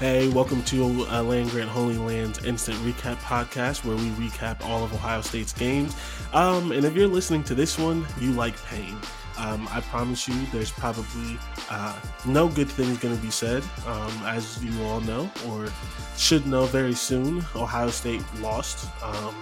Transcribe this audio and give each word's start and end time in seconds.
Hey, 0.00 0.28
welcome 0.28 0.62
to 0.62 0.86
Land 0.86 1.50
Grant 1.50 1.68
Holy 1.68 1.98
Land's 1.98 2.42
Instant 2.42 2.78
Recap 2.78 3.16
Podcast, 3.16 3.84
where 3.84 3.96
we 3.96 4.08
recap 4.12 4.64
all 4.64 4.82
of 4.82 4.94
Ohio 4.94 5.20
State's 5.20 5.52
games. 5.52 5.94
Um, 6.32 6.72
and 6.72 6.86
if 6.86 6.94
you're 6.94 7.06
listening 7.06 7.44
to 7.44 7.54
this 7.54 7.78
one, 7.78 8.06
you 8.18 8.32
like 8.32 8.56
pain. 8.64 8.96
Um, 9.36 9.68
I 9.70 9.82
promise 9.82 10.26
you, 10.26 10.34
there's 10.54 10.70
probably 10.70 11.38
uh, 11.68 12.00
no 12.24 12.48
good 12.48 12.70
things 12.70 12.96
going 12.96 13.14
to 13.14 13.22
be 13.22 13.30
said. 13.30 13.62
Um, 13.86 14.10
as 14.24 14.64
you 14.64 14.82
all 14.84 15.02
know, 15.02 15.30
or 15.46 15.68
should 16.16 16.46
know 16.46 16.64
very 16.64 16.94
soon, 16.94 17.44
Ohio 17.54 17.90
State 17.90 18.22
lost. 18.40 18.88
Um, 19.02 19.34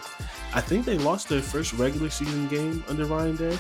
I 0.55 0.61
think 0.61 0.87
they 0.87 0.99
lost 0.99 1.29
their 1.29 1.41
first 1.41 1.73
regular 1.75 2.11
season 2.11 2.49
game 2.49 2.83
under 2.89 3.05
Ryan 3.05 3.37
Day. 3.37 3.59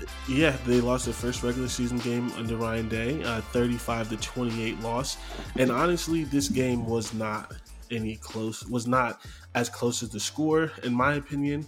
Yeah. 0.00 0.08
Yeah, 0.28 0.56
they 0.66 0.80
lost 0.80 1.04
their 1.04 1.14
first 1.14 1.42
regular 1.42 1.68
season 1.68 1.98
game 1.98 2.30
under 2.36 2.56
Ryan 2.56 2.88
Day, 2.88 3.22
uh, 3.22 3.40
35 3.40 4.10
to 4.10 4.16
28 4.16 4.80
loss. 4.80 5.16
And 5.56 5.70
honestly, 5.70 6.24
this 6.24 6.48
game 6.48 6.86
was 6.86 7.14
not 7.14 7.54
any 7.90 8.16
close, 8.16 8.66
was 8.66 8.86
not 8.86 9.20
as 9.54 9.68
close 9.68 10.02
as 10.02 10.10
the 10.10 10.20
score, 10.20 10.72
in 10.82 10.94
my 10.94 11.14
opinion. 11.14 11.66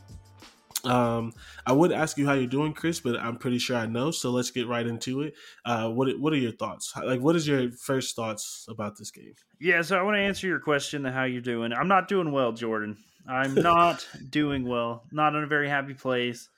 Um, 0.84 1.32
I 1.66 1.72
would 1.72 1.92
ask 1.92 2.16
you 2.18 2.26
how 2.26 2.34
you're 2.34 2.46
doing, 2.46 2.72
Chris, 2.72 3.00
but 3.00 3.18
I'm 3.18 3.36
pretty 3.36 3.58
sure 3.58 3.76
I 3.76 3.86
know. 3.86 4.10
So 4.10 4.30
let's 4.30 4.50
get 4.50 4.68
right 4.68 4.86
into 4.86 5.22
it. 5.22 5.34
Uh, 5.64 5.88
what 5.90 6.08
What 6.18 6.32
are 6.32 6.36
your 6.36 6.52
thoughts? 6.52 6.92
Like, 6.96 7.20
what 7.20 7.36
is 7.36 7.46
your 7.46 7.70
first 7.72 8.14
thoughts 8.14 8.66
about 8.68 8.96
this 8.96 9.10
game? 9.10 9.34
Yeah, 9.60 9.82
so 9.82 9.98
I 9.98 10.02
want 10.02 10.16
to 10.16 10.20
answer 10.20 10.46
your 10.46 10.60
question, 10.60 11.04
how 11.04 11.24
you're 11.24 11.40
doing. 11.40 11.72
I'm 11.72 11.88
not 11.88 12.08
doing 12.08 12.32
well, 12.32 12.52
Jordan. 12.52 12.96
I'm 13.28 13.54
not 13.54 14.06
doing 14.30 14.66
well. 14.66 15.04
Not 15.10 15.34
in 15.34 15.42
a 15.42 15.46
very 15.46 15.68
happy 15.68 15.94
place. 15.94 16.48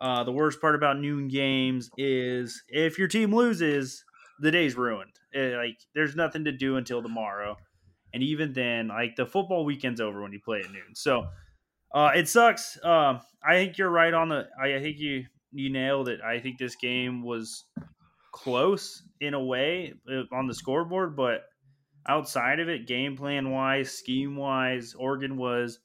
Uh, 0.00 0.24
the 0.24 0.32
worst 0.32 0.60
part 0.60 0.74
about 0.74 0.98
noon 0.98 1.28
games 1.28 1.90
is 1.96 2.62
if 2.68 2.98
your 2.98 3.08
team 3.08 3.34
loses, 3.34 4.04
the 4.40 4.50
day's 4.50 4.76
ruined. 4.76 5.12
It, 5.32 5.56
like 5.56 5.78
there's 5.94 6.14
nothing 6.14 6.44
to 6.44 6.52
do 6.52 6.76
until 6.76 7.02
tomorrow, 7.02 7.56
and 8.12 8.22
even 8.22 8.52
then, 8.52 8.88
like 8.88 9.16
the 9.16 9.26
football 9.26 9.64
weekend's 9.64 10.00
over 10.00 10.22
when 10.22 10.32
you 10.32 10.40
play 10.40 10.60
at 10.60 10.70
noon. 10.70 10.94
So 10.94 11.26
uh, 11.94 12.10
it 12.14 12.28
sucks. 12.28 12.78
Um, 12.84 13.20
I 13.46 13.54
think 13.54 13.78
you're 13.78 13.90
right 13.90 14.12
on 14.12 14.28
the. 14.28 14.48
I 14.60 14.80
think 14.80 14.98
you 14.98 15.24
you 15.52 15.70
nailed 15.70 16.08
it. 16.08 16.20
I 16.20 16.40
think 16.40 16.58
this 16.58 16.76
game 16.76 17.22
was 17.22 17.64
close 18.32 19.02
in 19.20 19.32
a 19.34 19.42
way 19.42 19.94
uh, 20.10 20.22
on 20.34 20.46
the 20.46 20.54
scoreboard, 20.54 21.16
but 21.16 21.44
outside 22.06 22.60
of 22.60 22.68
it, 22.68 22.86
game 22.86 23.16
plan 23.16 23.50
wise, 23.50 23.92
scheme 23.92 24.36
wise, 24.36 24.94
Oregon 24.94 25.36
was 25.36 25.78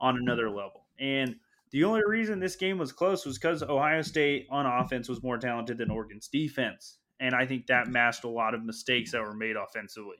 on 0.00 0.16
another 0.16 0.50
level. 0.50 0.86
And 0.98 1.36
the 1.72 1.84
only 1.84 2.02
reason 2.06 2.38
this 2.38 2.56
game 2.56 2.78
was 2.78 2.92
close 2.92 3.24
was 3.24 3.38
because 3.38 3.62
Ohio 3.62 4.02
State 4.02 4.46
on 4.50 4.66
offense 4.66 5.08
was 5.08 5.22
more 5.22 5.38
talented 5.38 5.78
than 5.78 5.90
Oregon's 5.90 6.28
defense. 6.28 6.98
And 7.18 7.34
I 7.34 7.46
think 7.46 7.66
that 7.66 7.88
masked 7.88 8.24
a 8.24 8.28
lot 8.28 8.54
of 8.54 8.64
mistakes 8.64 9.12
that 9.12 9.22
were 9.22 9.34
made 9.34 9.56
offensively. 9.56 10.16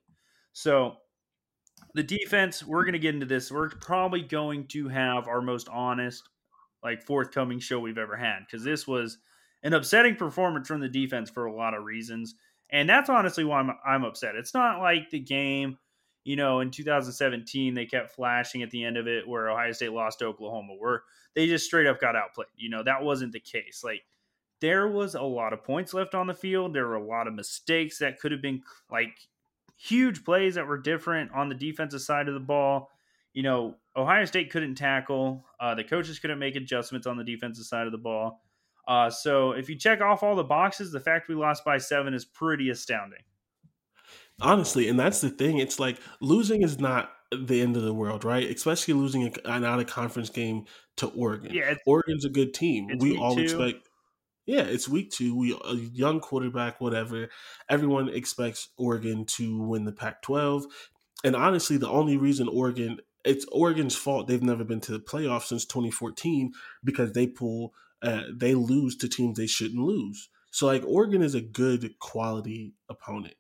So 0.53 0.97
the 1.95 2.03
defense, 2.03 2.65
we're 2.65 2.85
going 2.85 2.95
to 2.95 2.99
get 2.99 3.15
into 3.15 3.27
this. 3.27 3.51
We're 3.51 3.69
probably 3.69 4.23
going 4.23 4.67
to 4.69 4.89
have 4.89 5.29
our 5.29 5.43
most 5.43 5.69
honest, 5.69 6.23
like 6.83 7.03
forthcoming 7.03 7.59
show 7.59 7.81
we've 7.81 7.99
ever 7.99 8.17
had 8.17 8.41
because 8.47 8.65
this 8.65 8.87
was 8.87 9.19
an 9.63 9.75
upsetting 9.75 10.17
performance 10.17 10.69
from 10.69 10.81
the 10.81 10.89
defense 10.89 11.29
for 11.29 11.47
a 11.47 11.55
lot 11.55 11.75
of 11.75 11.85
reasons. 11.85 12.35
And 12.71 12.89
that's 12.89 13.11
honestly 13.11 13.45
why 13.45 13.61
I'm, 13.61 13.73
I'm 13.85 14.05
upset. 14.05 14.37
It's 14.37 14.55
not 14.55 14.81
like 14.81 15.11
the 15.11 15.21
game 15.21 15.77
you 16.25 16.37
know, 16.37 16.61
in 16.61 16.71
2017, 16.71 17.75
they 17.75 17.87
kept 17.87 18.15
flashing 18.15 18.63
at 18.63 18.71
the 18.71 18.85
end 18.85 18.97
of 18.97 19.09
it 19.09 19.27
where 19.27 19.51
Ohio 19.51 19.73
State 19.73 19.93
lost 19.93 20.21
to 20.21 20.27
Oklahoma, 20.27 20.75
where 20.79 21.03
they 21.35 21.47
just 21.47 21.67
straight 21.67 21.87
up 21.87 22.01
got 22.01 22.17
outplayed. 22.17 22.49
You 22.57 22.71
know, 22.71 22.83
that 22.83 23.03
wasn't 23.03 23.33
the 23.33 23.41
case. 23.41 23.83
Like, 23.85 24.03
there 24.61 24.87
was 24.87 25.17
a 25.17 25.23
lot 25.23 25.53
of 25.53 25.65
points 25.65 25.93
left 25.93 26.15
on 26.15 26.29
the 26.29 26.35
field. 26.35 26.73
There 26.73 26.87
were 26.87 26.95
a 26.95 27.05
lot 27.05 27.27
of 27.27 27.35
mistakes 27.35 27.99
that 27.99 28.21
could 28.21 28.31
have 28.31 28.41
been 28.41 28.63
like 28.91 29.19
huge 29.77 30.25
plays 30.25 30.55
that 30.55 30.69
were 30.69 30.79
different 30.79 31.33
on 31.33 31.49
the 31.49 31.55
defensive 31.57 32.01
side 32.01 32.29
of 32.29 32.35
the 32.35 32.41
ball. 32.41 32.89
You 33.35 33.43
know, 33.43 33.75
Ohio 33.97 34.25
State 34.25 34.51
couldn't 34.51 34.77
tackle. 34.77 35.45
Uh, 35.59 35.75
the 35.75 35.83
coaches 35.83 36.21
couldn't 36.21 36.39
make 36.39 36.55
adjustments 36.55 37.09
on 37.09 37.17
the 37.17 37.25
defensive 37.25 37.65
side 37.65 37.87
of 37.87 37.93
the 37.93 37.99
ball. 37.99 38.41
Uh, 38.87 39.11
so 39.11 39.53
if 39.53 39.69
you 39.69 39.77
check 39.77 40.01
off 40.01 40.23
all 40.23 40.37
the 40.37 40.45
boxes, 40.45 40.93
the 40.93 41.01
fact 41.01 41.29
we 41.29 41.35
lost 41.35 41.65
by 41.65 41.79
seven 41.79 42.15
is 42.15 42.25
pretty 42.25 42.71
astounding. 42.71 43.23
Honestly, 44.43 44.89
and 44.89 44.99
that's 44.99 45.21
the 45.21 45.31
thing. 45.31 45.59
It's 45.59 45.79
like 45.79 45.99
losing 46.21 46.63
is 46.63 46.79
not 46.79 47.13
the 47.31 47.61
end 47.61 47.77
of 47.77 47.83
the 47.83 47.95
world, 47.95 48.25
right? 48.25 48.49
Especially 48.49 48.95
losing 48.95 49.35
an 49.45 49.65
out 49.65 49.81
of 49.81 49.87
conference 49.87 50.31
game 50.31 50.65
to 50.97 51.07
Oregon. 51.09 51.55
Yeah, 51.55 51.75
Oregon's 51.87 52.25
a 52.25 52.31
good 52.31 52.53
team. 52.53 52.89
We 52.99 53.17
all 53.17 53.37
two. 53.37 53.43
expect. 53.43 53.89
Yeah, 54.45 54.63
it's 54.63 54.89
week 54.89 55.11
two. 55.11 55.37
We 55.37 55.53
a 55.53 55.75
young 55.75 56.21
quarterback, 56.21 56.81
whatever. 56.81 57.29
Everyone 57.69 58.09
expects 58.09 58.69
Oregon 58.77 59.25
to 59.27 59.63
win 59.63 59.85
the 59.85 59.93
Pac-12, 59.93 60.65
and 61.25 61.37
honestly, 61.37 61.77
the 61.77 61.89
only 61.89 62.17
reason 62.17 62.49
Oregon 62.49 62.99
it's 63.25 63.47
Oregon's 63.53 63.95
fault 63.95 64.27
they've 64.27 64.43
never 64.43 64.65
been 64.65 64.81
to 64.81 64.93
the 64.93 64.99
playoffs 64.99 65.45
since 65.45 65.65
2014 65.65 66.53
because 66.83 67.13
they 67.13 67.27
pull 67.27 67.73
uh, 68.03 68.23
they 68.35 68.55
lose 68.55 68.97
to 68.97 69.09
teams 69.09 69.39
they 69.39 69.47
shouldn't 69.47 69.83
lose. 69.83 70.29
So 70.51 70.67
like 70.67 70.83
Oregon 70.85 71.23
is 71.23 71.35
a 71.35 71.41
good 71.41 71.99
quality 72.01 72.75
opponent. 72.89 73.35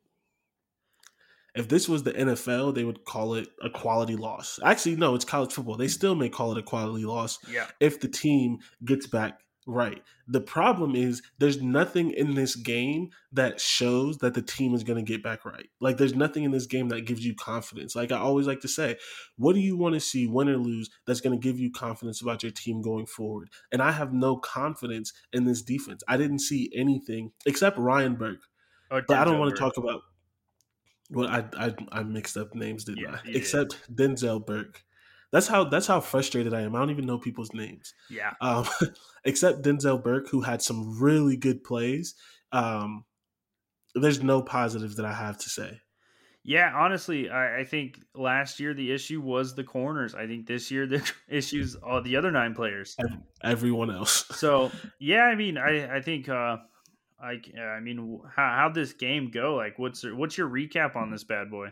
If 1.54 1.68
this 1.68 1.88
was 1.88 2.02
the 2.02 2.12
NFL, 2.12 2.74
they 2.74 2.84
would 2.84 3.04
call 3.04 3.34
it 3.34 3.48
a 3.62 3.68
quality 3.68 4.16
loss. 4.16 4.58
Actually, 4.64 4.96
no, 4.96 5.14
it's 5.14 5.24
college 5.24 5.52
football. 5.52 5.76
They 5.76 5.88
still 5.88 6.14
may 6.14 6.28
call 6.28 6.52
it 6.52 6.58
a 6.58 6.62
quality 6.62 7.04
loss 7.04 7.38
yeah. 7.50 7.66
if 7.78 8.00
the 8.00 8.08
team 8.08 8.58
gets 8.84 9.06
back 9.06 9.38
right. 9.66 10.02
The 10.26 10.40
problem 10.40 10.94
is 10.96 11.22
there's 11.38 11.60
nothing 11.60 12.10
in 12.12 12.34
this 12.34 12.56
game 12.56 13.10
that 13.32 13.60
shows 13.60 14.18
that 14.18 14.34
the 14.34 14.42
team 14.42 14.74
is 14.74 14.82
going 14.82 15.04
to 15.04 15.12
get 15.12 15.22
back 15.22 15.44
right. 15.44 15.68
Like 15.80 15.98
there's 15.98 16.14
nothing 16.14 16.44
in 16.44 16.50
this 16.50 16.66
game 16.66 16.88
that 16.88 17.06
gives 17.06 17.24
you 17.24 17.34
confidence. 17.34 17.94
Like 17.94 18.12
I 18.12 18.18
always 18.18 18.46
like 18.46 18.60
to 18.60 18.68
say, 18.68 18.96
what 19.36 19.54
do 19.54 19.60
you 19.60 19.76
want 19.76 19.94
to 19.94 20.00
see 20.00 20.26
win 20.26 20.48
or 20.48 20.56
lose 20.56 20.90
that's 21.06 21.20
going 21.20 21.38
to 21.38 21.42
give 21.42 21.58
you 21.58 21.70
confidence 21.70 22.20
about 22.22 22.42
your 22.42 22.52
team 22.52 22.82
going 22.82 23.06
forward? 23.06 23.50
And 23.70 23.82
I 23.82 23.92
have 23.92 24.12
no 24.12 24.36
confidence 24.36 25.12
in 25.32 25.44
this 25.44 25.62
defense. 25.62 26.02
I 26.08 26.16
didn't 26.16 26.40
see 26.40 26.70
anything 26.74 27.32
except 27.46 27.78
Ryan 27.78 28.16
Burke. 28.16 28.42
Oh, 28.90 29.00
but 29.06 29.16
I 29.16 29.24
don't 29.24 29.38
want 29.38 29.54
to 29.54 29.60
talk 29.60 29.76
about 29.76 30.02
well, 31.12 31.28
I 31.28 31.44
I, 31.56 31.74
I 31.90 32.02
mixed 32.02 32.36
up 32.36 32.54
names, 32.54 32.84
didn't 32.84 33.02
yeah, 33.02 33.18
I? 33.24 33.28
Except 33.28 33.76
did. 33.94 34.16
Denzel 34.16 34.44
Burke. 34.44 34.82
That's 35.30 35.46
how 35.46 35.64
that's 35.64 35.86
how 35.86 36.00
frustrated 36.00 36.52
I 36.52 36.62
am. 36.62 36.76
I 36.76 36.78
don't 36.80 36.90
even 36.90 37.06
know 37.06 37.18
people's 37.18 37.52
names. 37.54 37.94
Yeah. 38.10 38.32
Um, 38.40 38.66
except 39.24 39.62
Denzel 39.62 40.02
Burke, 40.02 40.28
who 40.28 40.42
had 40.42 40.62
some 40.62 41.00
really 41.00 41.36
good 41.36 41.64
plays. 41.64 42.14
Um, 42.52 43.04
there's 43.94 44.22
no 44.22 44.42
positives 44.42 44.96
that 44.96 45.06
I 45.06 45.12
have 45.12 45.38
to 45.38 45.50
say. 45.50 45.80
Yeah, 46.44 46.72
honestly, 46.74 47.30
I, 47.30 47.60
I, 47.60 47.64
think 47.64 48.00
last 48.16 48.58
year 48.58 48.74
the 48.74 48.90
issue 48.90 49.20
was 49.20 49.54
the 49.54 49.62
corners. 49.62 50.12
I 50.12 50.26
think 50.26 50.46
this 50.46 50.72
year 50.72 50.86
the 50.86 51.08
issues 51.28 51.76
all 51.76 52.02
the 52.02 52.16
other 52.16 52.32
nine 52.32 52.52
players. 52.52 52.96
Everyone 53.44 53.90
else. 53.92 54.24
so 54.32 54.72
yeah, 54.98 55.22
I 55.22 55.36
mean, 55.36 55.56
I 55.56 55.96
I 55.96 56.00
think 56.02 56.28
uh, 56.28 56.56
like, 57.22 57.52
uh, 57.56 57.60
I 57.62 57.80
mean, 57.80 58.20
how 58.34 58.56
how 58.56 58.68
this 58.68 58.92
game 58.92 59.30
go? 59.30 59.54
Like, 59.54 59.78
what's 59.78 60.04
what's 60.04 60.36
your 60.36 60.48
recap 60.48 60.96
on 60.96 61.06
hmm. 61.06 61.12
this 61.12 61.24
bad 61.24 61.50
boy? 61.50 61.68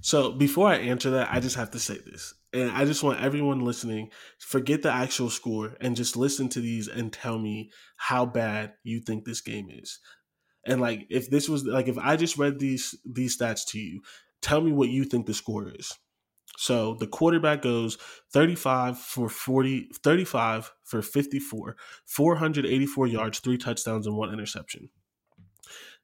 So 0.00 0.32
before 0.32 0.68
I 0.68 0.76
answer 0.76 1.10
that, 1.10 1.28
I 1.32 1.40
just 1.40 1.56
have 1.56 1.72
to 1.72 1.80
say 1.80 1.98
this, 1.98 2.34
and 2.52 2.70
I 2.70 2.84
just 2.84 3.02
want 3.02 3.20
everyone 3.20 3.64
listening 3.64 4.10
forget 4.38 4.82
the 4.82 4.92
actual 4.92 5.30
score 5.30 5.76
and 5.80 5.96
just 5.96 6.16
listen 6.16 6.48
to 6.50 6.60
these 6.60 6.86
and 6.86 7.12
tell 7.12 7.38
me 7.38 7.70
how 7.96 8.24
bad 8.24 8.74
you 8.84 9.00
think 9.00 9.24
this 9.24 9.40
game 9.40 9.68
is. 9.70 9.98
And 10.64 10.80
like, 10.80 11.06
if 11.10 11.30
this 11.30 11.48
was 11.48 11.64
like, 11.64 11.88
if 11.88 11.98
I 11.98 12.16
just 12.16 12.36
read 12.38 12.58
these 12.58 12.94
these 13.04 13.38
stats 13.38 13.66
to 13.68 13.78
you, 13.78 14.02
tell 14.42 14.60
me 14.60 14.70
what 14.70 14.90
you 14.90 15.04
think 15.04 15.26
the 15.26 15.34
score 15.34 15.68
is. 15.68 15.92
So 16.60 16.94
the 16.94 17.06
quarterback 17.06 17.62
goes 17.62 17.98
35 18.32 18.98
for 18.98 19.28
40, 19.28 19.90
35 20.02 20.72
for 20.82 21.02
54, 21.02 21.76
484 22.04 23.06
yards, 23.06 23.38
three 23.38 23.56
touchdowns, 23.56 24.08
and 24.08 24.16
one 24.16 24.32
interception. 24.32 24.88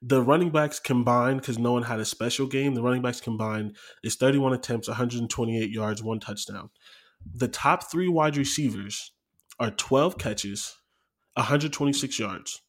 The 0.01 0.21
running 0.21 0.51
backs 0.51 0.79
combined, 0.79 1.41
because 1.41 1.59
no 1.59 1.73
one 1.73 1.83
had 1.83 1.99
a 1.99 2.05
special 2.05 2.47
game, 2.47 2.73
the 2.73 2.81
running 2.81 3.01
backs 3.01 3.19
combined 3.19 3.75
is 4.01 4.15
31 4.15 4.53
attempts, 4.53 4.87
128 4.87 5.69
yards, 5.69 6.01
one 6.01 6.21
touchdown. 6.21 6.69
The 7.33 7.49
top 7.49 7.91
three 7.91 8.07
wide 8.07 8.37
receivers 8.37 9.11
are 9.59 9.71
12 9.71 10.17
catches, 10.17 10.77
126 11.33 12.17
yards. 12.17 12.61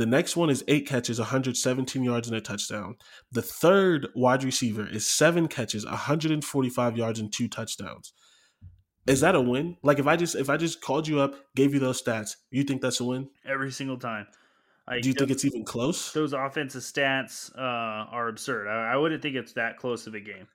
The 0.00 0.06
next 0.06 0.34
one 0.34 0.48
is 0.48 0.64
eight 0.66 0.88
catches, 0.88 1.18
117 1.18 2.02
yards 2.02 2.26
and 2.26 2.34
a 2.34 2.40
touchdown. 2.40 2.94
The 3.32 3.42
third 3.42 4.08
wide 4.14 4.42
receiver 4.42 4.88
is 4.88 5.06
seven 5.06 5.46
catches, 5.46 5.84
145 5.84 6.96
yards 6.96 7.20
and 7.20 7.30
two 7.30 7.48
touchdowns. 7.48 8.14
Is 9.06 9.20
that 9.20 9.34
a 9.34 9.40
win? 9.42 9.76
Like 9.82 9.98
if 9.98 10.06
I 10.06 10.16
just 10.16 10.36
if 10.36 10.48
I 10.48 10.56
just 10.56 10.80
called 10.80 11.06
you 11.06 11.20
up, 11.20 11.34
gave 11.54 11.74
you 11.74 11.80
those 11.80 12.02
stats, 12.02 12.36
you 12.50 12.62
think 12.62 12.80
that's 12.80 13.00
a 13.00 13.04
win 13.04 13.28
every 13.44 13.70
single 13.70 13.98
time? 13.98 14.26
Like, 14.88 15.02
Do 15.02 15.10
you 15.10 15.14
think 15.14 15.32
it's 15.32 15.44
even 15.44 15.66
close? 15.66 16.14
Those 16.14 16.32
offensive 16.32 16.80
stats 16.80 17.54
uh, 17.54 18.08
are 18.10 18.28
absurd. 18.28 18.68
I, 18.68 18.94
I 18.94 18.96
wouldn't 18.96 19.20
think 19.20 19.36
it's 19.36 19.52
that 19.52 19.76
close 19.76 20.06
of 20.06 20.14
a 20.14 20.20
game. 20.20 20.48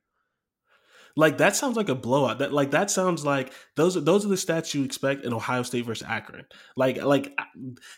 Like 1.15 1.37
that 1.37 1.55
sounds 1.55 1.77
like 1.77 1.89
a 1.89 1.95
blowout. 1.95 2.39
That 2.39 2.51
like 2.51 2.71
that 2.71 2.91
sounds 2.91 3.25
like 3.25 3.53
those 3.75 3.95
are 3.95 4.01
those 4.01 4.25
are 4.25 4.29
the 4.29 4.35
stats 4.35 4.73
you 4.73 4.83
expect 4.83 5.23
in 5.23 5.33
Ohio 5.33 5.63
State 5.63 5.85
versus 5.85 6.05
Akron. 6.07 6.45
Like 6.75 7.01
like 7.01 7.37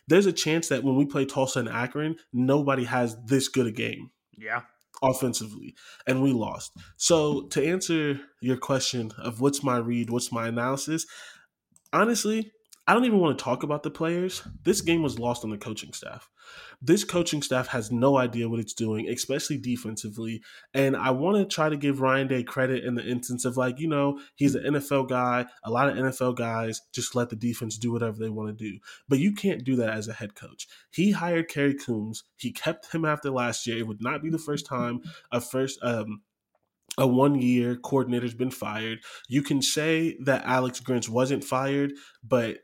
there's 0.07 0.27
a 0.27 0.33
chance 0.33 0.69
that 0.69 0.83
when 0.83 0.95
we 0.95 1.05
play 1.05 1.25
Tulsa 1.25 1.59
and 1.59 1.69
Akron, 1.69 2.17
nobody 2.31 2.83
has 2.83 3.17
this 3.25 3.47
good 3.47 3.67
a 3.67 3.71
game. 3.71 4.11
Yeah. 4.37 4.61
offensively, 5.01 5.75
and 6.05 6.21
we 6.21 6.31
lost. 6.31 6.71
So 6.97 7.47
to 7.47 7.65
answer 7.65 8.19
your 8.41 8.57
question 8.57 9.11
of 9.17 9.41
what's 9.41 9.63
my 9.63 9.77
read, 9.77 10.09
what's 10.11 10.31
my 10.31 10.47
analysis, 10.47 11.05
honestly, 11.91 12.51
I 12.89 12.93
don't 12.93 13.03
even 13.03 13.19
want 13.19 13.37
to 13.37 13.43
talk 13.43 13.63
about 13.63 13.83
the 13.83 13.91
players. 13.91 14.41
This 14.63 14.79
game 14.79 15.03
was 15.03 15.19
lost 15.19 15.43
on 15.43 15.49
the 15.49 15.57
coaching 15.57 15.91
staff. 15.91 16.29
This 16.81 17.03
coaching 17.03 17.41
staff 17.41 17.67
has 17.67 17.91
no 17.91 18.17
idea 18.17 18.47
what 18.47 18.61
it's 18.61 18.73
doing, 18.73 19.09
especially 19.09 19.57
defensively. 19.57 20.41
And 20.73 20.95
I 20.95 21.11
want 21.11 21.35
to 21.37 21.53
try 21.53 21.67
to 21.67 21.75
give 21.75 21.99
Ryan 21.99 22.27
Day 22.27 22.43
credit 22.43 22.85
in 22.85 22.95
the 22.95 23.05
instance 23.05 23.43
of 23.43 23.57
like, 23.57 23.77
you 23.81 23.89
know, 23.89 24.21
he's 24.35 24.55
an 24.55 24.63
NFL 24.63 25.09
guy. 25.09 25.45
A 25.65 25.69
lot 25.69 25.89
of 25.89 25.97
NFL 25.97 26.37
guys 26.37 26.81
just 26.93 27.13
let 27.13 27.29
the 27.29 27.35
defense 27.35 27.77
do 27.77 27.91
whatever 27.91 28.17
they 28.19 28.29
want 28.29 28.57
to 28.57 28.71
do. 28.71 28.79
But 29.09 29.19
you 29.19 29.33
can't 29.33 29.65
do 29.65 29.75
that 29.75 29.89
as 29.89 30.07
a 30.07 30.13
head 30.13 30.35
coach. 30.35 30.65
He 30.89 31.11
hired 31.11 31.49
Kerry 31.49 31.73
Coombs. 31.73 32.23
He 32.37 32.53
kept 32.53 32.93
him 32.93 33.03
after 33.03 33.29
last 33.31 33.67
year. 33.67 33.77
It 33.77 33.87
would 33.87 34.01
not 34.01 34.23
be 34.23 34.29
the 34.29 34.37
first 34.37 34.65
time 34.65 35.01
a 35.29 35.41
first 35.41 35.77
um, 35.83 36.21
a 36.97 37.05
one 37.05 37.35
year 37.35 37.75
coordinator's 37.75 38.33
been 38.33 38.49
fired. 38.49 38.99
You 39.27 39.41
can 39.41 39.61
say 39.61 40.17
that 40.21 40.45
Alex 40.45 40.79
Grinch 40.79 41.09
wasn't 41.09 41.43
fired, 41.43 41.93
but 42.23 42.59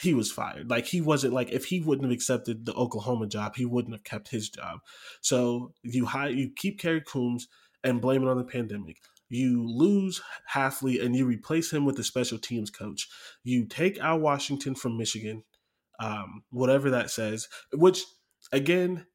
he 0.00 0.14
was 0.14 0.32
fired. 0.32 0.70
Like 0.70 0.86
he 0.86 1.00
wasn't 1.00 1.34
like 1.34 1.50
if 1.50 1.66
he 1.66 1.80
wouldn't 1.80 2.06
have 2.06 2.14
accepted 2.14 2.64
the 2.64 2.74
Oklahoma 2.74 3.26
job, 3.26 3.56
he 3.56 3.64
wouldn't 3.64 3.94
have 3.94 4.04
kept 4.04 4.28
his 4.28 4.48
job. 4.48 4.80
So 5.20 5.72
you 5.82 6.06
hire 6.06 6.30
you 6.30 6.50
keep 6.54 6.78
Kerry 6.78 7.02
Coombs 7.06 7.48
and 7.84 8.00
blame 8.00 8.22
it 8.22 8.28
on 8.28 8.38
the 8.38 8.44
pandemic. 8.44 8.98
You 9.28 9.64
lose 9.66 10.20
Hafley 10.52 11.04
and 11.04 11.14
you 11.14 11.24
replace 11.24 11.72
him 11.72 11.84
with 11.84 11.98
a 11.98 12.04
special 12.04 12.38
teams 12.38 12.70
coach. 12.70 13.08
You 13.44 13.66
take 13.66 13.98
Al 13.98 14.18
Washington 14.18 14.74
from 14.74 14.96
Michigan, 14.96 15.44
um, 16.00 16.42
whatever 16.50 16.90
that 16.90 17.10
says. 17.10 17.48
Which 17.72 18.02
again, 18.52 19.06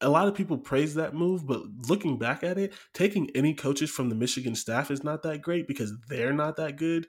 a 0.00 0.10
lot 0.10 0.28
of 0.28 0.34
people 0.34 0.58
praise 0.58 0.94
that 0.94 1.14
move, 1.14 1.46
but 1.46 1.62
looking 1.88 2.18
back 2.18 2.42
at 2.42 2.58
it, 2.58 2.74
taking 2.92 3.30
any 3.34 3.54
coaches 3.54 3.90
from 3.90 4.08
the 4.08 4.14
Michigan 4.14 4.54
staff 4.54 4.90
is 4.90 5.04
not 5.04 5.22
that 5.22 5.40
great 5.40 5.68
because 5.68 5.92
they're 6.08 6.32
not 6.32 6.56
that 6.56 6.76
good 6.76 7.06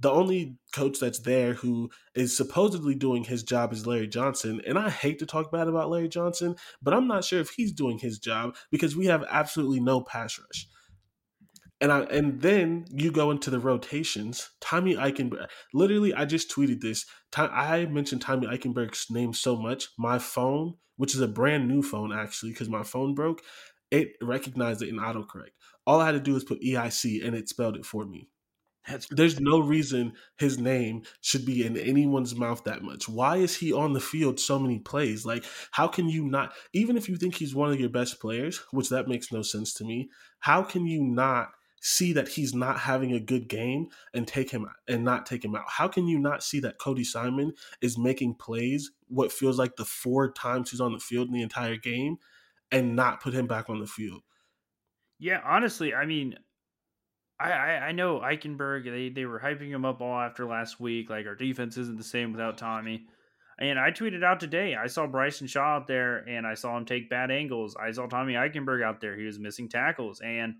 the 0.00 0.10
only 0.10 0.58
coach 0.74 0.98
that's 0.98 1.20
there 1.20 1.54
who 1.54 1.90
is 2.14 2.36
supposedly 2.36 2.94
doing 2.94 3.24
his 3.24 3.42
job 3.42 3.72
is 3.72 3.86
Larry 3.86 4.08
Johnson. 4.08 4.60
And 4.66 4.78
I 4.78 4.90
hate 4.90 5.18
to 5.20 5.26
talk 5.26 5.52
bad 5.52 5.68
about 5.68 5.90
Larry 5.90 6.08
Johnson, 6.08 6.56
but 6.82 6.94
I'm 6.94 7.06
not 7.06 7.24
sure 7.24 7.40
if 7.40 7.50
he's 7.50 7.72
doing 7.72 7.98
his 7.98 8.18
job 8.18 8.56
because 8.70 8.96
we 8.96 9.06
have 9.06 9.24
absolutely 9.30 9.80
no 9.80 10.00
pass 10.00 10.38
rush. 10.38 10.66
And 11.80 11.92
I 11.92 12.00
and 12.04 12.40
then 12.40 12.86
you 12.88 13.10
go 13.12 13.30
into 13.30 13.50
the 13.50 13.58
rotations. 13.58 14.50
Tommy 14.60 14.94
Eichenberg, 14.94 15.48
literally, 15.72 16.14
I 16.14 16.24
just 16.24 16.50
tweeted 16.50 16.80
this. 16.80 17.04
I 17.36 17.86
mentioned 17.86 18.22
Tommy 18.22 18.46
Eichenberg's 18.46 19.10
name 19.10 19.34
so 19.34 19.56
much. 19.56 19.88
My 19.98 20.18
phone, 20.18 20.74
which 20.96 21.14
is 21.14 21.20
a 21.20 21.28
brand 21.28 21.68
new 21.68 21.82
phone 21.82 22.12
actually, 22.12 22.52
because 22.52 22.68
my 22.68 22.84
phone 22.84 23.14
broke, 23.14 23.42
it 23.90 24.12
recognized 24.22 24.82
it 24.82 24.88
in 24.88 24.96
autocorrect. 24.96 25.52
All 25.86 26.00
I 26.00 26.06
had 26.06 26.12
to 26.12 26.20
do 26.20 26.34
was 26.34 26.44
put 26.44 26.62
EIC, 26.62 27.24
and 27.24 27.36
it 27.36 27.48
spelled 27.48 27.76
it 27.76 27.84
for 27.84 28.06
me. 28.06 28.28
That's 28.86 29.06
There's 29.10 29.40
no 29.40 29.60
reason 29.60 30.12
his 30.36 30.58
name 30.58 31.02
should 31.20 31.46
be 31.46 31.64
in 31.64 31.76
anyone's 31.76 32.34
mouth 32.34 32.64
that 32.64 32.82
much. 32.82 33.08
Why 33.08 33.36
is 33.36 33.56
he 33.56 33.72
on 33.72 33.92
the 33.94 34.00
field 34.00 34.38
so 34.38 34.58
many 34.58 34.78
plays? 34.78 35.24
Like, 35.24 35.44
how 35.70 35.88
can 35.88 36.08
you 36.08 36.24
not, 36.24 36.52
even 36.72 36.96
if 36.96 37.08
you 37.08 37.16
think 37.16 37.34
he's 37.34 37.54
one 37.54 37.70
of 37.70 37.80
your 37.80 37.88
best 37.88 38.20
players, 38.20 38.60
which 38.72 38.90
that 38.90 39.08
makes 39.08 39.32
no 39.32 39.42
sense 39.42 39.72
to 39.74 39.84
me, 39.84 40.10
how 40.40 40.62
can 40.62 40.86
you 40.86 41.02
not 41.02 41.52
see 41.80 42.14
that 42.14 42.28
he's 42.28 42.54
not 42.54 42.78
having 42.78 43.12
a 43.12 43.20
good 43.20 43.48
game 43.48 43.86
and 44.14 44.26
take 44.26 44.50
him 44.50 44.66
and 44.88 45.04
not 45.04 45.26
take 45.26 45.44
him 45.44 45.54
out? 45.54 45.64
How 45.66 45.88
can 45.88 46.06
you 46.06 46.18
not 46.18 46.42
see 46.42 46.60
that 46.60 46.78
Cody 46.78 47.04
Simon 47.04 47.52
is 47.80 47.98
making 47.98 48.34
plays 48.34 48.90
what 49.08 49.32
feels 49.32 49.58
like 49.58 49.76
the 49.76 49.84
four 49.84 50.32
times 50.32 50.70
he's 50.70 50.80
on 50.80 50.92
the 50.92 50.98
field 50.98 51.28
in 51.28 51.34
the 51.34 51.42
entire 51.42 51.76
game 51.76 52.16
and 52.70 52.96
not 52.96 53.22
put 53.22 53.34
him 53.34 53.46
back 53.46 53.70
on 53.70 53.80
the 53.80 53.86
field? 53.86 54.22
Yeah, 55.18 55.40
honestly, 55.44 55.94
I 55.94 56.06
mean, 56.06 56.36
I, 57.38 57.50
I, 57.50 57.70
I 57.86 57.92
know 57.92 58.20
Eichenberg. 58.20 58.84
They 58.84 59.08
they 59.08 59.24
were 59.24 59.40
hyping 59.40 59.68
him 59.68 59.84
up 59.84 60.00
all 60.00 60.18
after 60.18 60.46
last 60.46 60.80
week. 60.80 61.10
Like 61.10 61.26
our 61.26 61.34
defense 61.34 61.76
isn't 61.76 61.98
the 61.98 62.04
same 62.04 62.32
without 62.32 62.58
Tommy. 62.58 63.06
And 63.58 63.78
I 63.78 63.90
tweeted 63.90 64.24
out 64.24 64.40
today. 64.40 64.74
I 64.74 64.88
saw 64.88 65.06
Bryson 65.06 65.46
Shaw 65.46 65.76
out 65.76 65.86
there, 65.86 66.18
and 66.28 66.46
I 66.46 66.54
saw 66.54 66.76
him 66.76 66.84
take 66.84 67.08
bad 67.08 67.30
angles. 67.30 67.76
I 67.80 67.92
saw 67.92 68.06
Tommy 68.06 68.34
Eichenberg 68.34 68.82
out 68.82 69.00
there. 69.00 69.16
He 69.16 69.26
was 69.26 69.38
missing 69.38 69.68
tackles, 69.68 70.20
and 70.20 70.54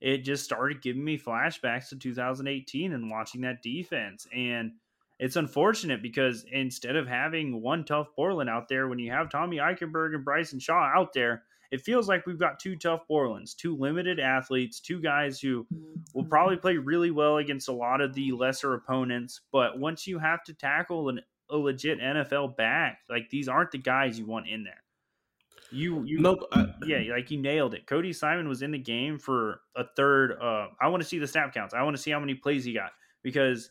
it 0.00 0.18
just 0.18 0.44
started 0.44 0.82
giving 0.82 1.04
me 1.04 1.18
flashbacks 1.18 1.90
to 1.90 1.96
2018 1.96 2.92
and 2.92 3.10
watching 3.10 3.42
that 3.42 3.62
defense. 3.62 4.26
And 4.34 4.72
it's 5.20 5.36
unfortunate 5.36 6.02
because 6.02 6.44
instead 6.50 6.96
of 6.96 7.06
having 7.06 7.60
one 7.60 7.84
Tuf 7.84 8.06
Borland 8.16 8.50
out 8.50 8.68
there, 8.68 8.88
when 8.88 8.98
you 8.98 9.12
have 9.12 9.30
Tommy 9.30 9.58
Eichenberg 9.58 10.14
and 10.14 10.24
Bryson 10.24 10.58
Shaw 10.58 10.90
out 10.92 11.12
there, 11.12 11.44
it 11.70 11.80
feels 11.80 12.08
like 12.08 12.26
we've 12.26 12.38
got 12.38 12.58
two 12.58 12.76
Tuf 12.76 13.00
Borlands, 13.08 13.54
two 13.54 13.76
limited 13.76 14.18
athletes, 14.18 14.80
two 14.80 15.00
guys 15.00 15.40
who 15.40 15.66
will 16.14 16.24
probably 16.24 16.56
play 16.56 16.76
really 16.76 17.10
well 17.10 17.36
against 17.36 17.68
a 17.68 17.72
lot 17.72 18.00
of 18.00 18.12
the 18.14 18.32
lesser 18.32 18.74
opponents. 18.74 19.42
But 19.52 19.78
once 19.78 20.06
you 20.06 20.18
have 20.18 20.42
to 20.44 20.54
tackle 20.54 21.08
an, 21.10 21.20
a 21.48 21.56
legit 21.56 22.00
NFL 22.00 22.56
back, 22.56 22.98
like 23.08 23.30
these 23.30 23.48
aren't 23.48 23.70
the 23.70 23.78
guys 23.78 24.18
you 24.18 24.26
want 24.26 24.48
in 24.48 24.64
there. 24.64 24.82
You, 25.72 26.02
you, 26.04 26.18
nope. 26.18 26.40
yeah, 26.84 26.98
like 27.12 27.30
you 27.30 27.40
nailed 27.40 27.74
it. 27.74 27.86
Cody 27.86 28.12
Simon 28.12 28.48
was 28.48 28.62
in 28.62 28.72
the 28.72 28.78
game 28.78 29.18
for 29.18 29.60
a 29.76 29.84
third. 29.96 30.32
Uh, 30.42 30.66
I 30.80 30.88
want 30.88 31.00
to 31.02 31.08
see 31.08 31.18
the 31.18 31.28
snap 31.28 31.54
counts. 31.54 31.74
I 31.74 31.82
want 31.82 31.96
to 31.96 32.02
see 32.02 32.10
how 32.10 32.18
many 32.18 32.34
plays 32.34 32.64
he 32.64 32.74
got 32.74 32.90
because 33.22 33.70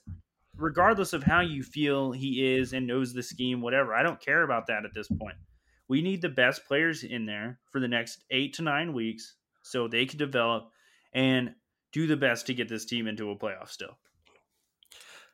regardless 0.55 1.11
of 1.11 1.23
how 1.23 1.41
you 1.41 1.63
feel 1.63 2.13
he 2.13 2.55
is 2.55 2.71
and 2.71 2.87
knows 2.87 3.13
the 3.13 3.23
scheme, 3.23 3.61
whatever, 3.61 3.93
I 3.93 4.03
don't 4.03 4.21
care 4.21 4.43
about 4.43 4.67
that 4.67 4.85
at 4.85 4.93
this 4.93 5.09
point. 5.09 5.35
We 5.89 6.01
need 6.01 6.21
the 6.21 6.29
best 6.29 6.65
players 6.65 7.03
in 7.03 7.25
there 7.25 7.59
for 7.71 7.81
the 7.81 7.87
next 7.87 8.23
eight 8.31 8.53
to 8.53 8.61
nine 8.61 8.93
weeks 8.93 9.35
so 9.63 9.87
they 9.87 10.05
can 10.05 10.19
develop 10.19 10.69
and 11.13 11.55
do 11.91 12.07
the 12.07 12.15
best 12.15 12.45
to 12.47 12.53
get 12.53 12.69
this 12.69 12.85
team 12.85 13.07
into 13.07 13.31
a 13.31 13.35
playoff 13.35 13.69
still. 13.69 13.97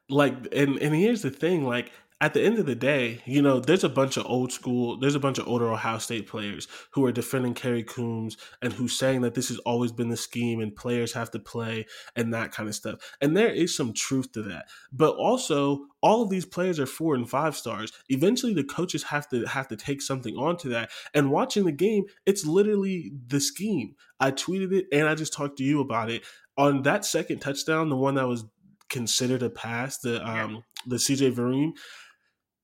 Like, 0.10 0.34
and, 0.54 0.78
and 0.78 0.96
here's 0.96 1.22
the 1.22 1.30
thing 1.30 1.66
like, 1.66 1.92
at 2.22 2.34
the 2.34 2.42
end 2.42 2.58
of 2.60 2.66
the 2.66 2.76
day, 2.76 3.22
you 3.26 3.42
know, 3.42 3.60
there's 3.60 3.84
a 3.84 3.90
bunch 3.90 4.16
of 4.16 4.26
old 4.26 4.50
school, 4.50 4.98
there's 4.98 5.16
a 5.16 5.20
bunch 5.20 5.38
of 5.38 5.50
older 5.50 5.70
Ohio 5.70 5.98
State 5.98 6.28
players 6.28 6.66
who 6.92 7.06
are 7.06 7.12
defending 7.12 7.54
Kerry 7.54 7.84
Coombs 7.84 8.38
and 8.62 8.72
who's 8.72 8.98
saying 8.98 9.22
that 9.22 9.34
this 9.34 9.50
has 9.50 9.60
always 9.60 9.92
been 9.92 10.08
the 10.08 10.16
scheme 10.16 10.62
and 10.62 10.74
players 10.74 11.12
have 11.12 11.30
to 11.32 11.40
play 11.40 11.86
and 12.16 12.34
that 12.34 12.54
kind 12.54 12.70
of 12.70 12.76
stuff. 12.76 13.16
And 13.20 13.36
there 13.36 13.50
is 13.50 13.76
some 13.76 13.92
truth 13.92 14.32
to 14.32 14.42
that. 14.44 14.68
But 14.94 15.16
also, 15.18 15.88
all 16.02 16.22
of 16.22 16.30
these 16.30 16.46
players 16.46 16.80
are 16.80 16.86
four 16.86 17.16
and 17.16 17.30
five 17.30 17.54
stars. 17.56 17.92
Eventually, 18.08 18.54
the 18.54 18.64
coaches 18.64 19.04
have 19.04 19.28
to 19.30 19.44
have 19.46 19.68
to 19.68 19.76
take 19.76 20.02
something 20.02 20.38
onto 20.38 20.70
that. 20.70 20.92
And 21.14 21.32
watching 21.32 21.66
the 21.66 21.74
game, 21.74 22.06
it's 22.26 22.46
literally 22.46 23.12
the 23.28 23.42
scheme. 23.42 23.96
I 24.22 24.32
tweeted 24.32 24.72
it 24.72 24.86
and 24.94 25.10
I 25.10 25.16
just 25.16 25.34
talked 25.34 25.58
to 25.58 25.66
you 25.66 25.82
about 25.82 26.10
it. 26.10 26.24
On 26.58 26.84
that 26.84 27.04
second 27.04 27.40
touchdown, 27.40 27.90
the 27.90 27.98
one 27.98 28.16
that 28.16 28.28
was 28.28 28.46
considered 28.88 29.44
a 29.44 29.50
pass, 29.50 29.98
the 29.98 30.26
um 30.26 30.64
the 30.88 30.96
CJ 30.96 31.34
Verdell 31.34 31.74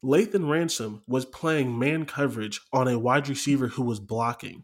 Lathan 0.04 0.50
Ransom 0.50 1.04
was 1.08 1.26
playing 1.26 1.78
man 1.78 2.06
coverage 2.06 2.62
on 2.74 2.88
a 2.88 2.98
wide 2.98 3.30
receiver 3.30 3.68
who 3.68 3.84
was 3.84 4.00
blocking. 4.00 4.64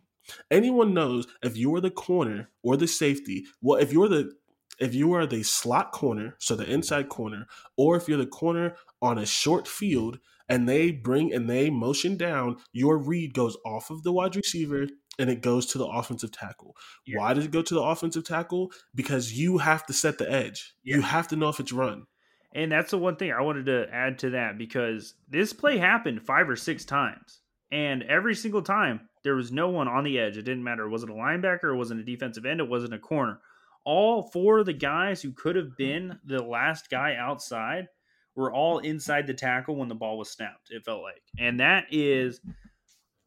Anyone 0.52 0.94
knows 0.94 1.28
if 1.44 1.56
you 1.56 1.74
are 1.76 1.82
the 1.82 1.92
corner 1.92 2.50
or 2.64 2.76
the 2.76 2.88
safety, 2.88 3.46
well, 3.62 3.80
if 3.80 3.94
you're 3.94 4.10
the 4.10 4.34
if 4.80 4.94
you 4.94 5.14
are 5.14 5.26
the 5.26 5.42
slot 5.44 5.92
corner, 5.92 6.36
so 6.40 6.56
the 6.56 6.70
inside 6.72 7.10
corner, 7.10 7.48
or 7.78 7.96
if 7.98 8.08
you're 8.08 8.18
the 8.18 8.28
corner 8.28 8.76
on 9.02 9.18
a 9.18 9.26
short 9.26 9.68
field 9.68 10.20
and 10.50 10.70
they 10.70 10.92
bring 10.92 11.34
and 11.34 11.50
they 11.50 11.70
motion 11.70 12.16
down, 12.16 12.58
your 12.72 12.98
read 12.98 13.34
goes 13.34 13.58
off 13.66 13.90
of 13.90 14.04
the 14.04 14.12
wide 14.12 14.36
receiver 14.36 14.88
and 15.20 15.30
it 15.30 15.42
goes 15.42 15.66
to 15.68 15.78
the 15.78 15.86
offensive 15.88 16.32
tackle. 16.32 16.76
Yeah. 17.06 17.20
Why 17.20 17.34
does 17.34 17.46
it 17.46 17.52
go 17.52 17.62
to 17.62 17.74
the 17.74 17.82
offensive 17.82 18.24
tackle? 18.24 18.72
Because 18.94 19.34
you 19.34 19.58
have 19.58 19.86
to 19.88 19.94
set 19.94 20.20
the 20.20 20.32
edge. 20.32 20.76
Yeah. 20.84 20.98
You 20.98 21.02
have 21.02 21.28
to 21.30 21.36
know 21.36 21.50
if 21.50 21.60
it's 21.60 21.74
run. 21.74 22.06
And 22.54 22.72
that's 22.72 22.92
the 22.92 22.98
one 22.98 23.18
thing 23.18 23.32
I 23.32 23.42
wanted 23.42 23.66
to 23.66 23.88
add 23.92 24.20
to 24.20 24.32
that 24.32 24.58
because 24.58 25.14
this 25.30 25.54
play 25.54 25.78
happened 25.78 26.24
five 26.24 26.50
or 26.50 26.56
six 26.56 26.86
times. 26.86 27.42
And 27.72 28.04
every 28.04 28.36
single 28.36 28.62
time, 28.62 29.02
there 29.24 29.36
was 29.36 29.52
no 29.52 29.70
one 29.70 29.88
on 29.88 30.06
the 30.06 30.18
edge. 30.18 30.38
It 30.38 30.44
didn't 30.44 30.64
matter. 30.64 30.86
It 30.86 30.90
Was 30.90 31.04
it 31.04 31.10
a 31.10 31.14
linebacker? 31.14 31.74
It 31.74 31.78
wasn't 31.78 32.00
a 32.00 32.04
defensive 32.04 32.46
end. 32.46 32.62
It 32.62 32.70
wasn't 32.70 32.94
a 32.94 33.00
corner. 33.00 33.42
All 33.84 34.30
four 34.32 34.60
of 34.60 34.66
the 34.66 34.74
guys 34.74 35.22
who 35.22 35.32
could 35.32 35.56
have 35.56 35.76
been 35.78 36.20
the 36.26 36.42
last 36.42 36.90
guy 36.90 37.16
outside 37.16 37.88
were 38.36 38.54
all 38.54 38.80
inside 38.80 39.28
the 39.28 39.34
tackle 39.34 39.76
when 39.76 39.90
the 39.90 39.96
ball 39.96 40.18
was 40.18 40.30
snapped, 40.30 40.70
it 40.70 40.86
felt 40.86 41.02
like. 41.02 41.22
And 41.40 41.60
that 41.60 41.86
is 41.92 42.40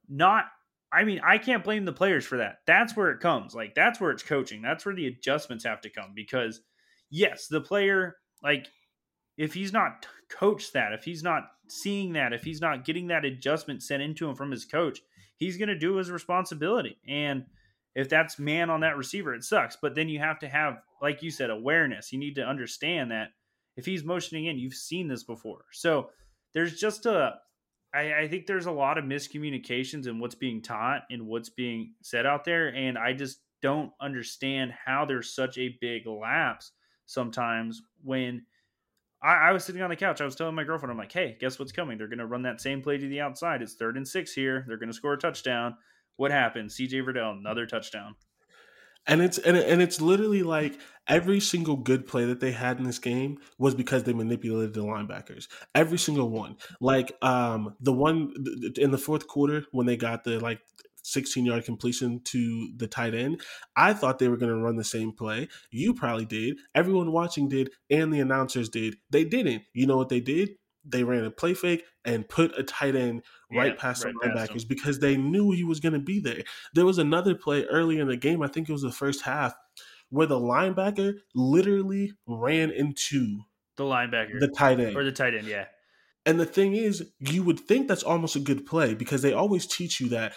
not, 0.09 0.47
I 0.93 1.05
mean, 1.05 1.21
I 1.25 1.39
can't 1.39 1.65
blame 1.65 1.85
the 1.85 1.93
players 1.93 2.25
for 2.25 2.39
that. 2.39 2.59
That's 2.67 2.97
where 2.97 3.11
it 3.11 3.21
comes. 3.21 3.55
Like, 3.55 3.75
that's 3.75 4.01
where 4.01 4.11
it's 4.11 4.23
coaching. 4.23 4.63
That's 4.63 4.87
where 4.87 4.95
the 4.95 5.07
adjustments 5.07 5.65
have 5.65 5.81
to 5.83 5.91
come 5.91 6.13
because, 6.15 6.61
yes, 7.11 7.49
the 7.49 7.61
player, 7.61 8.17
like, 8.43 8.69
if 9.37 9.55
he's 9.55 9.73
not 9.73 10.07
coached 10.29 10.73
that, 10.75 10.93
if 10.93 11.05
he's 11.05 11.23
not 11.23 11.45
seeing 11.69 12.13
that, 12.15 12.33
if 12.33 12.43
he's 12.43 12.61
not 12.61 12.85
getting 12.85 13.09
that 13.09 13.25
adjustment 13.25 13.83
sent 13.83 14.03
into 14.03 14.29
him 14.29 14.35
from 14.35 14.51
his 14.51 14.65
coach, 14.65 15.01
he's 15.37 15.57
going 15.57 15.69
to 15.69 15.79
do 15.79 15.97
his 15.97 16.11
responsibility. 16.11 16.99
And 17.09 17.45
if 17.95 18.09
that's 18.09 18.39
man 18.39 18.71
on 18.71 18.81
that 18.81 18.97
receiver, 18.97 19.35
it 19.35 19.45
sucks. 19.45 19.77
But 19.81 19.95
then 19.95 20.09
you 20.09 20.19
have 20.19 20.39
to 20.41 20.49
have, 20.49 20.83
like 21.03 21.23
you 21.23 21.31
said, 21.31 21.51
awareness. 21.51 22.13
You 22.13 22.19
need 22.19 22.37
to 22.37 22.47
understand 22.47 23.11
that 23.11 23.29
if 23.77 23.87
he's 23.87 24.05
motioning 24.05 24.47
in, 24.47 24.59
you've 24.59 24.75
seen 24.75 25.09
this 25.09 25.25
before. 25.25 25.65
So 25.73 26.11
there's 26.55 26.79
just 26.79 27.07
a, 27.07 27.35
I, 27.95 28.15
I 28.15 28.29
think 28.29 28.47
there's 28.47 28.67
a 28.67 28.73
lot 28.73 28.99
of 28.99 29.05
miscommunications 29.05 30.07
in 30.07 30.21
what's 30.21 30.35
being 30.35 30.63
taught 30.63 31.03
and 31.11 31.27
what's 31.27 31.49
being 31.49 31.95
said 32.03 32.27
out 32.27 32.45
there. 32.45 32.69
And 32.69 32.99
I 32.99 33.13
just 33.13 33.41
don't 33.63 33.93
understand 34.01 34.73
how 34.85 35.05
there's 35.05 35.35
such 35.35 35.59
a 35.59 35.77
big 35.81 36.07
lapse 36.07 36.73
sometimes 37.07 37.83
when 38.03 38.43
I, 39.23 39.49
I, 39.49 39.53
was 39.53 39.65
sitting 39.65 39.83
on 39.83 39.91
the 39.91 39.97
couch. 39.97 40.21
I 40.21 40.25
was 40.25 40.35
telling 40.35 40.55
my 40.55 40.65
girlfriend, 40.65 40.91
I'm 40.91 40.99
like, 40.99 41.13
hey, 41.13 41.37
guess 41.39 41.59
what's 41.59 41.73
coming? 41.73 41.99
They're 41.99 42.09
going 42.09 42.19
to 42.19 42.27
run 42.27 42.43
that 42.43 42.61
same 42.61 42.83
play 42.83 42.99
to 42.99 43.09
the 43.09 43.21
outside. 43.21 43.63
It's 43.63 43.75
third 43.75 43.97
and 43.97 44.07
six 44.07 44.33
here. 44.33 44.65
They're 44.67 44.79
going 44.79 44.89
to 44.89 44.95
score 44.95 45.13
a 45.13 45.19
touchdown. 45.19 45.77
What 46.17 46.31
happened? 46.31 46.71
CJ 46.71 47.05
Verdell, 47.05 47.39
another 47.39 47.67
touchdown. 47.67 48.15
And 49.07 49.23
it's 49.23 49.39
and, 49.39 49.57
and 49.57 49.81
it's 49.81 50.01
literally 50.01 50.43
like 50.43 50.79
every 51.09 51.41
single 51.41 51.77
good 51.77 52.07
play 52.07 52.27
that 52.27 52.41
they 52.41 52.53
had 52.53 52.79
in 52.79 52.85
this 52.85 52.99
game 52.99 53.39
was 53.59 53.75
because 53.75 54.05
they 54.05 54.13
manipulated 54.13 54.75
the 54.75 54.83
linebackers. 54.83 55.49
Every 55.75 55.99
single 55.99 56.29
one. 56.29 56.57
Like 56.81 57.17
um 57.23 57.77
the 57.81 57.95
one 57.95 58.35
in 58.77 58.91
the 58.91 58.99
fourth 58.99 59.27
quarter 59.27 59.65
when 59.73 59.87
they 59.87 59.97
got 59.97 60.25
the 60.25 60.39
like 60.39 60.61
16 61.03 61.45
yard 61.45 61.65
completion 61.65 62.21
to 62.25 62.71
the 62.77 62.87
tight 62.87 63.15
end. 63.15 63.41
I 63.77 63.93
thought 63.93 64.19
they 64.19 64.29
were 64.29 64.37
going 64.37 64.53
to 64.53 64.63
run 64.63 64.77
the 64.77 64.85
same 64.85 65.13
play. 65.13 65.49
You 65.71 65.95
probably 65.95 66.27
did. 66.27 66.59
Everyone 66.75 67.13
watching 67.13 67.49
did, 67.49 67.71
and 67.91 68.13
the 68.13 68.21
announcers 68.21 68.69
did. 68.69 68.97
They 69.11 69.25
didn't. 69.25 69.63
You 69.73 69.87
know 69.87 69.97
what 69.97 70.09
they 70.09 70.21
did? 70.21 70.51
They 70.85 71.05
ran 71.05 71.25
a 71.25 71.31
play 71.31 71.55
fake 71.55 71.85
and 72.05 72.29
put 72.29 72.59
a 72.59 72.63
tight 72.63 72.97
end 72.97 73.23
right 73.53 73.73
yeah, 73.73 73.81
past 73.81 74.05
right 74.05 74.15
the 74.23 74.29
linebackers 74.29 74.67
because 74.67 74.99
they 74.99 75.17
knew 75.17 75.51
he 75.51 75.65
was 75.65 75.81
going 75.81 75.93
to 75.93 75.99
be 75.99 76.21
there. 76.21 76.43
There 76.75 76.87
was 76.87 76.99
another 76.99 77.35
play 77.35 77.65
early 77.65 77.99
in 77.99 78.09
the 78.09 78.17
game, 78.17 78.43
I 78.43 78.49
think 78.49 78.69
it 78.69 78.73
was 78.73 78.83
the 78.83 78.91
first 78.91 79.23
half, 79.23 79.55
where 80.09 80.27
the 80.27 80.39
linebacker 80.39 81.15
literally 81.35 82.13
ran 82.27 82.71
into 82.71 83.41
the 83.77 83.85
linebacker, 83.85 84.41
the 84.41 84.49
tight 84.49 84.81
end, 84.81 84.97
or 84.97 85.05
the 85.05 85.13
tight 85.13 85.35
end, 85.35 85.47
yeah. 85.47 85.67
And 86.27 86.39
the 86.39 86.47
thing 86.47 86.75
is, 86.75 87.11
you 87.19 87.43
would 87.43 87.61
think 87.61 87.89
that's 87.89 88.03
almost 88.03 88.37
a 88.37 88.41
good 88.41 88.67
play 88.67 88.95
because 88.95 89.23
they 89.23 89.33
always 89.33 89.67
teach 89.67 90.01
you 90.01 90.11
that 90.11 90.35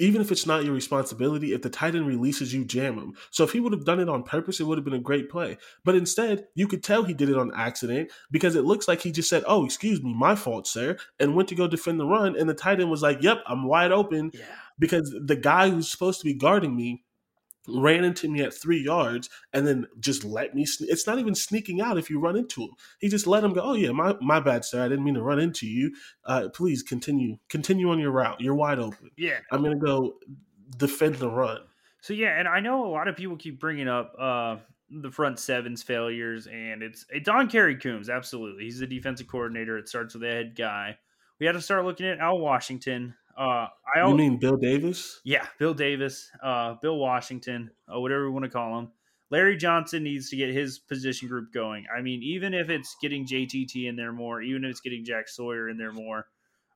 even 0.00 0.20
if 0.20 0.32
it's 0.32 0.46
not 0.46 0.64
your 0.64 0.74
responsibility, 0.74 1.52
if 1.52 1.62
the 1.62 1.70
tight 1.70 1.94
end 1.94 2.06
releases 2.06 2.52
you, 2.52 2.64
jam 2.64 2.98
him. 2.98 3.14
So 3.30 3.44
if 3.44 3.52
he 3.52 3.60
would 3.60 3.72
have 3.72 3.84
done 3.84 4.00
it 4.00 4.08
on 4.08 4.22
purpose, 4.22 4.58
it 4.58 4.64
would 4.64 4.78
have 4.78 4.84
been 4.84 4.94
a 4.94 4.98
great 4.98 5.28
play. 5.28 5.58
But 5.84 5.94
instead, 5.94 6.46
you 6.54 6.66
could 6.66 6.82
tell 6.82 7.04
he 7.04 7.14
did 7.14 7.28
it 7.28 7.38
on 7.38 7.52
accident 7.54 8.10
because 8.30 8.56
it 8.56 8.64
looks 8.64 8.88
like 8.88 9.02
he 9.02 9.12
just 9.12 9.28
said, 9.28 9.44
"Oh, 9.46 9.64
excuse 9.64 10.02
me, 10.02 10.14
my 10.14 10.34
fault, 10.34 10.66
sir," 10.66 10.96
and 11.20 11.34
went 11.34 11.48
to 11.50 11.54
go 11.54 11.68
defend 11.68 12.00
the 12.00 12.06
run, 12.06 12.36
and 12.36 12.48
the 12.48 12.54
tight 12.54 12.80
end 12.80 12.90
was 12.90 13.02
like, 13.02 13.22
"Yep, 13.22 13.42
I'm 13.46 13.64
wide 13.64 13.92
open," 13.92 14.30
yeah. 14.34 14.44
because 14.78 15.14
the 15.24 15.36
guy 15.36 15.68
who's 15.68 15.90
supposed 15.90 16.20
to 16.20 16.24
be 16.24 16.34
guarding 16.34 16.74
me 16.74 17.04
ran 17.68 18.04
into 18.04 18.28
me 18.28 18.40
at 18.42 18.54
three 18.54 18.82
yards 18.82 19.30
and 19.52 19.66
then 19.66 19.86
just 20.00 20.24
let 20.24 20.54
me 20.54 20.64
sne- 20.64 20.88
it's 20.88 21.06
not 21.06 21.18
even 21.18 21.34
sneaking 21.34 21.80
out 21.80 21.98
if 21.98 22.10
you 22.10 22.18
run 22.18 22.36
into 22.36 22.62
him. 22.62 22.70
He 22.98 23.08
just 23.08 23.26
let 23.26 23.44
him 23.44 23.52
go 23.52 23.60
oh 23.62 23.74
yeah 23.74 23.92
my, 23.92 24.14
my 24.20 24.40
bad 24.40 24.64
sir 24.64 24.84
i 24.84 24.88
didn't 24.88 25.04
mean 25.04 25.14
to 25.14 25.22
run 25.22 25.38
into 25.38 25.66
you. 25.66 25.94
Uh, 26.24 26.48
please 26.52 26.82
continue 26.82 27.36
continue 27.48 27.90
on 27.90 27.98
your 27.98 28.10
route. 28.10 28.40
You're 28.40 28.54
wide 28.54 28.78
open. 28.78 29.10
Yeah. 29.16 29.38
I'm 29.50 29.62
gonna 29.62 29.76
go 29.76 30.14
defend 30.76 31.16
the 31.16 31.30
run. 31.30 31.60
So 32.00 32.14
yeah 32.14 32.38
and 32.38 32.48
i 32.48 32.60
know 32.60 32.86
a 32.86 32.90
lot 32.90 33.08
of 33.08 33.16
people 33.16 33.36
keep 33.36 33.60
bringing 33.60 33.88
up 33.88 34.14
uh, 34.18 34.56
the 34.90 35.10
front 35.10 35.38
seven's 35.38 35.82
failures 35.82 36.46
and 36.48 36.82
it's 36.82 37.06
it's 37.10 37.28
on 37.28 37.48
Kerry 37.48 37.76
Coombs 37.76 38.08
absolutely. 38.08 38.64
He's 38.64 38.80
the 38.80 38.86
defensive 38.86 39.28
coordinator. 39.28 39.78
It 39.78 39.88
starts 39.88 40.14
with 40.14 40.22
the 40.22 40.28
head 40.28 40.54
guy. 40.56 40.98
We 41.38 41.46
had 41.46 41.52
to 41.52 41.60
start 41.60 41.84
looking 41.84 42.06
at 42.06 42.18
Al 42.18 42.38
Washington 42.38 43.14
uh, 43.36 43.68
I 43.94 44.06
you 44.08 44.14
mean 44.14 44.38
Bill 44.38 44.56
Davis? 44.56 45.20
Yeah, 45.24 45.46
Bill 45.58 45.74
Davis, 45.74 46.30
uh, 46.42 46.74
Bill 46.80 46.98
Washington, 46.98 47.70
uh, 47.88 47.98
whatever 48.00 48.24
we 48.26 48.30
want 48.30 48.44
to 48.44 48.50
call 48.50 48.78
him. 48.78 48.88
Larry 49.30 49.56
Johnson 49.56 50.02
needs 50.02 50.28
to 50.28 50.36
get 50.36 50.52
his 50.52 50.78
position 50.78 51.26
group 51.26 51.54
going. 51.54 51.86
I 51.96 52.02
mean, 52.02 52.22
even 52.22 52.52
if 52.52 52.68
it's 52.68 52.96
getting 53.00 53.26
JTT 53.26 53.88
in 53.88 53.96
there 53.96 54.12
more, 54.12 54.42
even 54.42 54.64
if 54.64 54.72
it's 54.72 54.80
getting 54.80 55.06
Jack 55.06 55.26
Sawyer 55.26 55.70
in 55.70 55.78
there 55.78 55.92
more, 55.92 56.26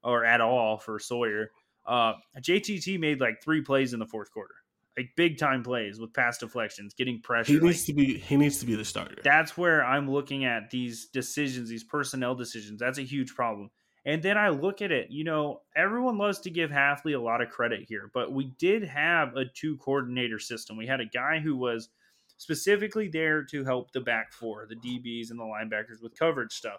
or 0.02 0.24
at 0.24 0.40
all 0.40 0.78
for 0.78 0.98
Sawyer, 0.98 1.50
uh, 1.86 2.14
JTT 2.40 2.98
made 2.98 3.20
like 3.20 3.42
three 3.42 3.60
plays 3.60 3.92
in 3.92 3.98
the 3.98 4.06
fourth 4.06 4.30
quarter, 4.32 4.54
like 4.96 5.10
big 5.16 5.36
time 5.36 5.62
plays 5.62 6.00
with 6.00 6.14
pass 6.14 6.38
deflections, 6.38 6.94
getting 6.94 7.20
pressure. 7.20 7.52
He 7.52 7.58
needs 7.58 7.80
like, 7.80 7.86
to 7.86 7.92
be. 7.92 8.18
He 8.18 8.36
needs 8.38 8.58
to 8.60 8.66
be 8.66 8.74
the 8.74 8.86
starter. 8.86 9.20
That's 9.22 9.58
where 9.58 9.84
I'm 9.84 10.10
looking 10.10 10.46
at 10.46 10.70
these 10.70 11.08
decisions, 11.08 11.68
these 11.68 11.84
personnel 11.84 12.34
decisions. 12.34 12.80
That's 12.80 12.98
a 12.98 13.04
huge 13.04 13.34
problem. 13.34 13.70
And 14.06 14.22
then 14.22 14.38
I 14.38 14.50
look 14.50 14.82
at 14.82 14.92
it, 14.92 15.10
you 15.10 15.24
know, 15.24 15.62
everyone 15.74 16.16
loves 16.16 16.38
to 16.40 16.50
give 16.50 16.70
Hafley 16.70 17.16
a 17.16 17.20
lot 17.20 17.42
of 17.42 17.50
credit 17.50 17.86
here, 17.88 18.08
but 18.14 18.32
we 18.32 18.52
did 18.56 18.84
have 18.84 19.34
a 19.36 19.44
two 19.44 19.76
coordinator 19.78 20.38
system. 20.38 20.76
We 20.76 20.86
had 20.86 21.00
a 21.00 21.06
guy 21.06 21.40
who 21.40 21.56
was 21.56 21.88
specifically 22.36 23.08
there 23.08 23.42
to 23.42 23.64
help 23.64 23.90
the 23.90 24.00
back 24.00 24.32
four, 24.32 24.68
the 24.68 24.76
DBs 24.76 25.30
and 25.30 25.40
the 25.40 25.44
linebackers 25.44 26.00
with 26.00 26.16
coverage 26.16 26.52
stuff. 26.52 26.78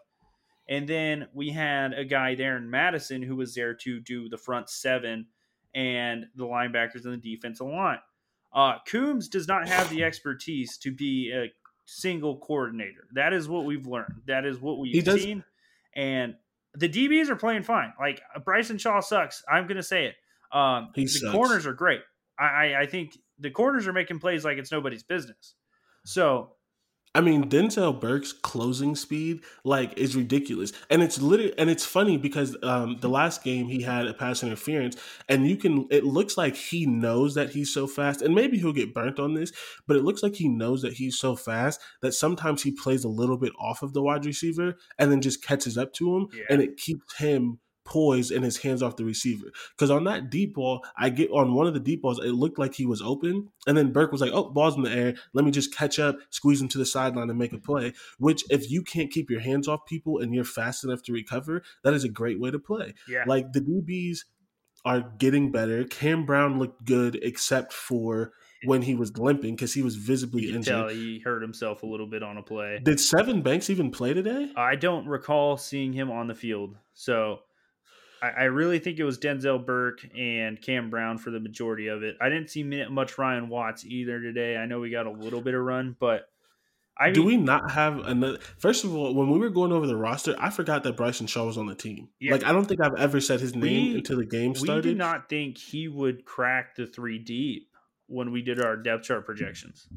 And 0.70 0.88
then 0.88 1.28
we 1.34 1.50
had 1.50 1.92
a 1.94 2.06
guy 2.06 2.34
there 2.36 2.56
in 2.56 2.70
Mattison 2.70 3.22
who 3.22 3.36
was 3.36 3.54
there 3.54 3.74
to 3.74 4.00
do 4.00 4.30
the 4.30 4.38
front 4.38 4.70
seven 4.70 5.28
and 5.76 6.28
the 6.36 6.46
linebackers 6.46 7.04
and 7.04 7.22
the 7.22 7.36
defensive 7.36 7.68
line. 7.68 8.00
Uh, 8.54 8.76
Coombs 8.88 9.28
does 9.28 9.50
not 9.50 9.68
have 9.68 9.90
the 9.90 10.04
expertise 10.04 10.78
to 10.78 10.92
be 10.92 11.34
a 11.34 11.52
single 11.86 12.38
coordinator. 12.38 13.08
That 13.14 13.34
is 13.34 13.50
what 13.50 13.66
we've 13.66 13.86
learned. 13.86 14.22
That 14.28 14.46
is 14.46 14.60
what 14.60 14.80
we've 14.80 15.04
seen. 15.04 15.44
And 15.94 16.36
the 16.78 16.88
DBs 16.88 17.30
are 17.30 17.36
playing 17.36 17.64
fine. 17.64 17.92
Like 18.00 18.22
Bryson 18.46 18.78
Shaw 18.78 19.00
sucks. 19.00 19.44
I'm 19.52 19.68
gonna 19.68 19.84
say 19.84 20.06
it. 20.06 20.16
Um, 20.56 20.90
he 20.96 21.04
the 21.04 21.08
sucks. 21.10 21.32
corners 21.34 21.66
are 21.66 21.74
great. 21.74 22.02
I, 22.40 22.46
I, 22.46 22.82
I 22.82 22.86
think 22.86 23.18
the 23.40 23.50
corners 23.50 23.88
are 23.88 23.94
making 23.94 24.20
plays 24.20 24.46
like 24.46 24.58
it's 24.58 24.72
nobody's 24.72 25.04
business. 25.04 25.56
So 26.06 26.52
I 27.18 27.22
mean, 27.22 27.50
Denzel 27.50 28.00
Burke's 28.00 28.32
closing 28.32 28.96
speed 28.96 29.42
like 29.64 29.98
is 29.98 30.16
ridiculous, 30.16 30.72
and 30.92 31.02
it's 31.02 31.20
literally 31.20 31.58
and 31.58 31.68
it's 31.68 31.84
funny 31.84 32.16
because 32.16 32.56
um, 32.62 32.98
the 33.02 33.10
last 33.10 33.44
game 33.44 33.68
he 33.68 33.82
had 33.82 34.06
a 34.06 34.14
pass 34.14 34.44
interference, 34.44 34.96
and 35.28 35.48
you 35.48 35.58
can 35.58 35.88
it 35.90 36.04
looks 36.04 36.38
like 36.38 36.56
he 36.56 36.86
knows 36.86 37.34
that 37.34 37.50
he's 37.50 37.74
so 37.74 37.88
fast, 37.88 38.22
and 38.22 38.36
maybe 38.36 38.60
he'll 38.60 38.72
get 38.72 38.94
burnt 38.94 39.20
on 39.20 39.34
this, 39.34 39.52
but 39.88 39.98
it 39.98 40.04
looks 40.04 40.22
like 40.22 40.36
he 40.36 40.48
knows 40.48 40.84
that 40.84 40.94
he's 40.94 41.18
so 41.18 41.36
fast 41.36 41.82
that 42.04 42.14
sometimes 42.14 42.62
he 42.62 42.72
plays 42.72 43.04
a 43.04 43.10
little 43.10 43.38
bit 43.38 43.54
off 43.60 43.82
of 43.82 43.94
the 43.94 44.02
wide 44.04 44.24
receiver 44.24 44.76
and 45.00 45.12
then 45.12 45.20
just 45.20 45.44
catches 45.44 45.76
up 45.76 45.94
to 45.94 46.16
him, 46.16 46.28
Yeah. 46.32 46.44
and 46.52 46.62
it 46.62 46.78
keeps 46.78 47.18
him 47.18 47.58
poised 47.88 48.32
and 48.32 48.44
his 48.44 48.58
hands 48.58 48.84
off 48.84 48.98
the 48.98 49.06
receiver. 49.06 49.48
Because 49.76 49.90
on 49.90 50.04
that 50.04 50.30
deep 50.30 50.54
ball, 50.54 50.86
I 50.96 51.10
get 51.10 51.32
on 51.32 51.54
one 51.56 51.66
of 51.66 51.74
the 51.74 51.80
deep 51.80 52.02
balls, 52.04 52.20
it 52.20 52.34
looked 52.34 52.60
like 52.60 52.76
he 52.76 52.86
was 52.86 53.02
open. 53.02 53.48
And 53.66 53.76
then 53.76 53.92
Burke 53.92 54.12
was 54.12 54.22
like, 54.22 54.32
oh, 54.34 54.50
ball's 54.52 54.76
in 54.76 54.84
the 54.84 54.92
air. 54.92 55.16
Let 55.34 55.46
me 55.46 55.52
just 55.52 55.74
catch 55.74 55.98
up, 55.98 56.18
squeeze 56.30 56.62
him 56.62 56.68
to 56.70 56.78
the 56.78 56.86
sideline 56.86 57.30
and 57.30 57.40
make 57.40 57.54
a 57.54 57.58
play. 57.58 57.94
Which, 58.20 58.44
if 58.50 58.70
you 58.70 58.84
can't 58.84 59.10
keep 59.12 59.30
your 59.32 59.40
hands 59.40 59.68
off 59.68 59.86
people 59.88 60.20
and 60.20 60.36
you're 60.36 60.44
fast 60.44 60.84
enough 60.84 61.02
to 61.04 61.14
recover, 61.14 61.64
that 61.84 61.94
is 61.94 62.04
a 62.04 62.10
great 62.10 62.40
way 62.40 62.52
to 62.52 62.60
play. 62.60 62.94
yeah, 63.10 63.24
Like 63.26 63.54
the 63.54 63.62
DBs 63.62 64.20
are 64.86 65.02
getting 65.18 65.52
better. 65.52 65.84
Cam 65.86 66.26
Brown 66.26 66.60
looked 66.60 66.86
good 66.86 67.20
except 67.22 67.74
for 67.74 68.32
when 68.64 68.82
he 68.82 68.96
was 68.96 69.16
limping 69.18 69.56
because 69.56 69.74
he 69.74 69.82
was 69.84 69.96
visibly 69.96 70.44
you 70.44 70.56
injured. 70.56 70.66
tell 70.74 70.88
he 70.90 71.20
hurt 71.20 71.42
himself 71.42 71.84
a 71.84 71.86
little 71.86 72.08
bit 72.08 72.24
on 72.24 72.38
a 72.38 72.42
play. 72.44 72.80
Did 72.82 72.98
Sevyn 72.98 73.44
Banks 73.44 73.70
even 73.70 73.92
play 73.92 74.14
today? 74.14 74.52
I 74.56 74.76
don't 74.76 75.06
recall 75.08 75.58
seeing 75.58 75.94
him 75.94 76.10
on 76.10 76.28
the 76.28 76.36
field. 76.36 76.76
So 76.94 77.40
I, 78.22 78.30
I 78.30 78.44
really 78.46 78.80
think 78.80 79.00
it 79.00 79.04
was 79.04 79.18
Denzel 79.20 79.66
Burke 79.66 80.00
and 80.18 80.62
Cam 80.62 80.90
Brown 80.90 81.18
for 81.18 81.30
the 81.32 81.40
majority 81.40 81.88
of 81.88 82.04
it. 82.04 82.16
I 82.22 82.30
didn't 82.30 82.50
see 82.50 82.64
much 82.64 83.18
Ryan 83.18 83.50
Watts 83.50 83.86
either 83.86 84.20
today. 84.22 84.58
I 84.58 84.66
know 84.66 84.80
we 84.80 84.90
got 84.90 85.06
a 85.06 85.12
little 85.12 85.42
bit 85.42 85.54
of 85.54 85.62
run, 85.62 85.96
but 86.00 86.30
I 87.00 87.12
Do 87.12 87.20
mean, 87.20 87.28
we 87.28 87.38
not 87.38 87.70
have 87.72 88.00
another? 88.00 88.40
First 88.58 88.84
of 88.84 88.96
all, 88.96 89.14
when 89.14 89.30
we 89.30 89.38
were 89.38 89.50
going 89.52 89.72
over 89.72 89.86
the 89.86 89.96
roster, 89.96 90.36
I 90.40 90.50
forgot 90.50 90.82
that 90.84 90.98
Bryson 90.98 91.28
Shaw 91.28 91.46
was 91.46 91.58
on 91.58 91.68
the 91.68 91.76
team. 91.76 92.10
Yeah. 92.20 92.32
Like 92.32 92.44
I 92.44 92.52
don't 92.52 92.66
think 92.66 92.82
I've 92.82 92.96
ever 92.98 93.22
said 93.22 93.40
his 93.40 93.54
name 93.56 93.92
We- 93.94 93.96
until 93.98 94.18
the 94.18 94.26
game 94.26 94.56
started. 94.56 94.86
we 94.86 94.92
did 94.92 94.98
not 94.98 95.30
think 95.30 95.58
he 95.60 95.88
would 95.88 96.26
crack 96.26 96.76
the 96.76 96.88
three 96.88 97.20
deep 97.20 97.70
when 98.08 98.32
we 98.32 98.42
did 98.42 98.64
our 98.64 98.76
depth 98.76 99.04
chart 99.04 99.26
projections. 99.26 99.88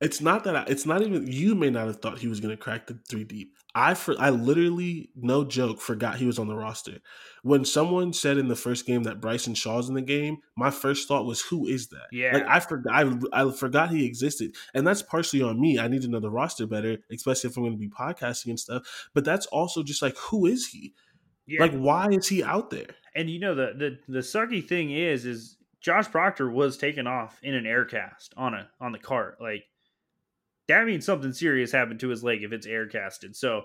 It's 0.00 0.20
not 0.20 0.44
that 0.44 0.54
I, 0.54 0.64
it's 0.68 0.86
not 0.86 1.02
even 1.02 1.26
you 1.26 1.54
may 1.54 1.70
not 1.70 1.86
have 1.86 2.00
thought 2.00 2.18
he 2.18 2.28
was 2.28 2.40
going 2.40 2.56
to 2.56 2.62
crack 2.62 2.86
the 2.86 2.98
three 3.08 3.24
deep. 3.24 3.54
I 3.74 3.94
for 3.94 4.14
I 4.18 4.30
literally 4.30 5.10
no 5.16 5.44
joke 5.44 5.80
forgot 5.80 6.16
he 6.16 6.26
was 6.26 6.38
on 6.38 6.48
the 6.48 6.54
roster. 6.54 6.98
When 7.42 7.64
someone 7.64 8.12
said 8.12 8.38
in 8.38 8.48
the 8.48 8.56
first 8.56 8.86
game 8.86 9.02
that 9.04 9.20
Bryson 9.20 9.54
Shaw's 9.54 9.88
in 9.88 9.94
the 9.94 10.02
game, 10.02 10.38
my 10.56 10.70
first 10.70 11.08
thought 11.08 11.26
was 11.26 11.40
who 11.40 11.66
is 11.66 11.88
that? 11.88 12.06
Yeah. 12.12 12.34
Like 12.34 12.46
I 12.46 12.60
forgot 12.60 12.94
I, 12.94 13.42
I 13.44 13.50
forgot 13.52 13.90
he 13.90 14.06
existed. 14.06 14.54
And 14.74 14.86
that's 14.86 15.02
partially 15.02 15.42
on 15.42 15.60
me. 15.60 15.78
I 15.78 15.88
need 15.88 16.02
to 16.02 16.08
know 16.08 16.20
the 16.20 16.30
roster 16.30 16.66
better, 16.66 16.98
especially 17.10 17.50
if 17.50 17.56
I'm 17.56 17.64
going 17.64 17.72
to 17.72 17.78
be 17.78 17.88
podcasting 17.88 18.50
and 18.50 18.60
stuff. 18.60 19.08
But 19.14 19.24
that's 19.24 19.46
also 19.46 19.82
just 19.82 20.02
like 20.02 20.16
who 20.16 20.46
is 20.46 20.68
he? 20.68 20.94
Yeah. 21.46 21.60
Like 21.60 21.74
why 21.74 22.08
is 22.10 22.28
he 22.28 22.42
out 22.42 22.70
there? 22.70 22.86
and 23.18 23.28
you 23.28 23.40
know 23.40 23.54
the 23.54 23.72
the 23.76 23.98
the 24.12 24.20
sucky 24.20 24.66
thing 24.66 24.92
is 24.92 25.26
is 25.26 25.56
Josh 25.80 26.08
Proctor 26.08 26.48
was 26.50 26.76
taken 26.76 27.06
off 27.06 27.38
in 27.42 27.54
an 27.54 27.66
air 27.66 27.84
cast 27.84 28.32
on 28.36 28.54
a 28.54 28.68
on 28.80 28.92
the 28.92 28.98
cart. 28.98 29.38
Like 29.40 29.64
that 30.68 30.86
means 30.86 31.04
something 31.04 31.32
serious 31.32 31.72
happened 31.72 32.00
to 32.00 32.08
his 32.08 32.22
leg 32.22 32.42
if 32.42 32.52
it's 32.52 32.66
air 32.66 32.86
casted. 32.86 33.34
So 33.36 33.62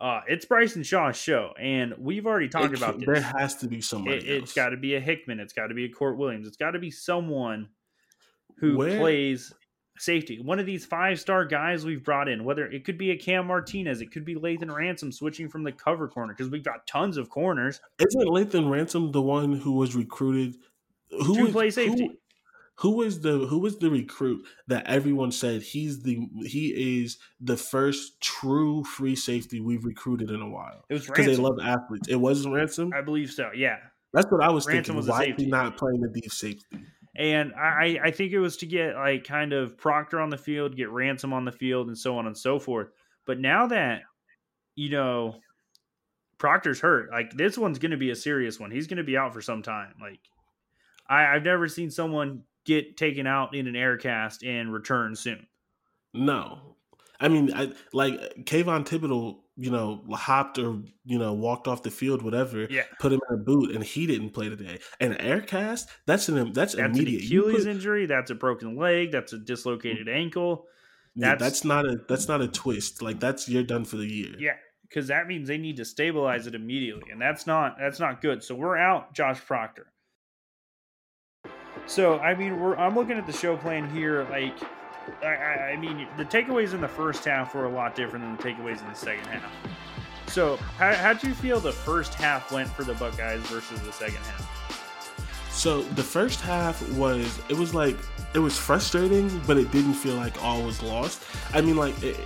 uh 0.00 0.20
it's 0.26 0.44
Bryson 0.44 0.82
Shaw's 0.82 1.16
show, 1.16 1.52
and 1.60 1.94
we've 1.98 2.26
already 2.26 2.48
talked 2.48 2.72
It 2.72 2.78
about 2.78 2.98
this. 2.98 3.06
There 3.06 3.20
has 3.20 3.56
to 3.56 3.68
be 3.68 3.80
somebody 3.80 4.16
It, 4.16 4.28
it's 4.28 4.42
else. 4.50 4.54
got 4.54 4.68
to 4.70 4.76
be 4.76 4.94
a 4.94 5.00
Hickman. 5.00 5.40
It's 5.40 5.52
got 5.52 5.66
to 5.68 5.74
be 5.74 5.84
a 5.84 5.88
Kourt 5.90 6.16
Williams. 6.16 6.46
It's 6.46 6.56
got 6.56 6.70
to 6.72 6.78
be 6.78 6.90
someone 6.90 7.68
who 8.56 8.76
Where- 8.76 8.98
plays 8.98 9.52
safety. 9.98 10.40
One 10.40 10.58
of 10.58 10.64
these 10.64 10.86
five 10.86 11.20
star 11.20 11.44
guys 11.44 11.84
we've 11.84 12.02
brought 12.02 12.26
in, 12.26 12.42
whether 12.44 12.66
it 12.66 12.84
could 12.86 12.96
be 12.96 13.10
a 13.10 13.16
Cam 13.18 13.46
Martinez, 13.46 14.00
it 14.00 14.10
could 14.10 14.24
be 14.24 14.34
Lathan 14.34 14.74
Ransom 14.74 15.12
switching 15.12 15.46
from 15.50 15.62
the 15.62 15.72
cover 15.72 16.08
corner 16.08 16.32
because 16.32 16.50
we've 16.50 16.64
got 16.64 16.86
tons 16.86 17.18
of 17.18 17.28
corners. 17.28 17.82
Isn't 17.98 18.26
Lathan 18.28 18.70
Ransom 18.70 19.12
the 19.12 19.20
one 19.20 19.52
who 19.52 19.72
was 19.72 19.94
recruited? 19.94 20.56
Who 21.10 21.34
To 21.36 21.42
was- 21.42 21.52
play 21.52 21.70
safety. 21.70 22.06
Who 22.06 22.16
was 22.88 23.20
the 23.20 23.46
who 23.46 23.58
was 23.58 23.76
the 23.76 23.90
recruit 23.90 24.46
that 24.68 24.86
everyone 24.86 25.32
said 25.32 25.60
he's 25.60 26.02
the 26.02 26.26
he 26.46 27.02
is 27.02 27.18
the 27.38 27.58
first 27.58 28.18
true 28.22 28.82
free 28.84 29.14
safety 29.14 29.60
we've 29.60 29.84
recruited 29.84 30.30
in 30.30 30.40
a 30.40 30.48
while? 30.48 30.86
It 30.88 30.94
was 30.94 31.06
because 31.06 31.26
they 31.26 31.36
love 31.36 31.58
athletes. 31.62 32.08
It 32.08 32.16
was 32.16 32.48
ransom. 32.48 32.92
I 32.96 33.02
believe 33.02 33.30
so. 33.30 33.50
Yeah. 33.54 33.76
That's 34.14 34.26
what 34.30 34.42
I 34.42 34.50
was 34.50 34.66
Ransom 34.66 34.94
thinking. 34.94 34.96
was 34.96 35.08
Why 35.08 35.34
is 35.36 35.46
not 35.46 35.76
playing 35.76 36.00
the 36.00 36.08
deep 36.08 36.32
safety? 36.32 36.78
And 37.16 37.52
I, 37.54 37.98
I 38.02 38.10
think 38.10 38.32
it 38.32 38.38
was 38.38 38.56
to 38.58 38.66
get 38.66 38.94
like 38.94 39.24
kind 39.24 39.52
of 39.52 39.76
Proctor 39.76 40.20
on 40.20 40.30
the 40.30 40.38
field, 40.38 40.76
get 40.76 40.90
Ransom 40.90 41.32
on 41.32 41.44
the 41.44 41.52
field, 41.52 41.88
and 41.88 41.98
so 41.98 42.16
on 42.16 42.26
and 42.26 42.36
so 42.36 42.58
forth. 42.58 42.88
But 43.26 43.38
now 43.38 43.66
that 43.66 44.02
you 44.74 44.90
know 44.90 45.36
Proctor's 46.38 46.80
hurt, 46.80 47.10
like 47.10 47.32
this 47.32 47.58
one's 47.58 47.78
going 47.78 47.90
to 47.90 47.96
be 47.96 48.10
a 48.10 48.16
serious 48.16 48.58
one. 48.58 48.70
He's 48.70 48.86
going 48.86 48.96
to 48.96 49.04
be 49.04 49.16
out 49.16 49.34
for 49.34 49.42
some 49.42 49.62
time. 49.62 49.94
Like 50.00 50.20
I, 51.08 51.34
I've 51.34 51.44
never 51.44 51.68
seen 51.68 51.90
someone 51.90 52.42
get 52.64 52.96
taken 52.96 53.26
out 53.26 53.54
in 53.54 53.66
an 53.66 53.76
air 53.76 53.96
cast 53.96 54.42
and 54.42 54.72
return 54.72 55.14
soon. 55.16 55.46
No. 56.12 56.76
I 57.20 57.28
mean, 57.28 57.52
I, 57.54 57.72
like 57.92 58.14
Kayvon 58.44 58.86
Thibodeaux, 58.86 59.38
you 59.56 59.70
know, 59.70 60.02
hopped 60.12 60.58
or 60.58 60.78
you 61.04 61.18
know 61.18 61.34
walked 61.34 61.68
off 61.68 61.82
the 61.82 61.90
field, 61.90 62.22
whatever. 62.22 62.66
Yeah. 62.70 62.84
Put 62.98 63.12
him 63.12 63.20
in 63.28 63.34
a 63.34 63.38
boot, 63.38 63.74
and 63.74 63.84
he 63.84 64.06
didn't 64.06 64.30
play 64.30 64.48
today. 64.48 64.78
And 65.00 65.20
air 65.20 65.42
cast, 65.42 65.88
that's 66.06 66.28
an 66.30 66.36
that's, 66.52 66.74
That's 66.74 66.74
an 66.74 66.86
immediate. 66.86 67.24
You 67.24 67.42
Achilles 67.42 67.64
put- 67.64 67.70
injury. 67.70 68.06
That's 68.06 68.30
a 68.30 68.34
broken 68.34 68.76
leg. 68.76 69.12
That's 69.12 69.34
a 69.34 69.38
dislocated 69.38 70.06
mm. 70.06 70.14
ankle. 70.14 70.64
yeah, 71.14 71.32
that's- 71.32 71.42
that's 71.42 71.64
not 71.64 71.84
a 71.84 72.00
that's 72.08 72.26
not 72.26 72.40
a 72.40 72.48
twist. 72.48 73.02
Like 73.02 73.20
that's 73.20 73.48
you're 73.48 73.62
done 73.62 73.84
for 73.84 73.98
the 73.98 74.06
year. 74.06 74.34
Yeah, 74.38 74.56
because 74.88 75.08
that 75.08 75.26
means 75.26 75.46
they 75.46 75.58
need 75.58 75.76
to 75.76 75.84
stabilize 75.84 76.46
it 76.46 76.54
immediately, 76.54 77.10
and 77.12 77.20
that's 77.20 77.46
not 77.46 77.76
that's 77.78 78.00
not 78.00 78.22
good. 78.22 78.42
So 78.42 78.54
we're 78.54 78.78
out, 78.78 79.12
Josh 79.14 79.44
Proctor. 79.44 79.92
So 81.90 82.20
I 82.20 82.36
mean, 82.36 82.60
we're 82.60 82.76
I'm 82.76 82.94
looking 82.94 83.18
at 83.18 83.26
the 83.26 83.32
show 83.32 83.56
plan 83.56 83.90
here. 83.90 84.22
Like, 84.30 84.54
I, 85.24 85.72
I, 85.72 85.76
mean, 85.76 86.06
the 86.16 86.24
takeaways 86.24 86.72
in 86.72 86.80
the 86.80 86.86
first 86.86 87.24
half 87.24 87.52
were 87.52 87.64
a 87.64 87.68
lot 87.68 87.96
different 87.96 88.24
than 88.24 88.36
the 88.36 88.42
takeaways 88.44 88.80
in 88.80 88.88
the 88.88 88.94
second 88.94 89.26
half. 89.26 89.52
So 90.28 90.56
how 90.78 90.94
how 90.94 91.12
do 91.14 91.26
you 91.26 91.34
feel 91.34 91.58
the 91.58 91.72
first 91.72 92.14
half 92.14 92.52
went 92.52 92.68
for 92.68 92.84
the 92.84 92.94
Buckeyes 92.94 93.40
versus 93.48 93.80
the 93.80 93.92
second 93.92 94.18
half? 94.18 95.50
So 95.50 95.82
the 95.82 96.02
first 96.04 96.40
half 96.40 96.88
was 96.92 97.40
it 97.48 97.56
was 97.56 97.74
like 97.74 97.96
it 98.34 98.38
was 98.38 98.56
frustrating, 98.56 99.42
but 99.44 99.56
it 99.56 99.72
didn't 99.72 99.94
feel 99.94 100.14
like 100.14 100.40
all 100.44 100.62
was 100.62 100.84
lost. 100.84 101.24
I 101.52 101.60
mean, 101.60 101.76
like 101.76 102.00
it, 102.04 102.16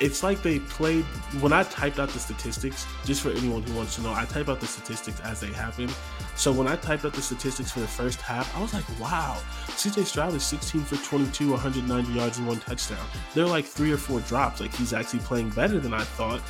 it's 0.00 0.22
like 0.22 0.42
they 0.42 0.60
played. 0.60 1.04
When 1.40 1.52
I 1.52 1.64
typed 1.64 1.98
out 1.98 2.08
the 2.10 2.18
statistics, 2.18 2.86
just 3.04 3.22
for 3.22 3.30
anyone 3.30 3.62
who 3.62 3.74
wants 3.74 3.96
to 3.96 4.02
know, 4.02 4.12
I 4.12 4.24
type 4.26 4.48
out 4.48 4.60
the 4.60 4.66
statistics 4.66 5.20
as 5.20 5.40
they 5.40 5.52
happen. 5.52 5.88
So 6.36 6.52
when 6.52 6.68
I 6.68 6.76
typed 6.76 7.04
out 7.04 7.12
the 7.12 7.22
statistics 7.22 7.72
for 7.72 7.80
the 7.80 7.88
first 7.88 8.20
half, 8.20 8.54
I 8.56 8.62
was 8.62 8.72
like, 8.72 8.84
wow, 9.00 9.40
CJ 9.68 10.04
Stroud 10.04 10.34
is 10.34 10.44
16 10.44 10.82
for 10.82 10.96
22, 10.96 11.50
190 11.50 12.12
yards 12.12 12.38
and 12.38 12.46
one 12.46 12.60
touchdown. 12.60 13.04
There 13.34 13.44
are 13.44 13.48
like 13.48 13.64
three 13.64 13.90
or 13.90 13.96
four 13.96 14.20
drops. 14.20 14.60
Like 14.60 14.74
he's 14.74 14.92
actually 14.92 15.20
playing 15.20 15.50
better 15.50 15.80
than 15.80 15.92
I 15.92 16.02
thought. 16.02 16.42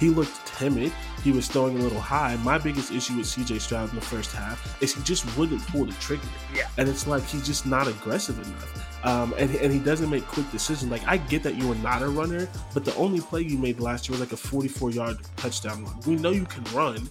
He 0.00 0.10
looked 0.10 0.44
timid. 0.46 0.92
He 1.22 1.32
was 1.32 1.48
throwing 1.48 1.78
a 1.78 1.82
little 1.82 2.00
high. 2.00 2.36
My 2.36 2.58
biggest 2.58 2.92
issue 2.92 3.16
with 3.16 3.26
CJ 3.26 3.60
Stroud 3.60 3.90
in 3.90 3.94
the 3.94 4.00
first 4.00 4.32
half 4.32 4.82
is 4.82 4.94
he 4.94 5.02
just 5.02 5.36
wouldn't 5.36 5.66
pull 5.68 5.86
the 5.86 5.92
trigger. 5.94 6.22
Yeah. 6.54 6.68
And 6.76 6.88
it's 6.88 7.06
like 7.06 7.24
he's 7.24 7.46
just 7.46 7.66
not 7.66 7.88
aggressive 7.88 8.38
enough. 8.38 8.85
Um, 9.04 9.34
and, 9.38 9.54
and 9.56 9.72
he 9.72 9.78
doesn't 9.78 10.10
make 10.10 10.24
quick 10.26 10.50
decisions. 10.50 10.90
Like, 10.90 11.06
I 11.06 11.18
get 11.18 11.42
that 11.44 11.54
you 11.54 11.68
were 11.68 11.74
not 11.76 12.02
a 12.02 12.08
runner, 12.08 12.48
but 12.74 12.84
the 12.84 12.94
only 12.96 13.20
play 13.20 13.42
you 13.42 13.58
made 13.58 13.78
last 13.80 14.08
year 14.08 14.18
was 14.18 14.20
like 14.20 14.32
a 14.32 14.36
44 14.36 14.90
yard 14.90 15.18
touchdown 15.36 15.84
run. 15.84 16.00
We 16.06 16.16
know 16.16 16.30
you 16.30 16.44
can 16.44 16.64
run. 16.74 17.08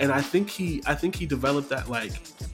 And 0.00 0.10
I 0.10 0.20
think 0.20 0.50
he 0.50 0.82
I 0.86 0.94
think 0.94 1.14
he 1.14 1.26
developed 1.26 1.68
that 1.68 1.88
like 1.88 2.12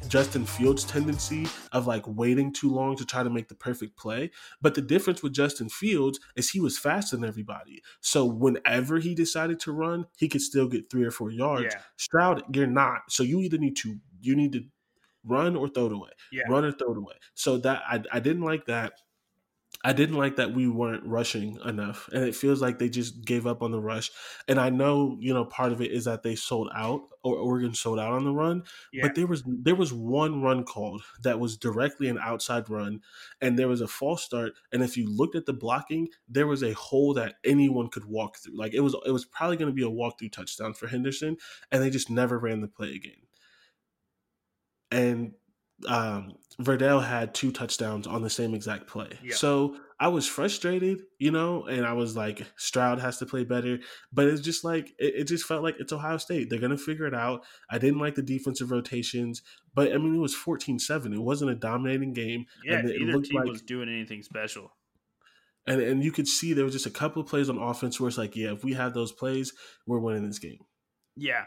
Justin 0.08 0.44
Fields 0.44 0.84
tendency 0.84 1.46
of 1.72 1.86
like 1.86 2.02
waiting 2.06 2.52
too 2.52 2.68
long 2.68 2.96
to 2.96 3.06
try 3.06 3.22
to 3.22 3.30
make 3.30 3.48
the 3.48 3.54
perfect 3.54 3.96
play. 3.96 4.30
But 4.60 4.74
the 4.74 4.82
difference 4.82 5.22
with 5.22 5.32
Justin 5.32 5.68
Fields 5.68 6.20
is 6.36 6.50
he 6.50 6.60
was 6.60 6.78
faster 6.78 7.16
than 7.16 7.24
everybody. 7.24 7.82
So 8.00 8.24
whenever 8.24 8.98
he 8.98 9.14
decided 9.14 9.60
to 9.60 9.72
run, 9.72 10.06
he 10.18 10.28
could 10.28 10.42
still 10.42 10.68
get 10.68 10.90
three 10.90 11.04
or 11.04 11.10
four 11.10 11.30
yards. 11.30 11.72
Yeah. 11.72 11.80
Stroud, 11.96 12.42
you're 12.54 12.66
not. 12.66 13.02
So 13.08 13.22
you 13.22 13.40
either 13.40 13.58
need 13.58 13.76
to 13.76 13.98
you 14.20 14.36
need 14.36 14.52
to 14.52 14.64
run 15.24 15.56
or 15.56 15.68
throw 15.68 15.86
it 15.86 15.92
away. 15.92 16.10
Yeah. 16.32 16.42
Run 16.48 16.64
or 16.64 16.72
throw 16.72 16.92
it 16.92 16.98
away. 16.98 17.14
So 17.34 17.58
that 17.58 17.82
I, 17.88 18.02
I 18.12 18.20
didn't 18.20 18.42
like 18.42 18.66
that. 18.66 18.92
I 19.82 19.94
didn't 19.94 20.18
like 20.18 20.36
that 20.36 20.52
we 20.52 20.68
weren't 20.68 21.06
rushing 21.06 21.58
enough. 21.64 22.08
And 22.12 22.24
it 22.24 22.34
feels 22.34 22.60
like 22.60 22.78
they 22.78 22.90
just 22.90 23.24
gave 23.24 23.46
up 23.46 23.62
on 23.62 23.70
the 23.70 23.80
rush. 23.80 24.10
And 24.46 24.60
I 24.60 24.68
know, 24.68 25.16
you 25.20 25.32
know, 25.32 25.46
part 25.46 25.72
of 25.72 25.80
it 25.80 25.90
is 25.90 26.04
that 26.04 26.22
they 26.22 26.34
sold 26.34 26.68
out 26.74 27.02
or 27.22 27.36
Oregon 27.36 27.72
sold 27.72 27.98
out 27.98 28.12
on 28.12 28.24
the 28.24 28.32
run. 28.32 28.64
Yeah. 28.92 29.06
But 29.06 29.14
there 29.14 29.26
was 29.26 29.42
there 29.46 29.74
was 29.74 29.92
one 29.92 30.42
run 30.42 30.64
called 30.64 31.02
that 31.22 31.40
was 31.40 31.56
directly 31.56 32.08
an 32.08 32.18
outside 32.18 32.68
run, 32.68 33.00
and 33.40 33.58
there 33.58 33.68
was 33.68 33.80
a 33.80 33.88
false 33.88 34.22
start. 34.22 34.52
And 34.72 34.82
if 34.82 34.96
you 34.96 35.08
looked 35.08 35.36
at 35.36 35.46
the 35.46 35.52
blocking, 35.54 36.08
there 36.28 36.46
was 36.46 36.62
a 36.62 36.72
hole 36.72 37.14
that 37.14 37.36
anyone 37.44 37.88
could 37.88 38.04
walk 38.04 38.38
through. 38.38 38.58
Like 38.58 38.74
it 38.74 38.80
was 38.80 38.94
it 39.06 39.12
was 39.12 39.24
probably 39.24 39.56
going 39.56 39.70
to 39.70 39.74
be 39.74 39.84
a 39.84 39.90
walkthrough 39.90 40.32
touchdown 40.32 40.74
for 40.74 40.88
Henderson, 40.88 41.36
and 41.70 41.82
they 41.82 41.90
just 41.90 42.10
never 42.10 42.38
ran 42.38 42.60
the 42.60 42.68
play 42.68 42.94
again. 42.94 43.22
And 44.90 45.32
um, 45.88 46.34
Verdell 46.60 47.04
had 47.04 47.34
two 47.34 47.52
touchdowns 47.52 48.06
on 48.06 48.22
the 48.22 48.30
same 48.30 48.54
exact 48.54 48.86
play. 48.86 49.18
Yeah. 49.22 49.34
So 49.34 49.76
I 49.98 50.08
was 50.08 50.26
frustrated, 50.26 51.02
you 51.18 51.30
know, 51.30 51.66
and 51.66 51.86
I 51.86 51.92
was 51.92 52.16
like, 52.16 52.46
Stroud 52.56 53.00
has 53.00 53.18
to 53.18 53.26
play 53.26 53.44
better. 53.44 53.78
But 54.12 54.26
it's 54.26 54.40
just 54.40 54.64
like, 54.64 54.88
it, 54.98 55.14
it 55.16 55.24
just 55.24 55.44
felt 55.44 55.62
like 55.62 55.76
it's 55.78 55.92
Ohio 55.92 56.16
State. 56.18 56.50
They're 56.50 56.58
going 56.58 56.70
to 56.70 56.78
figure 56.78 57.06
it 57.06 57.14
out. 57.14 57.44
I 57.70 57.78
didn't 57.78 58.00
like 58.00 58.14
the 58.14 58.22
defensive 58.22 58.70
rotations, 58.70 59.42
but 59.74 59.92
I 59.92 59.98
mean, 59.98 60.14
it 60.14 60.20
was 60.20 60.34
14 60.34 60.78
7. 60.78 61.12
It 61.12 61.22
wasn't 61.22 61.50
a 61.50 61.54
dominating 61.54 62.12
game. 62.12 62.46
Yeah, 62.64 62.78
and 62.78 62.90
it 62.90 63.00
looked 63.02 63.26
team 63.26 63.40
like- 63.40 63.48
was 63.48 63.62
doing 63.62 63.88
anything 63.88 64.22
special. 64.22 64.72
And, 65.66 65.80
and 65.82 66.02
you 66.02 66.10
could 66.10 66.26
see 66.26 66.52
there 66.52 66.64
was 66.64 66.72
just 66.72 66.86
a 66.86 66.90
couple 66.90 67.20
of 67.20 67.28
plays 67.28 67.50
on 67.50 67.58
offense 67.58 68.00
where 68.00 68.08
it's 68.08 68.16
like, 68.16 68.34
yeah, 68.34 68.52
if 68.52 68.64
we 68.64 68.72
have 68.72 68.94
those 68.94 69.12
plays, 69.12 69.52
we're 69.86 69.98
winning 69.98 70.26
this 70.26 70.38
game. 70.38 70.58
Yeah. 71.16 71.44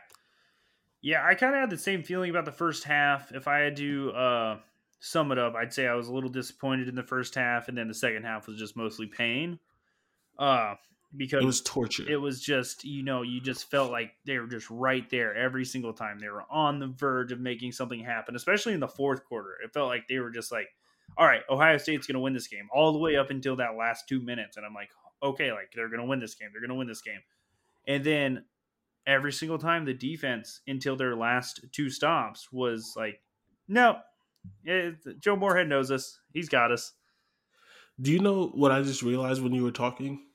Yeah, 1.03 1.23
I 1.23 1.35
kind 1.35 1.53
of 1.53 1.59
had 1.59 1.69
the 1.69 1.77
same 1.77 2.01
feeling 2.01 2.29
about 2.29 2.45
the 2.45 2.51
first 2.51 2.85
half. 2.85 3.31
If 3.33 3.47
I 3.47 3.59
had 3.59 3.75
to 3.75 4.11
uh, 4.11 4.57
sum 5.01 5.33
it 5.33 5.37
up, 5.37 5.53
I'd 5.53 5.73
say 5.73 5.85
I 5.85 5.95
was 5.95 6.07
a 6.07 6.13
little 6.13 6.29
disappointed 6.29 6.87
in 6.87 6.95
the 6.95 7.03
first 7.03 7.35
half, 7.35 7.67
and 7.67 7.77
then 7.77 7.89
the 7.89 7.93
second 7.93 8.23
half 8.23 8.47
was 8.47 8.57
just 8.57 8.77
mostly 8.77 9.05
pain. 9.05 9.59
Uh, 10.39 10.75
because 11.15 11.43
It 11.43 11.45
was 11.45 11.61
torture. 11.61 12.05
it 12.09 12.15
was 12.15 12.41
just, 12.41 12.85
you 12.85 13.03
know, 13.03 13.21
you 13.21 13.41
just 13.41 13.69
felt 13.69 13.91
like 13.91 14.13
they 14.25 14.39
were 14.39 14.47
just 14.47 14.69
right 14.69 15.07
there 15.09 15.35
every 15.35 15.65
single 15.65 15.91
time. 15.93 16.19
They 16.19 16.29
were 16.29 16.45
on 16.49 16.79
the 16.79 16.87
verge 16.87 17.33
of 17.33 17.39
making 17.39 17.73
something 17.73 17.99
happen, 17.99 18.35
especially 18.35 18.73
in 18.73 18.79
the 18.79 18.87
fourth 18.87 19.25
quarter. 19.25 19.57
It 19.63 19.73
felt 19.73 19.89
like 19.89 20.07
they 20.07 20.19
were 20.19 20.31
just 20.31 20.51
like, 20.51 20.69
all 21.17 21.27
right, 21.27 21.41
Ohio 21.49 21.77
State's 21.77 22.07
going 22.07 22.15
to 22.15 22.21
win 22.21 22.33
this 22.33 22.47
game 22.47 22.69
all 22.73 22.93
the 22.93 22.97
way 22.97 23.17
up 23.17 23.29
until 23.29 23.57
that 23.57 23.75
last 23.77 24.07
two 24.07 24.21
minutes. 24.21 24.57
And 24.57 24.65
I'm 24.65 24.73
like, 24.73 24.89
okay, 25.21 25.51
like 25.51 25.71
they're 25.75 25.89
going 25.89 25.99
to 25.99 26.07
win 26.07 26.19
this 26.19 26.33
game. 26.33 26.49
They're 26.51 26.61
going 26.61 26.69
to 26.69 26.75
win 26.75 26.87
this 26.87 27.01
game. 27.01 27.19
And 27.85 28.03
then 28.03 28.45
every 29.05 29.31
single 29.31 29.57
time 29.57 29.85
the 29.85 29.93
defense 29.93 30.61
until 30.67 30.95
their 30.95 31.15
last 31.15 31.65
two 31.71 31.89
stops 31.89 32.49
was 32.51 32.93
like, 32.95 33.21
no, 33.67 33.97
it, 34.63 34.95
Joe 35.19 35.35
Moorhead 35.35 35.67
knows 35.67 35.91
us. 35.91 36.19
He's 36.31 36.49
got 36.49 36.71
us. 36.71 36.93
Do 38.01 38.11
you 38.11 38.19
know 38.19 38.47
what 38.47 38.71
I 38.71 38.81
just 38.81 39.03
realized 39.03 39.41
when 39.41 39.53
you 39.53 39.63
were 39.63 39.71
talking? 39.71 40.25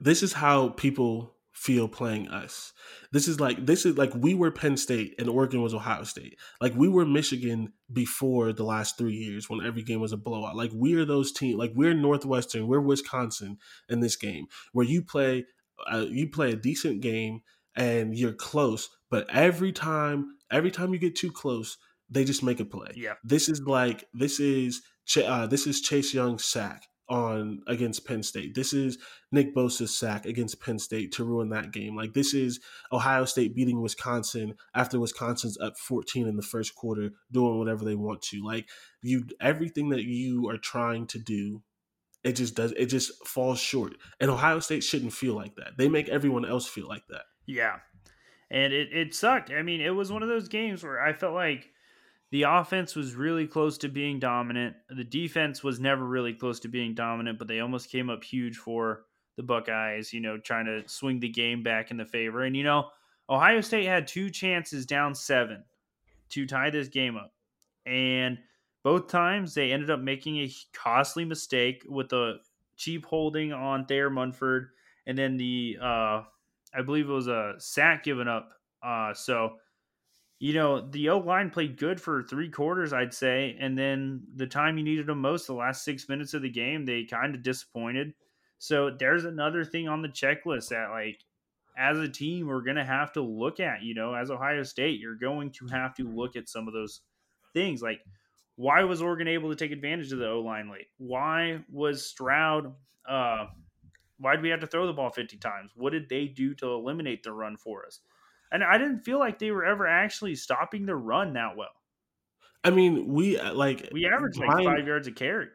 This 0.00 0.22
is 0.22 0.34
how 0.34 0.68
people 0.70 1.36
feel 1.56 1.88
playing 1.88 2.28
us. 2.28 2.74
This 3.12 3.26
is 3.26 3.40
like 3.40 3.64
this 3.64 3.86
is 3.86 3.96
like 3.96 4.12
we 4.14 4.34
were 4.34 4.50
Penn 4.50 4.76
State 4.76 5.14
and 5.18 5.28
Oregon 5.28 5.62
was 5.62 5.72
Ohio 5.72 6.04
State. 6.04 6.38
Like 6.60 6.74
we 6.74 6.86
were 6.86 7.06
Michigan 7.06 7.72
before 7.90 8.52
the 8.52 8.62
last 8.62 8.98
3 8.98 9.14
years 9.14 9.48
when 9.48 9.64
every 9.64 9.82
game 9.82 10.00
was 10.00 10.12
a 10.12 10.18
blowout. 10.18 10.54
Like 10.54 10.70
we 10.74 10.94
are 10.96 11.06
those 11.06 11.32
teams. 11.32 11.58
Like 11.58 11.72
we're 11.74 11.94
Northwestern, 11.94 12.66
we're 12.66 12.80
Wisconsin 12.80 13.56
in 13.88 14.00
this 14.00 14.16
game 14.16 14.46
where 14.72 14.84
you 14.84 15.02
play 15.02 15.46
uh, 15.90 16.06
you 16.08 16.28
play 16.28 16.52
a 16.52 16.56
decent 16.56 17.00
game 17.00 17.42
and 17.76 18.16
you're 18.16 18.32
close, 18.32 18.88
but 19.10 19.26
every 19.30 19.72
time 19.72 20.36
every 20.50 20.70
time 20.70 20.92
you 20.92 20.98
get 20.98 21.16
too 21.16 21.32
close, 21.32 21.76
they 22.10 22.24
just 22.24 22.42
make 22.42 22.60
a 22.60 22.64
play. 22.64 22.92
Yeah. 22.94 23.14
This 23.24 23.48
is 23.48 23.60
like 23.62 24.04
this 24.14 24.40
is 24.40 24.82
Ch- 25.06 25.18
uh, 25.18 25.46
this 25.46 25.66
is 25.66 25.80
Chase 25.80 26.12
Young's 26.12 26.44
sack 26.44 26.82
on 27.08 27.60
against 27.68 28.04
Penn 28.06 28.22
State. 28.22 28.54
This 28.54 28.72
is 28.72 28.98
Nick 29.30 29.54
Bosa's 29.54 29.96
sack 29.96 30.26
against 30.26 30.60
Penn 30.60 30.78
State 30.78 31.12
to 31.12 31.24
ruin 31.24 31.50
that 31.50 31.72
game. 31.72 31.96
Like 31.96 32.12
this 32.12 32.34
is 32.34 32.60
Ohio 32.92 33.24
State 33.24 33.54
beating 33.54 33.80
Wisconsin 33.80 34.54
after 34.74 34.98
Wisconsin's 34.98 35.58
up 35.58 35.76
14 35.78 36.26
in 36.26 36.36
the 36.36 36.42
first 36.42 36.74
quarter, 36.74 37.10
doing 37.30 37.58
whatever 37.58 37.84
they 37.84 37.94
want 37.94 38.22
to. 38.22 38.44
Like 38.44 38.68
you, 39.02 39.26
everything 39.40 39.90
that 39.90 40.04
you 40.04 40.48
are 40.48 40.58
trying 40.58 41.06
to 41.08 41.18
do, 41.18 41.62
it 42.26 42.32
just 42.32 42.56
does. 42.56 42.72
It 42.72 42.86
just 42.86 43.24
falls 43.24 43.60
short. 43.60 43.94
And 44.20 44.30
Ohio 44.30 44.58
State 44.58 44.82
shouldn't 44.82 45.12
feel 45.12 45.34
like 45.34 45.54
that. 45.56 45.78
They 45.78 45.88
make 45.88 46.08
everyone 46.08 46.44
else 46.44 46.66
feel 46.66 46.88
like 46.88 47.06
that. 47.08 47.22
Yeah. 47.46 47.76
And 48.50 48.72
it, 48.72 48.88
it 48.92 49.14
sucked. 49.14 49.52
I 49.52 49.62
mean, 49.62 49.80
it 49.80 49.90
was 49.90 50.10
one 50.10 50.24
of 50.24 50.28
those 50.28 50.48
games 50.48 50.82
where 50.82 51.00
I 51.00 51.12
felt 51.12 51.34
like 51.34 51.68
the 52.32 52.42
offense 52.42 52.96
was 52.96 53.14
really 53.14 53.46
close 53.46 53.78
to 53.78 53.88
being 53.88 54.18
dominant. 54.18 54.74
The 54.90 55.04
defense 55.04 55.62
was 55.62 55.78
never 55.78 56.04
really 56.04 56.34
close 56.34 56.58
to 56.60 56.68
being 56.68 56.94
dominant, 56.94 57.38
but 57.38 57.46
they 57.46 57.60
almost 57.60 57.90
came 57.90 58.10
up 58.10 58.24
huge 58.24 58.56
for 58.56 59.04
the 59.36 59.44
Buckeyes, 59.44 60.12
you 60.12 60.20
know, 60.20 60.36
trying 60.36 60.66
to 60.66 60.82
swing 60.88 61.20
the 61.20 61.28
game 61.28 61.62
back 61.62 61.92
in 61.92 61.96
the 61.96 62.04
favor. 62.04 62.42
And, 62.42 62.56
you 62.56 62.64
know, 62.64 62.88
Ohio 63.30 63.60
State 63.60 63.86
had 63.86 64.08
two 64.08 64.30
chances 64.30 64.84
down 64.84 65.14
seven 65.14 65.62
to 66.30 66.44
tie 66.44 66.70
this 66.70 66.88
game 66.88 67.16
up. 67.16 67.32
And 67.86 68.38
both 68.86 69.08
times 69.08 69.52
they 69.52 69.72
ended 69.72 69.90
up 69.90 69.98
making 69.98 70.36
a 70.36 70.52
costly 70.72 71.24
mistake 71.24 71.84
with 71.88 72.12
a 72.12 72.36
cheap 72.76 73.04
holding 73.04 73.52
on 73.52 73.84
Thayer 73.84 74.10
Munford, 74.10 74.68
and 75.08 75.18
then 75.18 75.36
the 75.36 75.76
uh, 75.82 76.22
I 76.72 76.82
believe 76.84 77.10
it 77.10 77.12
was 77.12 77.26
a 77.26 77.54
sack 77.58 78.04
given 78.04 78.28
up. 78.28 78.50
Uh, 78.80 79.12
so 79.12 79.56
you 80.38 80.54
know 80.54 80.88
the 80.88 81.08
O 81.08 81.18
line 81.18 81.50
played 81.50 81.78
good 81.78 82.00
for 82.00 82.22
three 82.22 82.48
quarters, 82.48 82.92
I'd 82.92 83.12
say, 83.12 83.56
and 83.58 83.76
then 83.76 84.22
the 84.36 84.46
time 84.46 84.78
you 84.78 84.84
needed 84.84 85.08
them 85.08 85.20
most, 85.20 85.48
the 85.48 85.54
last 85.54 85.82
six 85.82 86.08
minutes 86.08 86.32
of 86.32 86.42
the 86.42 86.48
game, 86.48 86.86
they 86.86 87.02
kind 87.02 87.34
of 87.34 87.42
disappointed. 87.42 88.14
So 88.60 88.92
there's 88.96 89.24
another 89.24 89.64
thing 89.64 89.88
on 89.88 90.00
the 90.00 90.08
checklist 90.08 90.68
that 90.68 90.90
like 90.92 91.18
as 91.76 91.98
a 91.98 92.08
team 92.08 92.46
we're 92.46 92.62
going 92.62 92.76
to 92.76 92.84
have 92.84 93.12
to 93.14 93.20
look 93.20 93.58
at, 93.58 93.82
you 93.82 93.94
know, 93.94 94.14
as 94.14 94.30
Ohio 94.30 94.62
State, 94.62 95.00
you're 95.00 95.16
going 95.16 95.50
to 95.58 95.66
have 95.66 95.92
to 95.96 96.04
look 96.04 96.36
at 96.36 96.48
some 96.48 96.68
of 96.68 96.72
those 96.72 97.00
things 97.52 97.82
like 97.82 98.00
why 98.56 98.82
was 98.84 99.00
Oregon 99.00 99.28
able 99.28 99.50
to 99.50 99.56
take 99.56 99.70
advantage 99.70 100.12
of 100.12 100.18
the 100.18 100.28
O 100.28 100.40
line 100.40 100.70
late? 100.70 100.88
Why 100.98 101.60
was 101.70 102.04
Stroud 102.04 102.74
uh 103.08 103.46
why 104.18 104.34
did 104.34 104.42
we 104.42 104.48
have 104.48 104.60
to 104.60 104.66
throw 104.66 104.86
the 104.86 104.94
ball 104.94 105.10
50 105.10 105.36
times? 105.36 105.72
What 105.76 105.92
did 105.92 106.08
they 106.08 106.26
do 106.26 106.54
to 106.54 106.66
eliminate 106.68 107.22
the 107.22 107.32
run 107.32 107.56
for 107.56 107.84
us? 107.84 108.00
And 108.50 108.64
I 108.64 108.78
didn't 108.78 109.00
feel 109.00 109.18
like 109.18 109.38
they 109.38 109.50
were 109.50 109.64
ever 109.64 109.86
actually 109.86 110.34
stopping 110.36 110.86
the 110.86 110.96
run 110.96 111.34
that 111.34 111.56
well. 111.56 111.68
I 112.64 112.70
mean, 112.70 113.12
we 113.12 113.38
uh, 113.38 113.52
like 113.54 113.88
we 113.92 114.06
averaged 114.06 114.38
like 114.38 114.50
five 114.50 114.86
yards 114.86 115.06
a 115.06 115.12
carry. 115.12 115.48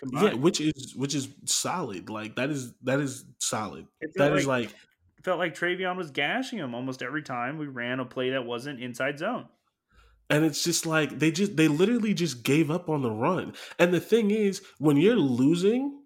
Combined. 0.00 0.26
Yeah, 0.26 0.34
which 0.34 0.60
is 0.60 0.94
which 0.96 1.14
is 1.14 1.28
solid. 1.44 2.10
Like 2.10 2.36
that 2.36 2.50
is 2.50 2.72
that 2.82 3.00
is 3.00 3.24
solid. 3.38 3.86
That 4.16 4.32
like, 4.32 4.40
is 4.40 4.46
like 4.46 4.74
felt 5.22 5.38
like 5.38 5.54
TreVeyon 5.54 5.96
was 5.96 6.10
gashing 6.10 6.58
him 6.58 6.74
almost 6.74 7.02
every 7.02 7.22
time 7.22 7.58
we 7.58 7.66
ran 7.66 7.98
a 7.98 8.04
play 8.04 8.30
that 8.30 8.44
wasn't 8.44 8.80
inside 8.80 9.18
zone. 9.18 9.46
And 10.28 10.44
it's 10.44 10.64
just 10.64 10.86
like 10.86 11.18
they 11.18 11.30
just 11.30 11.56
they 11.56 11.68
literally 11.68 12.14
just 12.14 12.42
gave 12.42 12.70
up 12.70 12.88
on 12.88 13.02
the 13.02 13.10
run. 13.10 13.54
And 13.78 13.94
the 13.94 14.00
thing 14.00 14.30
is, 14.30 14.60
when 14.78 14.96
you're 14.96 15.16
losing 15.16 16.00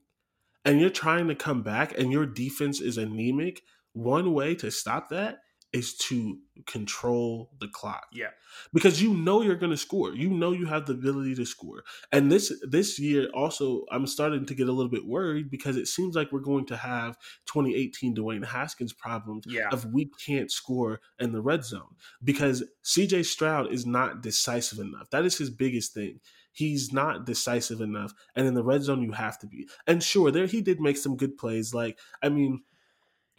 and 0.64 0.80
you're 0.80 0.90
trying 0.90 1.28
to 1.28 1.34
come 1.34 1.62
back 1.62 1.96
and 1.98 2.12
your 2.12 2.26
defense 2.26 2.80
is 2.80 2.98
anemic, 2.98 3.62
one 3.92 4.34
way 4.34 4.54
to 4.56 4.70
stop 4.70 5.08
that 5.08 5.38
is 5.72 5.96
to 5.96 6.38
control 6.66 7.50
the 7.60 7.68
clock. 7.68 8.06
Yeah. 8.12 8.30
Because 8.72 9.00
you 9.00 9.14
know 9.14 9.42
you're 9.42 9.56
going 9.56 9.70
to 9.70 9.76
score. 9.76 10.12
You 10.12 10.28
know 10.28 10.52
you 10.52 10.66
have 10.66 10.86
the 10.86 10.94
ability 10.94 11.36
to 11.36 11.46
score. 11.46 11.84
And 12.10 12.30
this 12.30 12.52
this 12.68 12.98
year 12.98 13.28
also 13.34 13.84
I'm 13.90 14.06
starting 14.06 14.46
to 14.46 14.54
get 14.54 14.68
a 14.68 14.72
little 14.72 14.90
bit 14.90 15.06
worried 15.06 15.50
because 15.50 15.76
it 15.76 15.86
seems 15.86 16.16
like 16.16 16.32
we're 16.32 16.40
going 16.40 16.66
to 16.66 16.76
have 16.76 17.16
2018 17.46 18.16
Dwayne 18.16 18.44
Haskins 18.44 18.92
problems 18.92 19.44
yeah. 19.46 19.68
if 19.72 19.84
we 19.84 20.10
can't 20.26 20.50
score 20.50 21.00
in 21.20 21.32
the 21.32 21.40
red 21.40 21.64
zone 21.64 21.94
because 22.24 22.64
CJ 22.84 23.24
Stroud 23.26 23.72
is 23.72 23.86
not 23.86 24.22
decisive 24.22 24.80
enough. 24.80 25.10
That 25.10 25.24
is 25.24 25.38
his 25.38 25.50
biggest 25.50 25.94
thing. 25.94 26.20
He's 26.52 26.92
not 26.92 27.26
decisive 27.26 27.80
enough. 27.80 28.12
And 28.34 28.46
in 28.48 28.54
the 28.54 28.64
red 28.64 28.82
zone 28.82 29.02
you 29.02 29.12
have 29.12 29.38
to 29.38 29.46
be. 29.46 29.68
And 29.86 30.02
sure, 30.02 30.32
there 30.32 30.46
he 30.46 30.62
did 30.62 30.80
make 30.80 30.96
some 30.96 31.16
good 31.16 31.38
plays 31.38 31.72
like 31.72 31.98
I 32.22 32.28
mean 32.28 32.62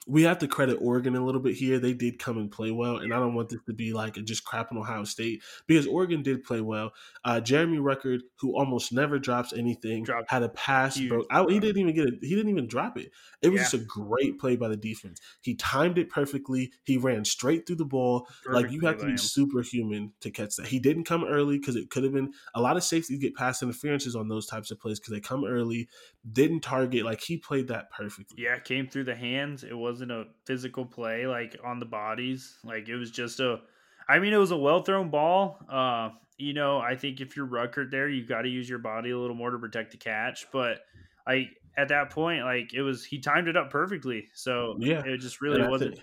we 0.08 0.24
have 0.24 0.40
to 0.40 0.48
credit 0.48 0.78
Oregon 0.82 1.16
a 1.16 1.24
little 1.24 1.42
bit 1.42 1.56
here. 1.56 1.78
They 1.78 1.94
did 1.94 2.18
come 2.18 2.38
and 2.38 2.52
play 2.52 2.72
well, 2.72 2.98
and 2.98 3.14
I 3.14 3.20
don't 3.20 3.36
want 3.36 3.50
this 3.50 3.60
to 3.68 3.74
be 3.74 3.94
like 3.94 4.16
just 4.26 4.44
crap 4.44 4.72
on 4.72 4.78
Ohio 4.78 5.04
State 5.04 5.44
because 5.68 5.86
Oregon 5.86 6.24
did 6.24 6.44
play 6.44 6.60
well. 6.60 6.92
Uh, 7.24 7.40
Jeremy 7.40 7.78
Ruckert, 7.78 8.22
who 8.40 8.58
almost 8.58 8.92
never 8.92 9.20
drops 9.20 9.54
anything, 9.54 10.04
Dropped 10.04 10.32
had 10.32 10.42
a 10.42 10.50
pass 10.50 11.00
broke. 11.00 11.28
he 11.50 11.60
didn't 11.60 11.82
even 11.82 11.96
get 11.96 12.08
it. 12.08 12.16
He 12.22 12.36
didn't 12.36 12.50
even 12.50 12.68
drop 12.68 12.98
it. 12.98 13.12
It 13.44 13.50
was 13.50 13.60
yeah. 13.60 13.64
just 13.64 13.74
a 13.76 13.86
great 13.86 14.40
play 14.40 14.56
by 14.56 14.70
the 14.70 14.78
defense. 14.78 15.20
He 15.42 15.56
timed 15.56 16.00
it 16.00 16.10
perfectly. 16.10 16.72
He 16.84 16.98
ran 16.98 17.24
straight 17.24 17.68
through 17.68 17.78
the 17.78 17.86
ball. 17.86 18.28
like 18.48 18.72
you 18.72 18.82
have 18.82 18.98
to 19.00 19.06
be 19.06 19.18
superhuman 19.18 20.14
to 20.22 20.32
catch 20.32 20.56
that. 20.56 20.68
He 20.68 20.80
didn't 20.80 21.04
come 21.04 21.24
early 21.24 21.60
because 21.60 21.76
it 21.76 21.92
could 21.92 22.04
have 22.04 22.14
been 22.14 22.34
a 22.56 22.62
lot 22.62 22.76
of 22.76 22.84
safeties 22.84 23.20
get 23.20 23.36
pass 23.36 23.62
interferences 23.62 24.16
on 24.16 24.30
those 24.30 24.48
types 24.48 24.72
of 24.72 24.80
plays 24.80 25.00
because 25.00 25.14
they 25.14 25.20
come 25.20 25.46
early. 25.46 25.88
Didn't 26.32 26.62
target. 26.62 27.06
Like 27.06 27.22
he 27.22 27.38
played 27.38 27.68
that 27.68 27.92
perfectly. 27.92 28.44
Yeah, 28.44 28.58
came 28.60 28.88
through 28.88 29.04
the 29.06 29.16
hands. 29.16 29.64
It 29.64 29.78
was 29.78 29.91
wasn't 29.92 30.12
a 30.12 30.26
physical 30.46 30.86
play 30.86 31.28
like 31.28 31.58
on 31.64 31.80
the 31.80 31.86
bodies. 31.86 32.58
Like 32.64 32.88
it 32.88 32.96
was 32.96 33.12
just 33.12 33.40
a 33.42 33.60
I 34.08 34.20
mean 34.20 34.34
it 34.34 34.38
was 34.38 34.52
a 34.52 34.58
well 34.58 34.82
thrown 34.82 35.10
ball. 35.10 35.60
Uh 35.70 36.10
you 36.38 36.54
know, 36.54 36.80
I 36.80 36.96
think 36.96 37.20
if 37.20 37.36
you're 37.36 37.46
Ruckert 37.46 37.92
there, 37.92 38.10
you 38.10 38.26
got 38.26 38.42
to 38.44 38.50
use 38.50 38.68
your 38.68 38.80
body 38.80 39.12
a 39.12 39.20
little 39.20 39.36
more 39.36 39.52
to 39.52 39.60
protect 39.60 39.92
the 39.92 39.98
catch, 39.98 40.48
but 40.52 40.80
I 41.28 41.50
at 41.78 41.90
that 41.90 42.10
point 42.10 42.46
like 42.46 42.74
it 42.74 42.82
was 42.82 43.04
he 43.04 43.20
timed 43.20 43.50
it 43.50 43.58
up 43.58 43.70
perfectly. 43.70 44.30
So 44.34 44.78
yeah, 44.80 45.04
it 45.06 45.18
just 45.18 45.42
really 45.42 45.68
wasn't 45.68 46.00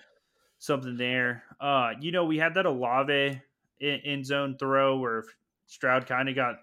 something 0.59 0.99
there. 0.99 1.45
Uh 1.59 1.93
you 2.01 2.13
know, 2.13 2.27
we 2.27 2.37
had 2.37 2.55
that 2.55 2.67
Olave 2.67 3.41
in, 3.81 4.01
in 4.05 4.23
zone 4.25 4.57
throw 4.59 4.99
where 4.99 5.25
Stroud 5.67 6.07
kind 6.07 6.29
of 6.29 6.35
got 6.35 6.57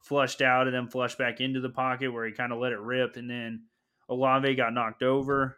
flushed 0.00 0.42
out 0.42 0.66
and 0.66 0.74
then 0.74 0.88
flushed 0.88 1.18
back 1.18 1.40
into 1.40 1.60
the 1.60 1.70
pocket 1.70 2.12
where 2.12 2.26
he 2.26 2.32
kind 2.32 2.52
of 2.52 2.58
let 2.58 2.72
it 2.72 2.80
rip 2.80 3.16
and 3.16 3.30
then 3.30 3.62
Olave 4.08 4.54
got 4.54 4.74
knocked 4.74 5.02
over. 5.02 5.56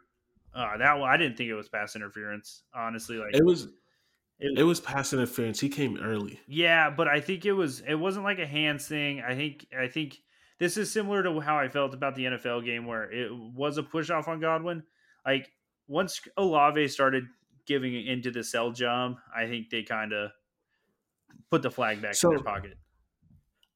Uh, 0.56 0.78
that 0.78 0.98
one, 0.98 1.10
I 1.10 1.16
didn't 1.18 1.36
think 1.36 1.50
it 1.50 1.54
was 1.54 1.68
pass 1.68 1.96
interference. 1.96 2.62
Honestly, 2.74 3.18
like 3.18 3.34
it 3.34 3.44
was, 3.44 3.64
it, 4.38 4.58
it, 4.58 4.62
was 4.62 4.80
pass 4.80 5.12
interference. 5.12 5.60
He 5.60 5.68
came 5.68 5.98
early. 5.98 6.40
Yeah, 6.48 6.88
but 6.88 7.08
I 7.08 7.20
think 7.20 7.44
it 7.44 7.52
was. 7.52 7.80
It 7.86 7.96
wasn't 7.96 8.24
like 8.24 8.38
a 8.38 8.46
hands 8.46 8.88
thing. 8.88 9.20
I 9.20 9.34
think. 9.34 9.66
I 9.78 9.88
think 9.88 10.16
this 10.58 10.78
is 10.78 10.90
similar 10.90 11.22
to 11.22 11.40
how 11.40 11.58
I 11.58 11.68
felt 11.68 11.92
about 11.92 12.14
the 12.14 12.24
NFL 12.24 12.64
game, 12.64 12.86
where 12.86 13.10
it 13.12 13.30
was 13.34 13.76
a 13.76 13.82
push 13.82 14.08
off 14.08 14.28
on 14.28 14.40
Godwin. 14.40 14.82
Like 15.26 15.50
once 15.88 16.20
Olave 16.38 16.88
started 16.88 17.24
giving 17.66 17.94
into 18.06 18.30
the 18.30 18.42
sell 18.42 18.70
job, 18.70 19.16
I 19.36 19.46
think 19.46 19.68
they 19.68 19.82
kind 19.82 20.14
of 20.14 20.30
put 21.50 21.60
the 21.60 21.70
flag 21.70 22.00
back 22.00 22.14
so, 22.14 22.30
in 22.30 22.36
their 22.36 22.44
pocket. 22.44 22.78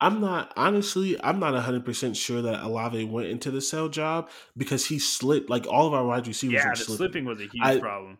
I'm 0.00 0.20
not 0.20 0.52
honestly, 0.56 1.22
I'm 1.22 1.38
not 1.38 1.52
100 1.52 1.84
percent 1.84 2.16
sure 2.16 2.40
that 2.42 2.62
Olave 2.62 3.04
went 3.04 3.28
into 3.28 3.50
the 3.50 3.60
sell 3.60 3.88
job 3.88 4.30
because 4.56 4.86
he 4.86 4.98
slipped. 4.98 5.50
Like 5.50 5.66
all 5.66 5.86
of 5.86 5.94
our 5.94 6.04
wide 6.04 6.26
receivers, 6.26 6.54
yeah, 6.54 6.70
the 6.70 6.76
slipping. 6.76 6.96
slipping 6.96 7.24
was 7.26 7.40
a 7.40 7.46
huge 7.46 7.62
I, 7.62 7.78
problem. 7.78 8.18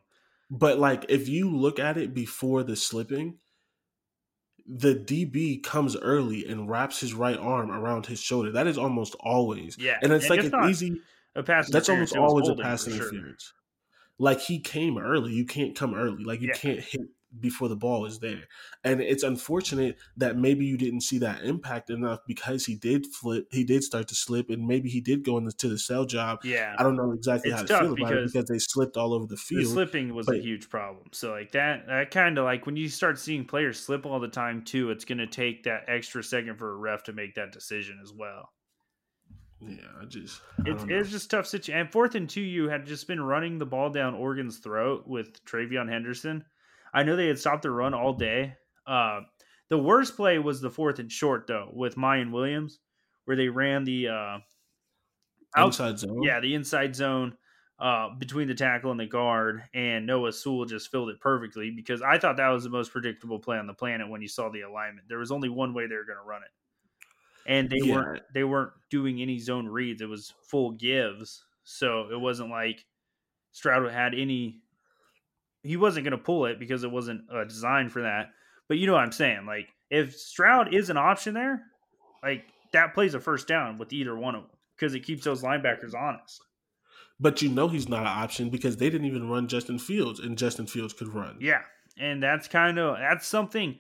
But 0.51 0.79
like, 0.79 1.07
if 1.09 1.29
you 1.29 1.55
look 1.55 1.79
at 1.79 1.97
it 1.97 2.13
before 2.13 2.63
the 2.63 2.77
slipping, 2.77 3.39
the 4.67 4.95
DB 4.95 5.63
comes 5.63 5.97
early 5.97 6.45
and 6.47 6.69
wraps 6.69 7.01
his 7.01 7.15
right 7.15 7.39
arm 7.39 7.71
around 7.71 8.07
his 8.07 8.21
shoulder. 8.21 8.53
That 8.53 8.67
is 8.67 8.77
almost 8.77 9.17
always, 9.21 9.79
yeah, 9.79 9.99
and 10.03 10.13
it's 10.13 10.29
and 10.29 10.53
like 10.53 10.53
an 10.53 10.69
easy 10.69 11.01
a 11.35 11.43
pass. 11.43 11.71
That's 11.71 11.89
almost 11.89 12.17
always 12.17 12.49
a 12.49 12.57
pass 12.57 12.87
interference. 12.87 13.43
Sure. 13.45 13.55
Like 14.19 14.41
he 14.41 14.59
came 14.59 14.99
early. 14.99 15.33
You 15.33 15.47
can't 15.47 15.75
come 15.75 15.95
early. 15.95 16.25
Like 16.25 16.41
you 16.41 16.49
yeah. 16.49 16.61
can't 16.61 16.81
hit 16.81 17.09
before 17.39 17.69
the 17.69 17.77
ball 17.77 18.07
is 18.07 18.19
there. 18.19 18.45
And 18.83 19.01
it's 19.01 19.23
unfortunate 19.23 19.97
that 20.17 20.37
maybe 20.37 20.65
you 20.65 20.77
didn't 20.77 21.03
see 21.03 21.19
that 21.19 21.45
impact 21.45 21.91
enough 21.91 22.21
because 22.27 22.67
he 22.67 22.75
did 22.75 23.07
flip, 23.07 23.47
he 23.51 23.63
did 23.63 23.85
start 23.85 24.09
to 24.09 24.15
slip, 24.15 24.51
and 24.51 24.67
maybe 24.67 24.89
he 24.89 25.01
did 25.01 25.25
go 25.25 25.39
into 25.39 25.69
the 25.69 25.79
sell 25.79 26.05
job. 26.05 26.41
Yeah, 26.43 26.75
I 26.79 26.83
don't 26.83 26.97
know 26.97 27.13
exactly 27.13 27.51
it's 27.51 27.61
how 27.61 27.67
to 27.67 27.85
feel 27.85 27.93
about 27.93 28.13
it 28.15 28.33
because 28.33 28.49
they 28.49 28.59
slipped 28.59 28.97
all 28.97 29.15
over 29.15 29.27
the 29.27 29.37
field. 29.37 29.65
The 29.65 29.69
slipping 29.69 30.15
was 30.15 30.27
but, 30.27 30.37
a 30.37 30.39
huge 30.41 30.69
problem. 30.69 31.07
So 31.13 31.31
like 31.31 31.53
that, 31.53 31.87
that 31.87 32.11
kind 32.11 32.39
of 32.39 32.45
like 32.45 32.67
when 32.67 32.77
you 32.77 32.89
start 32.89 33.19
seeing 33.19 33.45
players 33.45 33.79
slip 33.79 34.07
all 34.07 34.21
the 34.21 34.29
time 34.29 34.63
too, 34.63 34.91
it's 34.91 35.05
going 35.05 35.19
to 35.19 35.27
take 35.27 35.65
that 35.65 35.85
extra 35.87 36.23
second 36.25 36.59
for 36.59 36.73
a 36.73 36.77
ref 36.77 37.05
to 37.05 37.13
make 37.13 37.35
that 37.35 37.53
decision 37.53 38.01
as 38.03 38.13
well. 38.13 38.51
Yeah, 39.63 39.77
I 40.01 40.07
just 40.07 40.41
I 40.59 40.71
it's, 40.71 40.85
it's 40.89 41.11
just 41.11 41.31
tough 41.31 41.47
situation. 41.47 41.81
And 41.81 41.93
fourth 41.93 42.15
and 42.15 42.29
two, 42.29 42.41
you 42.41 42.71
had 42.71 42.87
just 42.87 43.07
been 43.07 43.21
running 43.21 43.59
the 43.59 43.67
ball 43.67 43.91
down 43.91 44.15
Oregon's 44.15 44.59
throat 44.59 45.05
with 45.07 45.45
TreVeyon 45.45 45.89
Henderson 45.89 46.45
I 46.93 47.03
know 47.03 47.17
they 47.17 47.29
had 47.29 47.39
stopped 47.39 47.63
the 47.63 47.71
run 47.71 47.95
all 47.95 48.13
day. 48.13 48.55
Uh, 48.87 49.21
the 49.69 49.79
worst 49.79 50.17
play 50.17 50.39
was 50.39 50.61
the 50.61 50.71
fourth 50.71 50.99
and 50.99 51.11
short 51.11 51.47
though 51.47 51.71
with 51.73 51.97
Miyan 51.97 52.33
Williams, 52.33 52.81
where 53.25 53.37
they 53.37 53.49
ran 53.49 53.85
the 53.85 54.09
uh, 54.09 54.39
out, 55.57 55.67
inside 55.67 55.99
zone. 55.99 56.23
Yeah, 56.23 56.41
the 56.41 56.55
inside 56.55 56.97
zone 56.97 57.37
uh, 57.79 58.09
between 58.19 58.49
the 58.49 58.55
tackle 58.55 58.91
and 58.91 59.01
the 59.01 59.07
guard, 59.07 59.63
and 59.73 60.07
Noah 60.07 60.33
Sewell 60.33 60.67
just 60.67 60.91
filled 60.91 61.09
it 61.09 61.21
perfectly 61.21 61.71
because 61.71 62.03
I 62.03 62.19
thought 62.19 62.37
that 62.37 62.49
was 62.49 62.65
the 62.65 62.71
most 62.71 62.93
predictable 62.93 63.39
play 63.39 63.59
on 63.59 63.67
the 63.67 63.73
planet 63.73 64.09
when 64.09 64.21
you 64.21 64.29
saw 64.29 64.51
the 64.51 64.63
alignment. 64.63 65.09
There 65.09 65.19
was 65.19 65.31
only 65.31 65.49
one 65.49 65.73
way 65.73 65.87
they 65.87 65.95
were 65.95 66.05
going 66.05 66.19
to 66.19 66.29
run 66.29 66.43
it, 66.43 67.51
and 67.51 67.71
they 67.71 67.79
yeah. 67.83 67.95
weren't 67.95 68.23
they 68.35 68.45
weren't 68.45 68.73
doing 68.91 69.23
any 69.23 69.39
zone 69.39 69.67
reads. 69.67 70.03
It 70.03 70.09
was 70.09 70.35
full 70.43 70.73
gives, 70.73 71.45
so 71.63 72.09
it 72.13 72.21
wasn't 72.21 72.51
like 72.51 72.85
Stroud 73.53 73.91
had 73.91 74.15
any 74.15 74.61
he 75.63 75.77
wasn't 75.77 76.05
going 76.05 76.19
to 76.19 76.25
pull 76.25 76.47
it 76.47 76.59
because 76.59 76.85
it 76.85 76.91
wasn't 76.91 77.23
uh, 77.33 77.45
designed 77.45 77.93
for 77.93 78.03
that. 78.03 78.31
But 78.69 78.79
you 78.79 78.87
know 78.87 78.95
what 78.95 79.03
I'm 79.03 79.13
saying? 79.13 79.47
Like 79.47 79.69
if 79.91 80.17
Stroud 80.17 80.75
is 80.75 80.91
an 80.91 80.97
option 80.97 81.35
there, 81.35 81.63
like 82.23 82.45
that 82.73 82.95
plays 82.95 83.15
a 83.15 83.21
first 83.21 83.49
down 83.49 83.79
with 83.79 83.93
either 83.93 84.17
one 84.17 84.35
of 84.35 84.43
them 84.43 84.51
because 84.77 84.95
it 84.95 85.01
keeps 85.01 85.25
those 85.25 85.43
linebackers 85.43 85.95
honest. 85.95 86.43
But 87.19 87.43
you 87.43 87.51
know 87.51 87.69
he's 87.69 87.89
not 87.89 88.03
an 88.03 88.07
option 88.07 88.49
because 88.49 88.79
they 88.79 88.89
didn't 88.89 89.07
even 89.07 89.29
run 89.29 89.47
Justin 89.47 89.79
Fields, 89.79 90.21
and 90.21 90.39
Justin 90.39 90.67
Fields 90.67 90.95
could 90.95 91.09
run. 91.09 91.37
Yeah, 91.41 91.61
and 91.99 92.23
that's 92.23 92.49
kind 92.49 92.79
of 92.79 92.97
that's 92.97 93.27
something. 93.27 93.79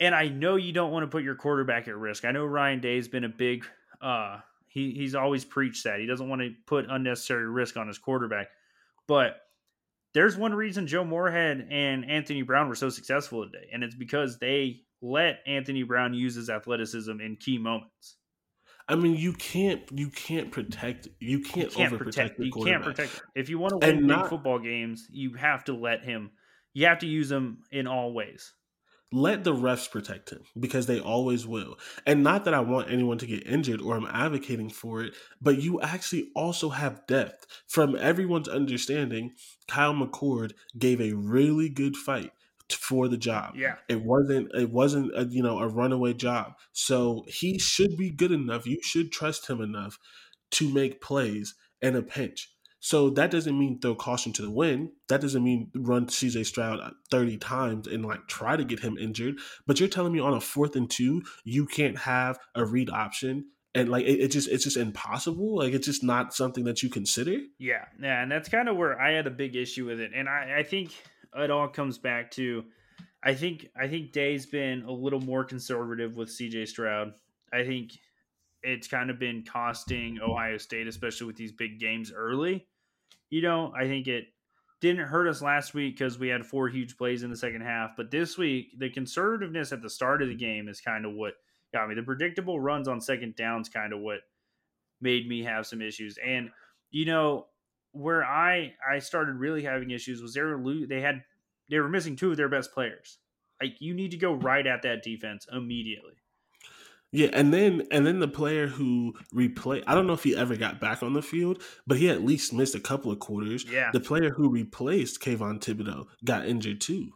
And 0.00 0.14
I 0.14 0.28
know 0.28 0.56
you 0.56 0.72
don't 0.72 0.90
want 0.90 1.04
to 1.04 1.08
put 1.08 1.22
your 1.22 1.36
quarterback 1.36 1.86
at 1.88 1.96
risk. 1.96 2.24
I 2.24 2.32
know 2.32 2.44
Ryan 2.44 2.80
Day's 2.80 3.08
been 3.08 3.24
a 3.24 3.28
big. 3.28 3.64
uh 4.00 4.40
he 4.68 4.92
he's 4.92 5.14
always 5.14 5.44
preached 5.44 5.84
that 5.84 6.00
he 6.00 6.06
doesn't 6.06 6.28
want 6.28 6.42
to 6.42 6.50
put 6.66 6.84
unnecessary 6.90 7.48
risk 7.48 7.76
on 7.76 7.88
his 7.88 7.96
quarterback, 7.96 8.48
but 9.06 9.45
there's 10.16 10.34
one 10.34 10.54
reason 10.54 10.86
Joe 10.86 11.04
Moorhead 11.04 11.68
and 11.70 12.10
Anthony 12.10 12.40
Brown 12.40 12.70
were 12.70 12.74
so 12.74 12.88
successful 12.88 13.44
today, 13.44 13.68
and 13.70 13.84
it's 13.84 13.94
because 13.94 14.38
they 14.38 14.80
let 15.02 15.40
Anthony 15.46 15.82
Brown 15.82 16.14
use 16.14 16.34
his 16.34 16.48
athleticism 16.48 17.20
in 17.20 17.36
key 17.36 17.58
moments. 17.58 18.16
I 18.88 18.94
mean, 18.94 19.14
you 19.14 19.34
can't 19.34 19.82
you 19.92 20.08
can't 20.08 20.50
protect 20.50 21.08
you 21.20 21.40
can't, 21.40 21.70
You 21.70 21.76
can't 21.76 21.92
overprotect 21.92 21.98
protect. 21.98 22.38
the 22.38 22.46
You 22.46 22.52
can't 22.52 22.82
protect. 22.82 23.20
If 23.34 23.50
you 23.50 23.58
want 23.58 23.78
to 23.78 23.86
win 23.86 24.06
not- 24.06 24.30
football 24.30 24.58
games, 24.58 25.06
you 25.10 25.34
have 25.34 25.64
to 25.64 25.74
let 25.74 26.02
him. 26.02 26.30
You 26.72 26.86
have 26.86 27.00
to 27.00 27.06
use 27.06 27.30
him 27.30 27.58
in 27.70 27.86
all 27.86 28.14
ways. 28.14 28.54
Let 29.12 29.44
the 29.44 29.54
refs 29.54 29.90
protect 29.90 30.30
him 30.30 30.42
because 30.58 30.86
they 30.86 30.98
always 30.98 31.46
will. 31.46 31.76
And 32.04 32.24
not 32.24 32.44
that 32.44 32.54
I 32.54 32.60
want 32.60 32.90
anyone 32.90 33.18
to 33.18 33.26
get 33.26 33.46
injured 33.46 33.80
or 33.80 33.96
I'm 33.96 34.06
advocating 34.06 34.68
for 34.68 35.02
it, 35.02 35.14
but 35.40 35.62
you 35.62 35.80
actually 35.80 36.30
also 36.34 36.70
have 36.70 37.06
depth. 37.06 37.46
From 37.68 37.96
everyone's 37.96 38.48
understanding, 38.48 39.34
Kyle 39.68 39.94
McCord 39.94 40.52
gave 40.76 41.00
a 41.00 41.12
really 41.12 41.68
good 41.68 41.96
fight 41.96 42.32
for 42.72 43.06
the 43.06 43.16
job. 43.16 43.54
Yeah, 43.56 43.76
It 43.88 44.02
wasn't 44.02 44.50
it 44.54 44.70
wasn't 44.70 45.16
a, 45.16 45.24
you 45.24 45.42
know 45.42 45.60
a 45.60 45.68
runaway 45.68 46.14
job. 46.14 46.54
So 46.72 47.24
he 47.28 47.58
should 47.58 47.96
be 47.96 48.10
good 48.10 48.32
enough. 48.32 48.66
You 48.66 48.80
should 48.82 49.12
trust 49.12 49.48
him 49.48 49.60
enough 49.60 49.98
to 50.52 50.72
make 50.72 51.00
plays 51.00 51.54
in 51.80 51.94
a 51.94 52.02
pinch. 52.02 52.50
So 52.80 53.10
that 53.10 53.30
doesn't 53.30 53.58
mean 53.58 53.80
throw 53.80 53.94
caution 53.94 54.32
to 54.34 54.42
the 54.42 54.50
wind. 54.50 54.90
That 55.08 55.20
doesn't 55.20 55.42
mean 55.42 55.70
run 55.74 56.06
CJ 56.06 56.46
Stroud 56.46 56.80
uh, 56.80 56.90
30 57.10 57.38
times 57.38 57.86
and 57.86 58.04
like 58.04 58.26
try 58.28 58.56
to 58.56 58.64
get 58.64 58.80
him 58.80 58.96
injured. 58.98 59.38
But 59.66 59.80
you're 59.80 59.88
telling 59.88 60.12
me 60.12 60.20
on 60.20 60.34
a 60.34 60.40
fourth 60.40 60.76
and 60.76 60.88
two, 60.88 61.22
you 61.44 61.66
can't 61.66 61.98
have 61.98 62.38
a 62.54 62.64
read 62.64 62.90
option 62.90 63.46
and 63.76 63.90
like 63.90 64.06
it, 64.06 64.20
it 64.20 64.28
just 64.28 64.48
it's 64.48 64.64
just 64.64 64.78
impossible. 64.78 65.58
Like 65.58 65.74
it's 65.74 65.86
just 65.86 66.02
not 66.02 66.34
something 66.34 66.64
that 66.64 66.82
you 66.82 66.88
consider. 66.88 67.38
yeah, 67.58 67.84
yeah, 68.00 68.22
and 68.22 68.32
that's 68.32 68.48
kind 68.48 68.68
of 68.68 68.76
where 68.76 69.00
I 69.00 69.12
had 69.12 69.26
a 69.26 69.30
big 69.30 69.54
issue 69.54 69.84
with 69.84 70.00
it, 70.00 70.12
and 70.14 70.28
I, 70.28 70.56
I 70.58 70.62
think 70.62 70.92
it 71.36 71.50
all 71.50 71.68
comes 71.68 71.98
back 71.98 72.30
to, 72.32 72.64
I 73.22 73.34
think 73.34 73.68
I 73.78 73.86
think 73.86 74.12
Day's 74.12 74.46
been 74.46 74.82
a 74.84 74.90
little 74.90 75.20
more 75.20 75.44
conservative 75.44 76.16
with 76.16 76.30
C.J. 76.30 76.66
Stroud. 76.66 77.12
I 77.52 77.64
think 77.64 77.92
it's 78.66 78.88
kind 78.88 79.10
of 79.10 79.18
been 79.18 79.44
costing 79.44 80.18
Ohio 80.20 80.58
State, 80.58 80.88
especially 80.88 81.28
with 81.28 81.36
these 81.36 81.52
big 81.52 81.78
games 81.78 82.12
early. 82.12 82.66
You 83.30 83.40
know, 83.42 83.72
I 83.78 83.86
think 83.86 84.08
it 84.08 84.24
didn't 84.80 85.06
hurt 85.06 85.28
us 85.28 85.40
last 85.40 85.72
week 85.72 85.96
because 85.96 86.18
we 86.18 86.28
had 86.28 86.44
four 86.44 86.68
huge 86.68 86.96
plays 86.96 87.22
in 87.22 87.30
the 87.30 87.36
second 87.36 87.62
half, 87.62 87.96
but 87.96 88.10
this 88.10 88.36
week 88.36 88.78
the 88.78 88.90
conservativeness 88.90 89.72
at 89.72 89.82
the 89.82 89.88
start 89.88 90.20
of 90.20 90.28
the 90.28 90.34
game 90.34 90.68
is 90.68 90.80
kind 90.80 91.06
of 91.06 91.12
what 91.14 91.34
got 91.72 91.88
me. 91.88 91.94
The 91.94 92.02
predictable 92.02 92.60
runs 92.60 92.88
on 92.88 93.00
second 93.00 93.36
downs 93.36 93.68
kind 93.68 93.92
of 93.92 94.00
what 94.00 94.20
made 95.00 95.28
me 95.28 95.44
have 95.44 95.66
some 95.66 95.80
issues. 95.80 96.18
And 96.24 96.50
you 96.90 97.04
know, 97.06 97.46
where 97.92 98.24
I 98.24 98.74
I 98.88 98.98
started 98.98 99.36
really 99.36 99.62
having 99.62 99.90
issues 99.90 100.20
was 100.20 100.34
they 100.34 100.42
were 100.42 100.60
they 100.88 101.00
had 101.00 101.22
they 101.70 101.78
were 101.78 101.88
missing 101.88 102.16
two 102.16 102.32
of 102.32 102.36
their 102.36 102.48
best 102.48 102.72
players. 102.72 103.18
Like 103.62 103.80
you 103.80 103.94
need 103.94 104.10
to 104.10 104.16
go 104.16 104.32
right 104.32 104.66
at 104.66 104.82
that 104.82 105.02
defense 105.02 105.46
immediately. 105.50 106.14
Yeah, 107.16 107.30
and 107.32 107.50
then 107.52 107.86
and 107.90 108.06
then 108.06 108.18
the 108.18 108.28
player 108.28 108.66
who 108.66 109.14
replay 109.34 109.82
I 109.86 109.94
don't 109.94 110.06
know 110.06 110.12
if 110.12 110.22
he 110.22 110.36
ever 110.36 110.54
got 110.54 110.80
back 110.80 111.02
on 111.02 111.14
the 111.14 111.22
field, 111.22 111.62
but 111.86 111.96
he 111.96 112.10
at 112.10 112.22
least 112.22 112.52
missed 112.52 112.74
a 112.74 112.80
couple 112.80 113.10
of 113.10 113.20
quarters. 113.20 113.64
Yeah. 113.64 113.90
The 113.90 114.00
player 114.00 114.28
who 114.28 114.50
replaced 114.50 115.22
Kayvon 115.22 115.60
Thibodeaux 115.60 116.08
got 116.26 116.46
injured 116.46 116.82
too. 116.82 117.12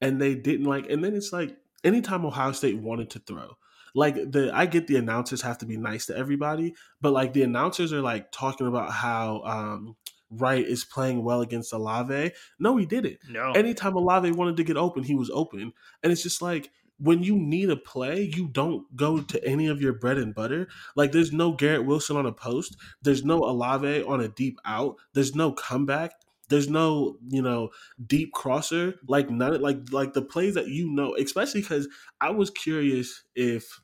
And 0.00 0.20
they 0.20 0.36
didn't 0.36 0.66
like 0.66 0.88
and 0.88 1.02
then 1.02 1.16
it's 1.16 1.32
like 1.32 1.56
anytime 1.82 2.24
Ohio 2.24 2.52
State 2.52 2.78
wanted 2.78 3.10
to 3.10 3.18
throw, 3.18 3.56
like 3.92 4.14
the 4.14 4.52
I 4.54 4.66
get 4.66 4.86
the 4.86 4.96
announcers 4.96 5.42
have 5.42 5.58
to 5.58 5.66
be 5.66 5.76
nice 5.76 6.06
to 6.06 6.16
everybody, 6.16 6.76
but 7.00 7.12
like 7.12 7.32
the 7.32 7.42
announcers 7.42 7.92
are 7.92 8.02
like 8.02 8.30
talking 8.30 8.68
about 8.68 8.92
how 8.92 9.42
um 9.42 9.96
Wright 10.30 10.64
is 10.64 10.84
playing 10.84 11.24
well 11.24 11.40
against 11.40 11.72
Olave. 11.72 12.30
No, 12.60 12.76
he 12.76 12.86
didn't. 12.86 13.18
No. 13.28 13.50
Anytime 13.50 13.96
Olave 13.96 14.30
wanted 14.30 14.56
to 14.58 14.64
get 14.64 14.76
open, 14.76 15.02
he 15.02 15.16
was 15.16 15.28
open. 15.30 15.72
And 16.04 16.12
it's 16.12 16.22
just 16.22 16.40
like 16.40 16.70
when 17.00 17.22
you 17.22 17.36
need 17.36 17.70
a 17.70 17.76
play, 17.76 18.30
you 18.34 18.48
don't 18.48 18.94
go 18.94 19.20
to 19.20 19.44
any 19.44 19.66
of 19.66 19.80
your 19.80 19.94
bread 19.94 20.18
and 20.18 20.34
butter. 20.34 20.68
Like 20.94 21.12
there's 21.12 21.32
no 21.32 21.52
Garrett 21.52 21.86
Wilson 21.86 22.16
on 22.16 22.26
a 22.26 22.32
post. 22.32 22.76
There's 23.02 23.24
no 23.24 23.38
Olave 23.38 24.02
on 24.02 24.20
a 24.20 24.28
deep 24.28 24.58
out. 24.64 24.96
There's 25.14 25.34
no 25.34 25.52
comeback. 25.52 26.12
There's 26.48 26.68
no, 26.68 27.16
you 27.28 27.42
know, 27.42 27.70
deep 28.06 28.32
crosser. 28.32 28.96
Like 29.08 29.30
none 29.30 29.60
like 29.60 29.92
like 29.92 30.12
the 30.12 30.22
plays 30.22 30.54
that 30.54 30.68
you 30.68 30.90
know, 30.90 31.14
especially 31.16 31.62
because 31.62 31.88
I 32.20 32.30
was 32.30 32.50
curious 32.50 33.24
if 33.34 33.80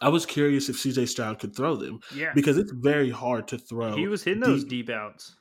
I 0.00 0.08
was 0.08 0.24
curious 0.24 0.68
if 0.68 0.76
CJ 0.76 1.08
Stroud 1.08 1.38
could 1.38 1.54
throw 1.54 1.76
them 1.76 2.00
yeah. 2.14 2.32
because 2.34 2.56
it's 2.56 2.72
very 2.72 3.10
hard 3.10 3.48
to 3.48 3.58
throw. 3.58 3.94
He 3.94 4.08
was 4.08 4.22
hitting 4.22 4.42
those 4.42 4.64
deep- 4.64 4.86
deep 4.86 4.90
outs. 4.90 5.36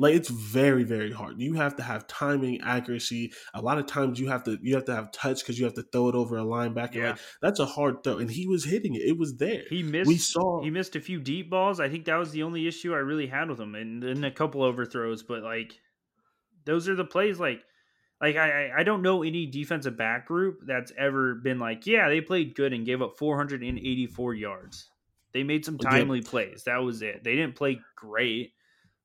Like 0.00 0.14
it's 0.14 0.28
very 0.28 0.84
very 0.84 1.10
hard 1.12 1.40
you 1.40 1.54
have 1.54 1.74
to 1.76 1.82
have 1.82 2.06
timing 2.06 2.60
accuracy 2.60 3.32
a 3.54 3.60
lot 3.60 3.78
of 3.78 3.86
times 3.86 4.20
you 4.20 4.28
have 4.28 4.44
to 4.44 4.56
you 4.62 4.74
have 4.74 4.84
to 4.84 4.94
have 4.94 5.10
touch 5.12 5.40
because 5.40 5.58
you 5.58 5.64
have 5.64 5.74
to 5.74 5.82
throw 5.82 6.08
it 6.08 6.14
over 6.14 6.38
a 6.38 6.42
linebacker 6.44 6.94
Yeah. 6.94 7.10
like 7.10 7.20
that's 7.42 7.58
a 7.60 7.66
hard 7.66 8.04
throw 8.04 8.18
and 8.18 8.30
he 8.30 8.46
was 8.46 8.64
hitting 8.64 8.94
it 8.94 9.02
it 9.02 9.18
was 9.18 9.36
there 9.36 9.62
He 9.68 9.82
missed 9.82 10.06
we 10.08 10.16
saw 10.16 10.62
he 10.62 10.70
missed 10.70 10.94
a 10.96 11.00
few 11.00 11.20
deep 11.20 11.50
balls. 11.50 11.80
I 11.80 11.88
think 11.88 12.04
that 12.06 12.16
was 12.16 12.30
the 12.30 12.42
only 12.44 12.66
issue 12.68 12.94
I 12.94 12.98
really 12.98 13.26
had 13.26 13.48
with 13.48 13.58
him, 13.60 13.74
and 13.74 14.02
then 14.02 14.24
a 14.24 14.30
couple 14.30 14.62
overthrows. 14.62 15.22
But 15.22 15.42
like, 15.42 15.72
those 16.64 16.88
are 16.88 16.94
the 16.94 17.04
plays. 17.04 17.38
Like, 17.40 17.62
like 18.20 18.36
I 18.36 18.70
I- 18.78 18.82
don't 18.82 19.02
know 19.02 19.22
any 19.22 19.46
defensive 19.46 19.96
back 19.96 20.26
group 20.26 20.60
that's 20.66 20.92
ever 20.98 21.34
been 21.34 21.58
like, 21.58 21.86
yeah, 21.86 22.08
they 22.08 22.20
played 22.20 22.54
good 22.54 22.72
and 22.72 22.84
gave 22.86 23.02
up 23.02 23.18
484 23.18 24.34
yards. 24.34 24.90
They 25.32 25.42
made 25.44 25.64
some 25.64 25.78
timely 25.78 26.22
plays. 26.22 26.64
That 26.64 26.78
was 26.82 27.02
it. 27.02 27.22
They 27.24 27.34
didn't 27.36 27.56
play 27.56 27.80
great. 27.96 28.52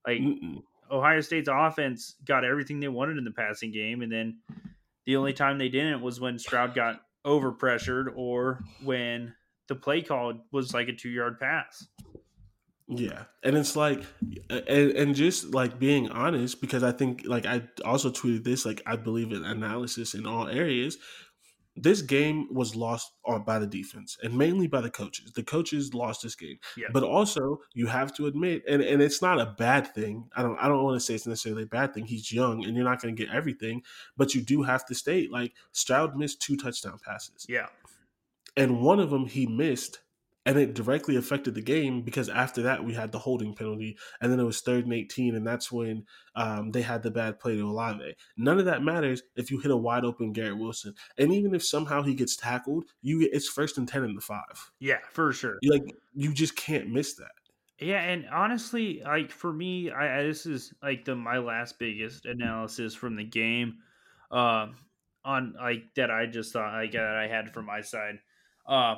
Like 0.07 0.19
Mm-mm. 0.19 0.63
Ohio 0.93 1.19
State's 1.21 1.49
offense 1.51 2.15
got 2.23 2.45
everything 2.45 2.79
they 2.79 2.87
wanted 2.87 3.17
in 3.17 3.23
the 3.23 3.31
passing 3.31 3.71
game, 3.71 4.01
and 4.01 4.11
then 4.11 4.37
the 5.05 5.15
only 5.17 5.33
time 5.33 5.57
they 5.57 5.69
didn't 5.69 6.01
was 6.01 6.19
when 6.19 6.37
Stroud 6.39 6.75
got 6.75 7.01
over 7.25 7.51
pressured 7.51 8.13
or 8.15 8.63
when 8.83 9.33
the 9.67 9.75
play 9.75 10.01
call 10.01 10.33
was 10.51 10.73
like 10.73 10.87
a 10.87 10.93
two 10.93 11.09
yard 11.09 11.39
pass. 11.39 11.87
yeah 12.89 13.23
and 13.43 13.55
it's 13.57 13.75
like 13.75 14.03
and, 14.49 14.91
and 14.91 15.15
just 15.15 15.53
like 15.53 15.79
being 15.79 16.09
honest 16.09 16.59
because 16.59 16.83
i 16.83 16.91
think 16.91 17.23
like 17.25 17.45
i 17.45 17.63
also 17.85 18.11
tweeted 18.11 18.43
this 18.43 18.65
like 18.65 18.81
i 18.85 18.97
believe 18.97 19.31
in 19.31 19.45
analysis 19.45 20.13
in 20.13 20.27
all 20.27 20.49
areas 20.49 20.97
this 21.75 22.01
game 22.01 22.47
was 22.51 22.75
lost 22.75 23.13
on 23.25 23.43
by 23.43 23.57
the 23.57 23.65
defense 23.65 24.17
and 24.21 24.37
mainly 24.37 24.67
by 24.67 24.79
the 24.81 24.89
coaches. 24.89 25.31
The 25.31 25.43
coaches 25.43 25.93
lost 25.93 26.21
this 26.21 26.35
game. 26.35 26.57
Yeah. 26.77 26.87
but 26.93 27.03
also 27.03 27.59
you 27.73 27.87
have 27.87 28.13
to 28.15 28.27
admit 28.27 28.63
and, 28.67 28.81
and 28.81 29.01
it's 29.01 29.21
not 29.21 29.39
a 29.39 29.55
bad 29.57 29.87
thing. 29.93 30.29
I 30.35 30.43
don't 30.43 30.57
i 30.59 30.67
don't 30.67 30.83
want 30.83 30.95
to 30.95 30.99
say 30.99 31.15
it's 31.15 31.27
necessarily 31.27 31.63
a 31.63 31.67
bad 31.67 31.93
thing. 31.93 32.05
He's 32.05 32.31
young 32.31 32.63
and 32.63 32.75
you're 32.75 32.85
not 32.85 33.01
going 33.01 33.15
to 33.15 33.25
get 33.25 33.33
everything 33.33 33.81
but 34.17 34.35
you 34.35 34.41
do 34.41 34.61
have 34.63 34.85
to 34.85 34.95
state 34.95 35.31
like 35.31 35.53
stroud 35.71 36.15
missed 36.15 36.41
two 36.41 36.57
touchdown 36.57 36.99
passes. 37.03 37.45
Yeah. 37.49 37.67
and 38.55 38.81
one 38.81 38.99
of 38.99 39.09
them 39.09 39.25
he 39.25 39.47
missed 39.47 39.99
and 40.45 40.57
it 40.57 40.73
directly 40.73 41.15
affected 41.15 41.55
the 41.55 41.61
game 41.61 42.01
because 42.01 42.29
after 42.29 42.63
that 42.63 42.83
we 42.83 42.93
had 42.93 43.11
the 43.11 43.19
holding 43.19 43.53
penalty 43.53 43.97
and 44.21 44.31
then 44.31 44.39
it 44.39 44.43
was 44.43 44.61
third 44.61 44.85
and 44.85 44.93
18 44.93 45.35
and 45.35 45.47
that's 45.47 45.71
when 45.71 46.05
um, 46.35 46.71
they 46.71 46.81
had 46.81 47.03
the 47.03 47.11
bad 47.11 47.39
play 47.39 47.55
to 47.55 47.69
Olave. 47.69 48.15
None 48.37 48.59
of 48.59 48.65
that 48.65 48.83
matters 48.83 49.23
if 49.35 49.51
you 49.51 49.59
hit 49.59 49.71
a 49.71 49.77
wide 49.77 50.03
open 50.03 50.33
Garrett 50.33 50.57
Wilson. 50.57 50.93
And 51.17 51.33
even 51.33 51.55
if 51.55 51.65
somehow 51.65 52.03
he 52.03 52.13
gets 52.13 52.35
tackled, 52.35 52.85
you 53.01 53.27
it's 53.31 53.47
first 53.47 53.77
and 53.77 53.87
10 53.87 54.03
in 54.03 54.15
the 54.15 54.21
5. 54.21 54.41
Yeah, 54.79 54.97
for 55.11 55.31
sure. 55.31 55.57
You 55.61 55.71
like 55.71 55.95
you 56.13 56.33
just 56.33 56.55
can't 56.55 56.89
miss 56.89 57.15
that. 57.15 57.31
Yeah, 57.79 58.01
and 58.01 58.27
honestly, 58.31 59.01
like 59.03 59.31
for 59.31 59.51
me, 59.51 59.91
I, 59.91 60.19
I 60.19 60.23
this 60.23 60.45
is 60.45 60.73
like 60.81 61.05
the 61.05 61.15
my 61.15 61.39
last 61.39 61.79
biggest 61.79 62.25
analysis 62.25 62.93
from 62.93 63.15
the 63.15 63.23
game, 63.23 63.79
um, 64.31 64.75
on 65.25 65.55
like 65.59 65.93
that 65.95 66.11
I 66.11 66.27
just 66.27 66.53
thought 66.53 66.73
like 66.73 66.91
that 66.93 67.15
I 67.15 67.27
had 67.27 67.53
from 67.53 67.65
my 67.65 67.81
side. 67.81 68.19
Uh, 68.65 68.95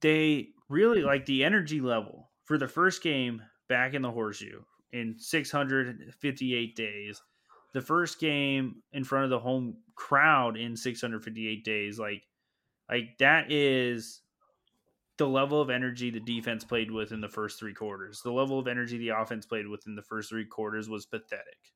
they 0.00 0.48
really 0.68 1.02
like 1.02 1.26
the 1.26 1.44
energy 1.44 1.80
level 1.80 2.30
for 2.44 2.58
the 2.58 2.68
first 2.68 3.02
game 3.02 3.42
back 3.68 3.94
in 3.94 4.02
the 4.02 4.10
horseshoe 4.10 4.62
in 4.92 5.16
658 5.18 6.76
days. 6.76 7.22
The 7.72 7.80
first 7.82 8.18
game 8.20 8.82
in 8.92 9.04
front 9.04 9.24
of 9.24 9.30
the 9.30 9.38
home 9.38 9.78
crowd 9.94 10.56
in 10.56 10.76
658 10.76 11.64
days, 11.64 11.98
like, 11.98 12.22
like 12.88 13.18
that 13.18 13.50
is 13.52 14.22
the 15.18 15.26
level 15.28 15.60
of 15.60 15.70
energy 15.70 16.10
the 16.10 16.20
defense 16.20 16.64
played 16.64 16.90
with 16.90 17.12
in 17.12 17.20
the 17.20 17.28
first 17.28 17.58
three 17.58 17.74
quarters. 17.74 18.20
The 18.22 18.32
level 18.32 18.58
of 18.58 18.68
energy 18.68 18.98
the 18.98 19.08
offense 19.10 19.46
played 19.46 19.66
with 19.66 19.86
in 19.86 19.94
the 19.94 20.02
first 20.02 20.30
three 20.30 20.44
quarters 20.46 20.88
was 20.88 21.06
pathetic. 21.06 21.72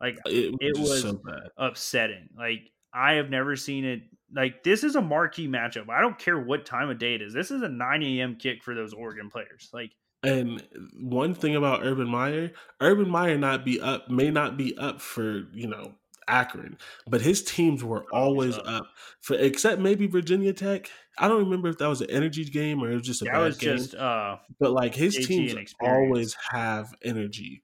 Like 0.00 0.18
It, 0.26 0.54
It 0.60 0.78
was- 0.78 1.02
so 1.02 1.20
upsetting. 1.56 2.28
Like 2.36 2.70
I 2.92 3.14
have 3.14 3.30
never 3.30 3.56
seen 3.56 3.84
it. 3.84 4.02
Like 4.34 4.62
this 4.62 4.84
is 4.84 4.94
a 4.96 5.02
marquee 5.02 5.48
matchup. 5.48 5.88
I 5.88 6.00
don't 6.00 6.18
care 6.18 6.38
what 6.38 6.66
time 6.66 6.90
of 6.90 6.98
day 6.98 7.14
it 7.14 7.22
is. 7.22 7.32
This 7.32 7.50
is 7.50 7.62
a 7.62 7.68
9 7.68 8.02
a.m. 8.02 8.36
kick 8.36 8.62
for 8.62 8.74
those 8.74 8.92
Oregon 8.92 9.30
players. 9.30 9.70
Like 9.72 9.92
And 10.22 10.62
one 11.00 11.34
thing 11.34 11.56
about 11.56 11.84
Urban 11.84 12.08
Meyer, 12.08 12.52
Urban 12.80 13.08
Meyer 13.08 13.38
not 13.38 13.64
be 13.64 13.80
up 13.80 14.10
may 14.10 14.30
not 14.30 14.56
be 14.56 14.76
up 14.76 15.00
for, 15.00 15.44
you 15.52 15.66
know, 15.66 15.94
Akron, 16.28 16.76
but 17.06 17.22
his 17.22 17.42
teams 17.42 17.82
were 17.82 18.04
Always 18.12 18.56
always 18.56 18.58
up. 18.58 18.66
up 18.82 18.86
for 19.22 19.36
except 19.36 19.80
maybe 19.80 20.06
Virginia 20.06 20.52
Tech. 20.52 20.90
I 21.16 21.26
don't 21.26 21.44
remember 21.44 21.68
if 21.68 21.78
that 21.78 21.88
was 21.88 22.02
an 22.02 22.10
energy 22.10 22.44
game 22.44 22.82
or 22.82 22.90
it 22.90 22.94
was 22.94 23.06
just 23.06 23.22
a 23.22 23.24
that 23.24 23.32
bad 23.32 23.58
game. 23.58 23.76
just 23.78 23.94
uh 23.94 24.36
but 24.60 24.72
like 24.72 24.94
his 24.94 25.16
JT 25.16 25.26
teams 25.26 25.74
always 25.80 26.36
have 26.50 26.94
energy. 27.02 27.62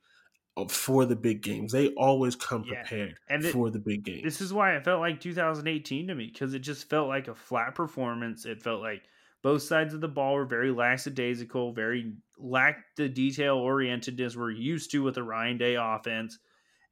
For 0.68 1.04
the 1.04 1.16
big 1.16 1.42
games. 1.42 1.72
They 1.72 1.88
always 1.94 2.36
come 2.36 2.64
Yeah. 2.64 2.82
prepared 2.82 3.18
And 3.28 3.44
it- 3.44 3.52
for 3.52 3.70
the 3.70 3.78
big 3.80 4.04
games. 4.04 4.22
This 4.22 4.40
is 4.40 4.52
why 4.52 4.76
it 4.76 4.84
felt 4.84 5.00
like 5.00 5.20
2018 5.20 6.06
to 6.08 6.14
me 6.14 6.30
because 6.32 6.54
it 6.54 6.60
just 6.60 6.88
felt 6.88 7.08
like 7.08 7.26
a 7.28 7.34
flat 7.34 7.74
performance. 7.74 8.46
It 8.46 8.62
felt 8.62 8.80
like 8.80 9.02
both 9.42 9.62
sides 9.62 9.92
of 9.94 10.00
the 10.00 10.08
ball 10.08 10.34
were 10.34 10.44
very 10.46 10.70
lackadaisical, 10.70 11.72
very 11.72 12.14
lacked 12.38 12.96
the 12.96 13.08
detail 13.08 13.58
orientedness 13.58 14.36
we're 14.36 14.50
used 14.52 14.90
to 14.92 15.02
with 15.02 15.16
the 15.16 15.22
Ryan 15.22 15.58
Day 15.58 15.74
offense, 15.74 16.38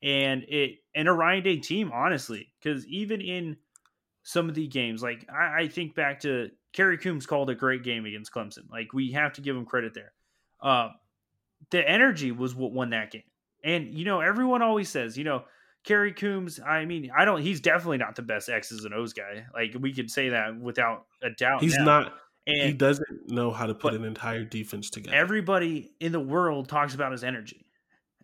and 0.03 0.43
it 0.49 0.79
and 0.95 1.09
a 1.09 1.13
Ryan 1.13 1.43
Day 1.45 1.57
team, 1.59 1.91
honestly, 1.93 2.53
because 2.59 2.85
even 2.89 3.21
in 3.21 3.57
some 4.25 4.49
of 4.49 4.55
the 4.55 4.67
games, 4.67 5.03
like 5.03 5.25
I, 5.31 5.63
I 5.63 5.69
think 5.69 5.95
back 5.95 6.21
to 6.21 6.51
Kerry 6.73 6.99
Coombs 6.99 7.27
called 7.27 7.49
a 7.51 7.55
great 7.55 7.85
game 7.85 8.07
against 8.07 8.33
Clemson. 8.33 8.69
Like 8.71 8.93
we 8.93 9.13
have 9.13 9.33
to 9.35 9.41
give 9.41 9.57
him 9.57 9.65
credit 9.65 9.95
there. 9.95 10.13
Uh, 10.61 10.91
the 11.71 11.89
energy 11.89 12.33
was 12.33 12.55
what 12.55 12.73
won 12.73 12.91
that 12.91 13.11
game. 13.13 13.23
And 13.65 13.95
you 13.97 14.05
know, 14.05 14.21
everyone 14.21 14.63
always 14.63 14.89
says, 14.89 15.17
you 15.17 15.25
know, 15.25 15.45
Kerry 15.85 16.13
Coombs, 16.13 16.61
I 16.61 16.85
mean, 16.85 17.11
I 17.17 17.25
don't 17.25 17.41
he's 17.43 17.61
definitely 17.61 17.99
not 17.99 18.15
the 18.17 18.23
best 18.23 18.49
X's 18.49 18.85
and 18.85 18.95
O's 18.95 19.13
guy. 19.13 19.45
Like 19.55 19.75
we 19.79 19.93
could 19.93 20.11
say 20.11 20.31
that 20.31 20.59
without 20.59 21.07
a 21.23 21.31
doubt. 21.31 21.61
He's 21.63 21.77
now. 21.77 21.85
not. 21.85 22.15
he 22.47 22.73
doesn't 22.73 23.31
know 23.31 23.51
how 23.53 23.67
to 23.67 23.75
put 23.75 23.95
an 23.95 24.05
entire 24.05 24.45
defense 24.45 24.91
together. 24.91 25.17
everybody 25.17 25.93
in 26.01 26.13
the 26.13 26.21
world 26.21 26.69
talks 26.69 26.95
about 26.95 27.13
his 27.13 27.23
energy 27.25 27.67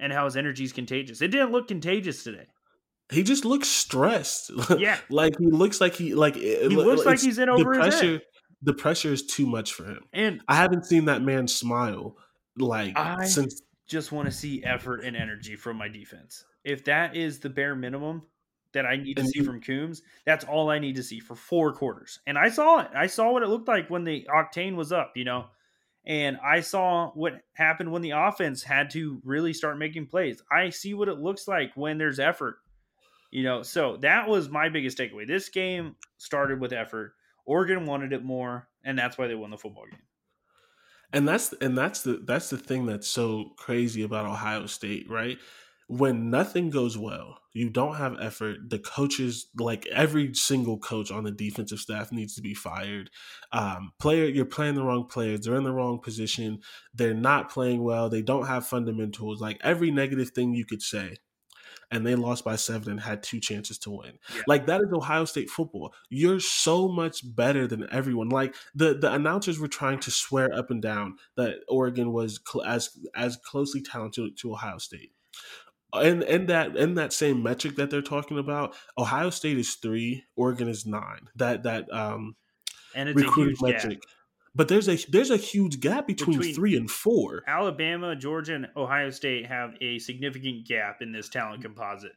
and 0.00 0.12
how 0.12 0.24
his 0.24 0.36
energy 0.36 0.64
is 0.64 0.72
contagious. 0.72 1.20
It 1.22 1.28
didn't 1.28 1.50
look 1.52 1.68
contagious 1.68 2.22
today. 2.24 2.46
he 3.10 3.22
just 3.22 3.44
looks 3.44 3.68
stressed. 3.68 4.50
Yeah. 4.78 4.98
like 5.08 5.34
he 5.38 5.46
looks 5.46 5.80
like 5.80 5.94
he 5.94 6.14
like 6.14 6.36
it, 6.36 6.70
He 6.70 6.76
looks 6.76 7.04
like 7.06 7.20
he's 7.20 7.38
in 7.38 7.46
the 7.46 7.52
over 7.52 7.74
his 7.74 7.94
head. 7.94 8.00
pressure. 8.00 8.20
The 8.62 8.74
pressure 8.74 9.12
is 9.12 9.24
too 9.24 9.46
much 9.46 9.72
for 9.72 9.84
him. 9.84 10.00
And 10.12 10.40
I 10.48 10.56
haven't 10.56 10.84
seen 10.86 11.04
that 11.06 11.22
man 11.22 11.46
smile 11.48 12.16
like 12.56 12.96
I- 12.98 13.24
since 13.26 13.62
just 13.88 14.12
want 14.12 14.26
to 14.26 14.32
see 14.32 14.62
effort 14.62 15.02
and 15.02 15.16
energy 15.16 15.56
from 15.56 15.76
my 15.76 15.88
defense. 15.88 16.44
If 16.62 16.84
that 16.84 17.16
is 17.16 17.40
the 17.40 17.48
bare 17.48 17.74
minimum 17.74 18.22
that 18.72 18.84
I 18.84 18.96
need 18.96 19.16
to 19.16 19.24
see 19.24 19.40
from 19.40 19.62
Coombs, 19.62 20.02
that's 20.26 20.44
all 20.44 20.70
I 20.70 20.78
need 20.78 20.96
to 20.96 21.02
see 21.02 21.20
for 21.20 21.34
four 21.34 21.72
quarters. 21.72 22.20
And 22.26 22.38
I 22.38 22.50
saw 22.50 22.80
it. 22.80 22.90
I 22.94 23.06
saw 23.06 23.32
what 23.32 23.42
it 23.42 23.48
looked 23.48 23.66
like 23.66 23.88
when 23.88 24.04
the 24.04 24.26
octane 24.32 24.76
was 24.76 24.92
up, 24.92 25.12
you 25.16 25.24
know. 25.24 25.46
And 26.06 26.38
I 26.44 26.60
saw 26.60 27.10
what 27.14 27.40
happened 27.54 27.90
when 27.90 28.02
the 28.02 28.12
offense 28.12 28.62
had 28.62 28.90
to 28.90 29.20
really 29.24 29.52
start 29.52 29.78
making 29.78 30.06
plays. 30.06 30.42
I 30.52 30.70
see 30.70 30.94
what 30.94 31.08
it 31.08 31.18
looks 31.18 31.48
like 31.48 31.72
when 31.74 31.98
there's 31.98 32.20
effort. 32.20 32.56
You 33.30 33.42
know, 33.42 33.62
so 33.62 33.98
that 33.98 34.28
was 34.28 34.48
my 34.48 34.70
biggest 34.70 34.96
takeaway. 34.96 35.26
This 35.26 35.48
game 35.50 35.96
started 36.16 36.60
with 36.60 36.72
effort. 36.72 37.12
Oregon 37.44 37.84
wanted 37.84 38.12
it 38.12 38.24
more, 38.24 38.68
and 38.84 38.98
that's 38.98 39.18
why 39.18 39.26
they 39.26 39.34
won 39.34 39.50
the 39.50 39.58
football 39.58 39.84
game. 39.90 40.00
And 41.12 41.26
that's 41.26 41.52
and 41.60 41.76
that's 41.76 42.02
the 42.02 42.22
that's 42.26 42.50
the 42.50 42.58
thing 42.58 42.86
that's 42.86 43.08
so 43.08 43.52
crazy 43.56 44.02
about 44.02 44.26
Ohio 44.26 44.66
State, 44.66 45.08
right? 45.08 45.38
When 45.86 46.28
nothing 46.28 46.68
goes 46.68 46.98
well, 46.98 47.38
you 47.54 47.70
don't 47.70 47.94
have 47.96 48.20
effort. 48.20 48.68
The 48.68 48.78
coaches, 48.78 49.46
like 49.58 49.86
every 49.86 50.34
single 50.34 50.78
coach 50.78 51.10
on 51.10 51.24
the 51.24 51.30
defensive 51.30 51.78
staff, 51.78 52.12
needs 52.12 52.34
to 52.34 52.42
be 52.42 52.52
fired. 52.52 53.08
Um, 53.52 53.92
player, 53.98 54.26
you're 54.26 54.44
playing 54.44 54.74
the 54.74 54.84
wrong 54.84 55.06
players. 55.06 55.40
They're 55.40 55.56
in 55.56 55.64
the 55.64 55.72
wrong 55.72 55.98
position. 55.98 56.60
They're 56.92 57.14
not 57.14 57.50
playing 57.50 57.82
well. 57.82 58.10
They 58.10 58.20
don't 58.20 58.46
have 58.46 58.66
fundamentals. 58.66 59.40
Like 59.40 59.58
every 59.62 59.90
negative 59.90 60.30
thing 60.30 60.52
you 60.52 60.66
could 60.66 60.82
say, 60.82 61.16
and 61.90 62.06
they 62.06 62.14
lost 62.14 62.44
by 62.44 62.56
seven 62.56 62.90
and 62.92 63.00
had 63.00 63.22
two 63.22 63.40
chances 63.40 63.78
to 63.78 63.90
win. 63.90 64.18
Yeah. 64.34 64.42
Like 64.46 64.66
that 64.66 64.80
is 64.80 64.92
Ohio 64.92 65.24
State 65.24 65.50
football. 65.50 65.94
You're 66.10 66.40
so 66.40 66.88
much 66.88 67.22
better 67.24 67.66
than 67.66 67.86
everyone. 67.90 68.28
Like 68.28 68.54
the 68.74 68.94
the 68.94 69.12
announcers 69.12 69.58
were 69.58 69.68
trying 69.68 70.00
to 70.00 70.10
swear 70.10 70.52
up 70.54 70.70
and 70.70 70.82
down 70.82 71.16
that 71.36 71.60
Oregon 71.68 72.12
was 72.12 72.40
cl- 72.46 72.64
as 72.64 72.90
as 73.14 73.36
closely 73.36 73.80
talented 73.82 74.36
to 74.38 74.52
Ohio 74.52 74.78
State. 74.78 75.12
And 75.92 76.22
and 76.22 76.48
that 76.48 76.76
in 76.76 76.94
that 76.94 77.12
same 77.12 77.42
metric 77.42 77.76
that 77.76 77.90
they're 77.90 78.02
talking 78.02 78.38
about, 78.38 78.74
Ohio 78.98 79.30
State 79.30 79.58
is 79.58 79.74
three, 79.74 80.24
Oregon 80.36 80.68
is 80.68 80.84
nine. 80.84 81.28
That 81.36 81.62
that 81.62 81.92
um 81.92 82.36
And 82.94 83.08
it's 83.08 83.22
a 83.22 83.24
recruiting 83.24 83.56
huge 83.56 83.60
gap. 83.60 83.82
But 84.54 84.68
there's 84.68 84.88
a 84.88 84.96
there's 85.10 85.30
a 85.30 85.36
huge 85.36 85.80
gap 85.80 86.06
between, 86.06 86.38
Between- 86.38 86.54
three 86.54 86.76
and 86.76 86.90
four. 86.90 87.42
Alabama, 87.46 88.16
Georgia, 88.16 88.54
and 88.54 88.68
Ohio 88.76 89.10
State 89.10 89.46
have 89.46 89.74
a 89.80 89.98
significant 89.98 90.66
gap 90.66 91.00
in 91.02 91.12
this 91.12 91.28
talent 91.28 91.62
composite. 91.62 92.12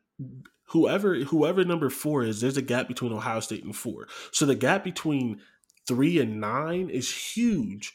whoever 0.69 1.15
whoever 1.25 1.63
number 1.65 1.89
four 1.89 2.23
is, 2.23 2.41
there's 2.41 2.57
a 2.57 2.61
gap 2.61 2.87
between 2.87 3.11
Ohio 3.11 3.39
State 3.41 3.63
and 3.63 3.75
four. 3.75 4.07
So 4.31 4.45
the 4.45 4.55
gap 4.55 4.83
between 4.83 5.41
three 5.87 6.19
and 6.19 6.39
nine 6.39 6.89
is 6.89 7.11
huge. 7.35 7.93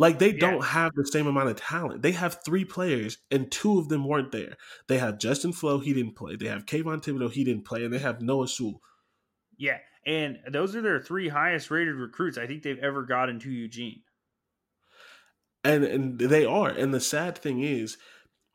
Like 0.00 0.18
they 0.20 0.32
Yeah. 0.32 0.38
don't 0.38 0.64
have 0.64 0.92
the 0.94 1.04
same 1.06 1.26
amount 1.26 1.48
of 1.50 1.56
talent. 1.56 2.02
They 2.02 2.12
have 2.12 2.38
three 2.44 2.64
players, 2.64 3.18
and 3.32 3.50
two 3.50 3.78
of 3.80 3.88
them 3.88 4.06
weren't 4.06 4.30
there. 4.30 4.56
They 4.86 4.98
have 4.98 5.18
Justin 5.18 5.52
Flowe, 5.52 5.80
he 5.80 5.92
didn't 5.92 6.14
play. 6.14 6.36
They 6.36 6.46
have 6.46 6.66
Kayvon 6.66 7.02
Thibodeaux, 7.02 7.32
he 7.32 7.42
didn't 7.44 7.64
play, 7.64 7.84
and 7.84 7.92
they 7.92 7.98
have 7.98 8.22
Noah 8.22 8.46
Sewell. 8.48 8.80
Yeah, 9.56 9.78
and 10.06 10.38
those 10.50 10.74
are 10.76 10.82
their 10.82 11.00
three 11.00 11.28
highest 11.28 11.70
rated 11.70 11.94
recruits 11.96 12.38
I 12.38 12.46
think 12.46 12.62
they've 12.62 12.78
ever 12.78 13.04
gotten 13.04 13.38
to 13.40 13.50
Eugene. 13.50 14.02
and 15.64 15.84
and 15.84 16.18
they 16.18 16.44
are. 16.44 16.68
And 16.70 16.92
the 16.94 17.00
sad 17.00 17.38
thing 17.38 17.62
is, 17.62 17.96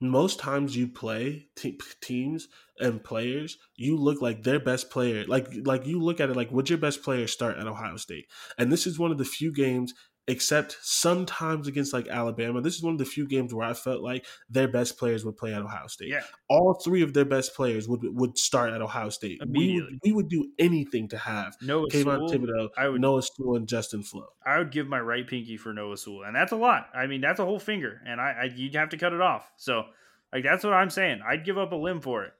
most 0.01 0.39
times 0.39 0.75
you 0.75 0.87
play 0.87 1.47
te- 1.55 1.79
teams 2.01 2.47
and 2.79 3.03
players, 3.03 3.57
you 3.75 3.97
look 3.97 4.21
like 4.21 4.43
their 4.43 4.59
best 4.59 4.89
player. 4.89 5.25
Like 5.25 5.47
like 5.65 5.85
you 5.85 5.99
look 5.99 6.19
at 6.19 6.29
it 6.29 6.35
like 6.35 6.51
would 6.51 6.69
your 6.69 6.79
best 6.79 7.03
player 7.03 7.27
start 7.27 7.57
at 7.57 7.67
Ohio 7.67 7.97
State? 7.97 8.27
And 8.57 8.71
this 8.71 8.87
is 8.87 8.99
one 8.99 9.11
of 9.11 9.17
the 9.17 9.25
few 9.25 9.53
games. 9.53 9.93
Except 10.25 10.77
sometimes 10.81 11.67
against 11.67 11.91
like 11.91 12.07
Alabama, 12.07 12.61
this 12.61 12.75
is 12.75 12.81
one 12.81 12.93
of 12.93 12.99
the 12.99 13.05
few 13.05 13.27
games 13.27 13.53
where 13.53 13.67
I 13.67 13.73
felt 13.73 14.01
like 14.01 14.25
their 14.49 14.69
best 14.69 14.97
players 14.97 15.25
would 15.25 15.35
play 15.35 15.53
at 15.53 15.61
Ohio 15.61 15.87
State. 15.87 16.07
Yeah, 16.09 16.21
All 16.47 16.75
three 16.75 17.01
of 17.01 17.13
their 17.13 17.25
best 17.25 17.53
players 17.53 17.89
would 17.89 17.99
would 18.03 18.37
start 18.37 18.71
at 18.71 18.81
Ohio 18.81 19.09
State. 19.09 19.41
We 19.45 19.81
would, 19.81 19.99
we 20.01 20.13
would 20.13 20.29
do 20.29 20.47
anything 20.57 21.09
to 21.09 21.17
have 21.17 21.57
Noah 21.61 21.89
Kayvon 21.89 22.29
Sewell. 22.29 22.29
Thibodeaux, 22.29 22.69
I 22.77 22.87
would 22.87 23.01
Noah 23.01 23.21
Sewell, 23.21 23.57
and 23.57 23.67
Justin 23.67 24.01
Flowe. 24.01 24.29
I 24.45 24.59
would 24.59 24.71
give 24.71 24.87
my 24.87 24.99
right 25.01 25.27
pinky 25.27 25.57
for 25.57 25.73
Noah 25.73 25.97
Sewell, 25.97 26.23
and 26.23 26.33
that's 26.33 26.53
a 26.53 26.57
lot. 26.57 26.87
I 26.95 27.07
mean, 27.07 27.19
that's 27.19 27.41
a 27.41 27.45
whole 27.45 27.59
finger, 27.59 27.99
and 28.05 28.21
I, 28.21 28.43
I 28.43 28.43
you'd 28.55 28.75
have 28.75 28.89
to 28.89 28.97
cut 28.97 29.11
it 29.11 29.19
off. 29.19 29.51
So, 29.57 29.83
like 30.31 30.45
that's 30.45 30.63
what 30.63 30.71
I'm 30.71 30.89
saying. 30.89 31.19
I'd 31.27 31.43
give 31.43 31.57
up 31.57 31.73
a 31.73 31.75
limb 31.75 31.99
for 31.99 32.23
it. 32.23 32.31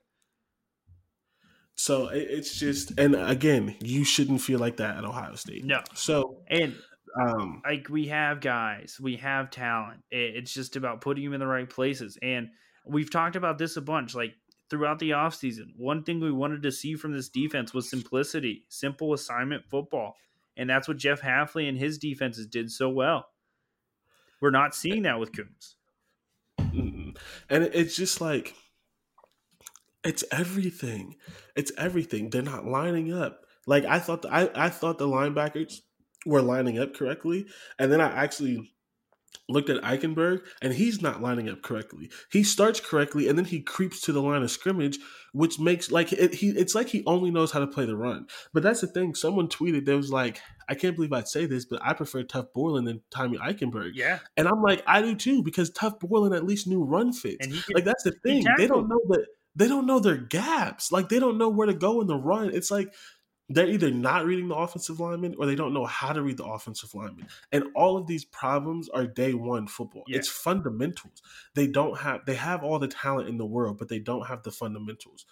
So 1.76 2.08
it's 2.08 2.58
just, 2.60 2.98
and 3.00 3.16
again, 3.16 3.76
you 3.82 4.04
shouldn't 4.04 4.42
feel 4.42 4.60
like 4.60 4.78
that 4.78 4.98
at 4.98 5.06
Ohio 5.06 5.36
State. 5.36 5.66
No, 5.66 5.82
So, 5.96 6.38
and 6.48 6.76
um, 7.20 7.62
like 7.66 7.90
we 7.90 8.08
have 8.08 8.42
guys, 8.42 8.98
we 9.02 9.18
have 9.18 9.52
talent. 9.52 10.02
It's 10.12 10.54
just 10.54 10.76
about 10.76 11.02
putting 11.02 11.26
them 11.26 11.34
in 11.34 11.40
the 11.40 11.48
right 11.48 11.70
places. 11.70 12.18
And 12.22 12.50
we've 12.86 13.12
talked 13.12 13.36
about 13.36 13.58
this 13.58 13.78
a 13.78 13.82
bunch, 13.82 14.16
like 14.16 14.34
throughout 14.70 15.00
the 15.00 15.12
offseason. 15.12 15.68
One 15.78 16.04
thing 16.04 16.20
we 16.20 16.32
wanted 16.32 16.64
to 16.64 16.72
see 16.72 16.96
from 16.96 17.14
this 17.14 17.30
defense 17.30 17.74
was 17.74 17.90
simplicity, 17.90 18.66
simple 18.70 19.14
assignment 19.14 19.64
football. 19.70 20.16
And 20.58 20.70
that's 20.70 20.88
what 20.88 20.98
Jeff 20.98 21.22
Hafley 21.22 21.68
and 21.68 21.78
his 21.78 21.98
defenses 21.98 22.48
did 22.48 22.72
so 22.72 22.90
well. 22.90 23.28
We're 24.42 24.52
not 24.52 24.76
seeing 24.76 25.04
that 25.04 25.20
with 25.20 25.32
Coombs. 25.36 25.76
and 26.58 27.18
it's 27.50 27.96
just 27.96 28.22
like, 28.22 28.56
it's 30.04 30.24
everything. 30.32 31.16
It's 31.56 31.72
everything. 31.78 32.30
They're 32.30 32.42
not 32.42 32.66
lining 32.66 33.14
up. 33.14 33.46
Like 33.66 33.86
I 33.86 34.00
thought, 34.00 34.24
the, 34.24 34.34
I 34.34 34.50
I 34.66 34.70
thought 34.70 34.98
the 34.98 35.08
linebackers 35.08 35.80
were 36.26 36.42
lining 36.42 36.80
up 36.80 36.94
correctly, 36.96 37.48
and 37.80 37.92
then 37.92 38.02
I 38.02 38.12
actually 38.12 38.70
looked 39.50 39.70
at 39.70 39.82
Eichenberg, 39.82 40.42
and 40.62 40.74
he's 40.74 41.02
not 41.02 41.22
lining 41.22 41.50
up 41.50 41.62
correctly. 41.62 42.10
He 42.32 42.44
starts 42.44 42.80
correctly, 42.80 43.28
and 43.28 43.38
then 43.38 43.46
he 43.46 43.62
creeps 43.62 44.00
to 44.02 44.14
the 44.14 44.22
line 44.22 44.44
of 44.44 44.52
scrimmage, 44.52 45.00
which 45.34 45.60
makes 45.60 45.92
like 45.92 46.14
it, 46.14 46.36
he. 46.36 46.50
It's 46.50 46.76
like 46.76 46.90
he 46.90 47.04
only 47.06 47.32
knows 47.32 47.52
how 47.52 47.60
to 47.60 47.68
play 47.68 47.86
the 47.86 47.98
run. 47.98 48.28
But 48.54 48.64
that's 48.64 48.82
the 48.82 48.88
thing. 48.88 49.16
Someone 49.16 49.48
tweeted 49.48 49.86
there 49.86 49.98
was 49.98 50.12
like, 50.12 50.40
I 50.70 50.76
can't 50.76 50.96
believe 50.96 51.14
I'd 51.14 51.28
say 51.28 51.46
this, 51.46 51.66
but 51.66 51.82
I 51.84 51.94
prefer 51.94 52.24
Tuf 52.24 52.48
Borland 52.54 52.88
than 52.88 53.02
Tommy 53.12 53.38
Eichenberg. 53.38 53.92
Yeah. 53.96 54.20
And 54.38 54.48
I'm 54.48 54.62
like, 54.62 54.84
I 54.88 55.02
do 55.02 55.16
too, 55.16 55.44
because 55.44 55.72
Tuf 55.72 56.00
Borland 56.00 56.34
at 56.34 56.46
least 56.46 56.68
knew 56.68 56.84
run 56.84 57.12
fits. 57.12 57.46
He 57.46 57.74
Like 57.74 57.86
that's 57.86 58.04
the 58.04 58.12
thing. 58.12 58.46
They 58.58 58.68
don't 58.68 58.88
know 58.88 59.02
that 59.10 59.26
they 59.56 59.68
don't 59.68 59.86
know 59.86 60.00
their 60.00 60.18
gaps. 60.18 60.92
Like 60.92 61.10
they 61.10 61.20
don't 61.20 61.38
know 61.38 61.50
where 61.50 61.68
to 61.68 61.74
go 61.74 62.02
in 62.02 62.08
the 62.08 62.16
run. 62.16 62.50
It's 62.54 62.72
like 62.72 62.94
they're 63.50 63.68
either 63.68 63.92
not 63.92 64.26
reading 64.26 64.48
the 64.48 64.56
offensive 64.56 65.00
lineman 65.00 65.36
or 65.38 65.46
they 65.46 65.56
don't 65.56 65.74
know 65.74 65.86
how 65.86 66.14
to 66.14 66.22
read 66.22 66.38
the 66.38 66.46
offensive 66.46 66.94
lineman. 66.96 67.28
And 67.52 67.66
all 67.76 67.98
of 67.98 68.08
these 68.08 68.26
problems 68.26 68.90
are 68.90 69.06
day 69.06 69.34
one 69.34 69.68
football. 69.68 70.04
Yeah. 70.08 70.18
It's 70.18 70.30
fundamentals. 70.30 71.22
They 71.54 71.68
don't 71.68 72.00
have 72.00 72.26
they 72.26 72.36
have 72.36 72.64
all 72.64 72.80
the 72.80 72.88
talent 72.88 73.30
in 73.30 73.38
the 73.38 73.46
world, 73.46 73.78
but 73.78 73.90
they 73.90 74.00
don't 74.00 74.28
have 74.28 74.44
the 74.44 74.52
fundamentals. 74.52 75.26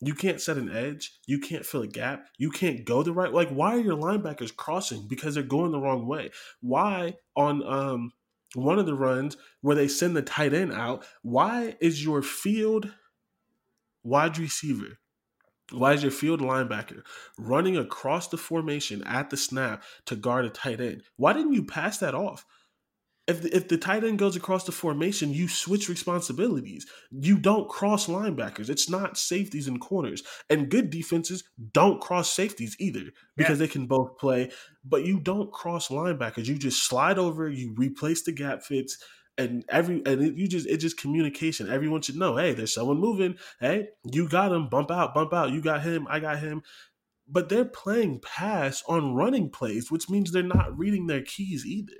You 0.00 0.14
can't 0.14 0.40
set 0.40 0.56
an 0.56 0.74
edge. 0.74 1.12
You 1.26 1.38
can't 1.38 1.64
fill 1.64 1.82
a 1.82 1.86
gap. 1.86 2.26
You 2.36 2.50
can't 2.50 2.84
go 2.84 3.04
the 3.04 3.12
right 3.12 3.32
like 3.32 3.50
why 3.50 3.76
are 3.76 3.80
your 3.80 3.96
linebackers 3.96 4.54
crossing? 4.54 5.06
Because 5.06 5.34
they're 5.34 5.44
going 5.44 5.70
the 5.70 5.80
wrong 5.80 6.06
way. 6.06 6.30
Why 6.60 7.14
on 7.36 7.62
um 7.64 8.12
one 8.54 8.78
of 8.78 8.86
the 8.86 8.94
runs 8.94 9.36
where 9.60 9.76
they 9.76 9.88
send 9.88 10.16
the 10.16 10.22
tight 10.22 10.52
end 10.52 10.72
out, 10.72 11.06
why 11.22 11.76
is 11.80 12.04
your 12.04 12.20
field 12.20 12.92
wide 14.02 14.38
receiver, 14.38 14.98
why 15.72 15.92
is 15.94 16.02
your 16.02 16.12
field 16.12 16.40
linebacker 16.40 17.02
running 17.38 17.76
across 17.76 18.28
the 18.28 18.36
formation 18.36 19.02
at 19.04 19.30
the 19.30 19.36
snap 19.36 19.82
to 20.06 20.16
guard 20.16 20.44
a 20.44 20.50
tight 20.50 20.80
end? 20.80 21.02
Why 21.16 21.32
didn't 21.32 21.54
you 21.54 21.64
pass 21.64 21.98
that 21.98 22.14
off? 22.14 22.44
if 23.28 23.42
the, 23.42 23.56
if 23.56 23.68
the 23.68 23.78
tight 23.78 24.02
end 24.02 24.18
goes 24.18 24.34
across 24.34 24.64
the 24.64 24.72
formation, 24.72 25.32
you 25.32 25.46
switch 25.46 25.88
responsibilities. 25.88 26.86
You 27.10 27.38
don't 27.38 27.68
cross 27.68 28.08
linebackers. 28.08 28.68
It's 28.68 28.90
not 28.90 29.16
safeties 29.16 29.68
and 29.68 29.80
corners. 29.80 30.22
And 30.50 30.68
good 30.68 30.90
defenses 30.90 31.44
don't 31.72 32.00
cross 32.00 32.32
safeties 32.32 32.76
either 32.80 33.12
because 33.36 33.60
yeah. 33.60 33.66
they 33.66 33.72
can 33.72 33.86
both 33.86 34.18
play. 34.18 34.50
But 34.84 35.04
you 35.04 35.20
don't 35.20 35.52
cross 35.52 35.88
linebackers. 35.88 36.46
You 36.46 36.56
just 36.56 36.84
slide 36.84 37.18
over. 37.18 37.48
You 37.48 37.74
replace 37.76 38.22
the 38.22 38.32
gap 38.32 38.64
fits. 38.64 38.98
And 39.38 39.64
every 39.68 40.02
and 40.04 40.22
it, 40.22 40.34
you 40.34 40.46
just 40.46 40.66
it 40.66 40.76
just 40.78 40.98
communication. 40.98 41.70
Everyone 41.70 42.02
should 42.02 42.16
know. 42.16 42.36
Hey, 42.36 42.52
there's 42.52 42.74
someone 42.74 42.98
moving. 42.98 43.36
Hey, 43.60 43.88
you 44.04 44.28
got 44.28 44.52
him. 44.52 44.68
Bump 44.68 44.90
out. 44.90 45.14
Bump 45.14 45.32
out. 45.32 45.52
You 45.52 45.62
got 45.62 45.82
him. 45.82 46.06
I 46.10 46.20
got 46.20 46.38
him. 46.38 46.62
But 47.26 47.48
they're 47.48 47.64
playing 47.64 48.20
pass 48.20 48.82
on 48.86 49.14
running 49.14 49.48
plays, 49.48 49.90
which 49.90 50.10
means 50.10 50.32
they're 50.32 50.42
not 50.42 50.76
reading 50.76 51.06
their 51.06 51.22
keys 51.22 51.64
either. 51.64 51.94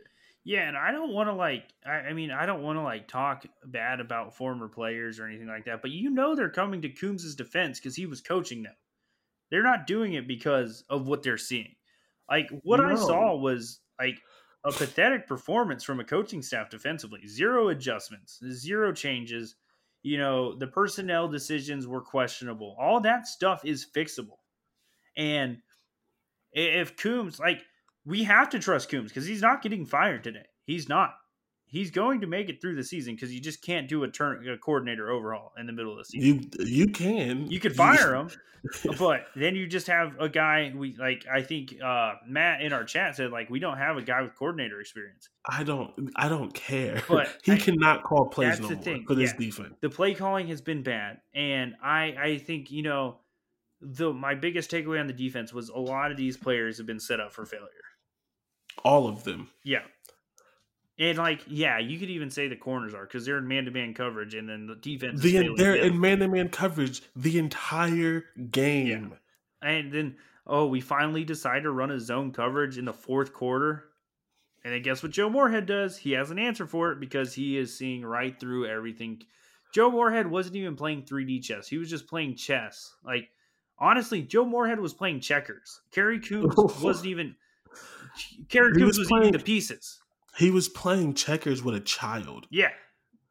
Yeah, 0.44 0.66
and 0.66 0.76
I 0.76 0.90
don't 0.90 1.12
want 1.12 1.28
to 1.28 1.34
like. 1.34 1.64
I, 1.86 2.08
I, 2.08 2.12
mean, 2.12 2.32
I 2.32 2.46
don't 2.46 2.62
want 2.62 2.76
to 2.76 2.82
like 2.82 3.06
talk 3.06 3.46
bad 3.64 4.00
about 4.00 4.34
former 4.34 4.68
players 4.68 5.20
or 5.20 5.26
anything 5.26 5.46
like 5.46 5.66
that. 5.66 5.82
But 5.82 5.92
you 5.92 6.10
know, 6.10 6.34
they're 6.34 6.50
coming 6.50 6.82
to 6.82 6.88
Coombs' 6.88 7.34
defense 7.36 7.78
because 7.78 7.94
he 7.94 8.06
was 8.06 8.20
coaching 8.20 8.64
them. 8.64 8.74
They're 9.50 9.62
not 9.62 9.86
doing 9.86 10.14
it 10.14 10.26
because 10.26 10.82
of 10.90 11.06
what 11.06 11.22
they're 11.22 11.38
seeing. 11.38 11.74
Like 12.28 12.50
what 12.62 12.80
no. 12.80 12.86
I 12.86 12.94
saw 12.96 13.36
was 13.36 13.80
like 14.00 14.18
a 14.64 14.72
pathetic 14.72 15.26
performance 15.26 15.82
from 15.82 16.00
a 16.00 16.04
coaching 16.04 16.42
staff 16.42 16.70
defensively. 16.70 17.26
Zero 17.26 17.68
adjustments, 17.68 18.40
zero 18.50 18.92
changes. 18.92 19.56
You 20.02 20.18
know, 20.18 20.56
the 20.56 20.66
personnel 20.66 21.28
decisions 21.28 21.86
were 21.86 22.00
questionable. 22.00 22.76
All 22.78 23.00
that 23.00 23.26
stuff 23.26 23.64
is 23.64 23.86
fixable. 23.94 24.38
And 25.16 25.58
if 26.52 26.96
Coombs 26.96 27.38
like 27.38 27.62
we 28.04 28.24
have 28.24 28.50
to 28.50 28.58
trust 28.58 28.88
Coombs 28.88 29.10
because 29.10 29.26
he's 29.26 29.42
not 29.42 29.62
getting 29.62 29.86
fired 29.86 30.24
today. 30.24 30.46
He's 30.64 30.88
not. 30.88 31.14
He's 31.72 31.90
going 31.90 32.20
to 32.20 32.26
make 32.26 32.50
it 32.50 32.60
through 32.60 32.76
the 32.76 32.84
season 32.84 33.14
because 33.14 33.32
you 33.32 33.40
just 33.40 33.62
can't 33.62 33.88
do 33.88 34.04
a 34.04 34.08
turn 34.08 34.46
a 34.46 34.58
coordinator 34.58 35.10
overhaul 35.10 35.54
in 35.58 35.66
the 35.66 35.72
middle 35.72 35.92
of 35.92 35.96
the 35.96 36.04
season. 36.04 36.50
You 36.58 36.66
you 36.66 36.86
can 36.88 37.50
you 37.50 37.60
could 37.60 37.74
fire 37.74 38.14
him, 38.14 38.28
but 38.98 39.24
then 39.34 39.56
you 39.56 39.66
just 39.66 39.86
have 39.86 40.12
a 40.20 40.28
guy. 40.28 40.70
We 40.76 40.94
like 40.98 41.24
I 41.32 41.40
think 41.40 41.76
uh, 41.82 42.16
Matt 42.28 42.60
in 42.60 42.74
our 42.74 42.84
chat 42.84 43.16
said 43.16 43.30
like 43.30 43.48
we 43.48 43.58
don't 43.58 43.78
have 43.78 43.96
a 43.96 44.02
guy 44.02 44.20
with 44.20 44.34
coordinator 44.34 44.82
experience. 44.82 45.30
I 45.48 45.64
don't 45.64 46.10
I 46.14 46.28
don't 46.28 46.52
care. 46.52 47.02
But 47.08 47.38
he 47.42 47.52
I, 47.52 47.56
cannot 47.56 48.02
call 48.02 48.26
plays 48.26 48.60
no 48.60 48.68
more 48.68 48.76
thing. 48.76 49.06
for 49.08 49.14
this 49.14 49.32
yeah. 49.32 49.46
defense. 49.46 49.74
The 49.80 49.88
play 49.88 50.12
calling 50.12 50.48
has 50.48 50.60
been 50.60 50.82
bad, 50.82 51.22
and 51.34 51.72
I 51.82 52.14
I 52.20 52.38
think 52.38 52.70
you 52.70 52.82
know 52.82 53.20
the 53.80 54.12
my 54.12 54.34
biggest 54.34 54.70
takeaway 54.70 55.00
on 55.00 55.06
the 55.06 55.14
defense 55.14 55.54
was 55.54 55.70
a 55.70 55.78
lot 55.78 56.10
of 56.10 56.18
these 56.18 56.36
players 56.36 56.76
have 56.76 56.86
been 56.86 57.00
set 57.00 57.18
up 57.18 57.32
for 57.32 57.46
failure. 57.46 57.68
All 58.84 59.08
of 59.08 59.24
them. 59.24 59.48
Yeah. 59.64 59.84
And 61.02 61.18
like, 61.18 61.42
yeah, 61.48 61.80
you 61.80 61.98
could 61.98 62.10
even 62.10 62.30
say 62.30 62.46
the 62.46 62.54
corners 62.54 62.94
are 62.94 63.04
because 63.04 63.26
they're 63.26 63.38
in 63.38 63.48
man-to-man 63.48 63.92
coverage, 63.92 64.34
and 64.34 64.48
then 64.48 64.68
the 64.68 64.76
defense. 64.76 65.20
The, 65.20 65.52
they're 65.56 65.74
in 65.74 66.00
man-to-man 66.00 66.50
coverage 66.50 67.02
the 67.16 67.40
entire 67.40 68.24
game. 68.52 69.16
Yeah. 69.60 69.68
And 69.68 69.92
then, 69.92 70.16
oh, 70.46 70.68
we 70.68 70.80
finally 70.80 71.24
decide 71.24 71.64
to 71.64 71.72
run 71.72 71.90
a 71.90 71.98
zone 71.98 72.30
coverage 72.30 72.78
in 72.78 72.84
the 72.84 72.92
fourth 72.92 73.32
quarter. 73.32 73.86
And 74.64 74.72
then 74.72 74.82
guess 74.82 75.02
what 75.02 75.10
Joe 75.10 75.28
Moorhead 75.28 75.66
does? 75.66 75.96
He 75.96 76.12
has 76.12 76.30
an 76.30 76.38
answer 76.38 76.68
for 76.68 76.92
it 76.92 77.00
because 77.00 77.34
he 77.34 77.58
is 77.58 77.76
seeing 77.76 78.04
right 78.04 78.38
through 78.38 78.66
everything. 78.66 79.22
Joe 79.74 79.90
Moorhead 79.90 80.28
wasn't 80.28 80.54
even 80.54 80.76
playing 80.76 81.02
3D 81.02 81.42
chess. 81.42 81.66
He 81.66 81.78
was 81.78 81.90
just 81.90 82.06
playing 82.06 82.36
chess. 82.36 82.94
Like, 83.04 83.28
honestly, 83.76 84.22
Joe 84.22 84.44
Moorhead 84.44 84.78
was 84.78 84.94
playing 84.94 85.18
checkers. 85.18 85.80
Kerry 85.90 86.20
Coombs 86.20 86.54
wasn't 86.80 87.08
even 87.08 87.34
Kerry 88.48 88.72
Coombs 88.74 88.86
was, 88.86 88.98
was 89.00 89.08
playing, 89.08 89.24
eating 89.24 89.38
the 89.38 89.44
pieces. 89.44 89.98
He 90.36 90.50
was 90.50 90.68
playing 90.68 91.14
checkers 91.14 91.62
with 91.62 91.74
a 91.74 91.80
child. 91.80 92.46
Yeah. 92.50 92.70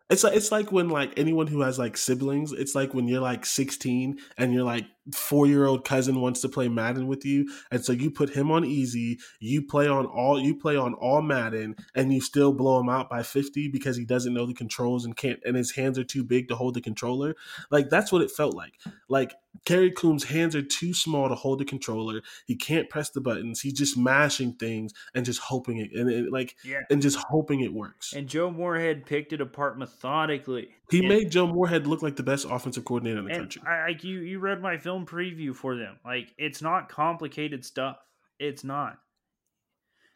It's 0.09 0.25
like 0.25 0.35
it's 0.35 0.51
like 0.51 0.71
when 0.71 0.89
like 0.89 1.13
anyone 1.17 1.47
who 1.47 1.61
has 1.61 1.79
like 1.79 1.95
siblings, 1.95 2.51
it's 2.51 2.75
like 2.75 2.93
when 2.93 3.07
you're 3.07 3.21
like 3.21 3.45
16 3.45 4.19
and 4.37 4.53
you're 4.53 4.65
like 4.65 4.85
four 5.13 5.47
year 5.47 5.65
old 5.65 5.85
cousin 5.85 6.21
wants 6.21 6.41
to 6.41 6.49
play 6.49 6.67
Madden 6.67 7.07
with 7.07 7.25
you, 7.25 7.51
and 7.71 7.83
so 7.83 7.91
you 7.91 8.11
put 8.11 8.29
him 8.29 8.51
on 8.51 8.65
easy. 8.65 9.19
You 9.39 9.63
play 9.63 9.87
on 9.87 10.05
all 10.05 10.39
you 10.39 10.55
play 10.55 10.75
on 10.75 10.93
all 10.95 11.21
Madden, 11.21 11.75
and 11.95 12.13
you 12.13 12.21
still 12.21 12.53
blow 12.53 12.79
him 12.79 12.89
out 12.89 13.09
by 13.09 13.23
fifty 13.23 13.67
because 13.67 13.97
he 13.97 14.05
doesn't 14.05 14.33
know 14.33 14.45
the 14.45 14.53
controls 14.53 15.05
and 15.05 15.15
can't, 15.15 15.39
and 15.45 15.55
his 15.55 15.71
hands 15.71 15.97
are 15.97 16.03
too 16.03 16.23
big 16.23 16.47
to 16.49 16.55
hold 16.55 16.75
the 16.75 16.81
controller. 16.81 17.35
Like 17.69 17.89
that's 17.89 18.11
what 18.11 18.21
it 18.21 18.31
felt 18.31 18.55
like. 18.55 18.73
Like 19.09 19.33
Kerry 19.65 19.91
Coombs' 19.91 20.23
hands 20.23 20.55
are 20.55 20.61
too 20.61 20.93
small 20.93 21.29
to 21.29 21.35
hold 21.35 21.59
the 21.59 21.65
controller. 21.65 22.21
He 22.45 22.55
can't 22.55 22.89
press 22.89 23.09
the 23.09 23.21
buttons. 23.21 23.61
He's 23.61 23.73
just 23.73 23.97
mashing 23.97 24.53
things 24.53 24.93
and 25.13 25.25
just 25.25 25.39
hoping 25.39 25.77
it, 25.77 25.91
and 25.93 26.09
it, 26.09 26.31
like, 26.31 26.55
yeah. 26.63 26.79
and 26.89 27.01
just 27.01 27.17
hoping 27.17 27.61
it 27.61 27.73
works. 27.73 28.13
And 28.13 28.27
Joe 28.27 28.49
Moorhead 28.49 29.05
picked 29.05 29.33
it 29.33 29.41
apart 29.41 29.77
methodically. 29.77 30.69
He 30.89 30.99
and, 30.99 31.07
made 31.07 31.31
Joe 31.31 31.47
Moorhead 31.47 31.87
look 31.87 32.01
like 32.01 32.15
the 32.15 32.23
best 32.23 32.45
offensive 32.49 32.85
coordinator 32.85 33.19
in 33.19 33.25
the 33.25 33.33
country. 33.33 33.61
I, 33.65 33.87
like 33.87 34.03
you, 34.03 34.19
you 34.19 34.39
read 34.39 34.61
my 34.61 34.77
film 34.77 34.90
preview 34.99 35.55
for 35.55 35.75
them. 35.75 35.97
Like 36.05 36.33
it's 36.37 36.61
not 36.61 36.89
complicated 36.89 37.65
stuff. 37.65 37.97
It's 38.39 38.63
not. 38.63 38.97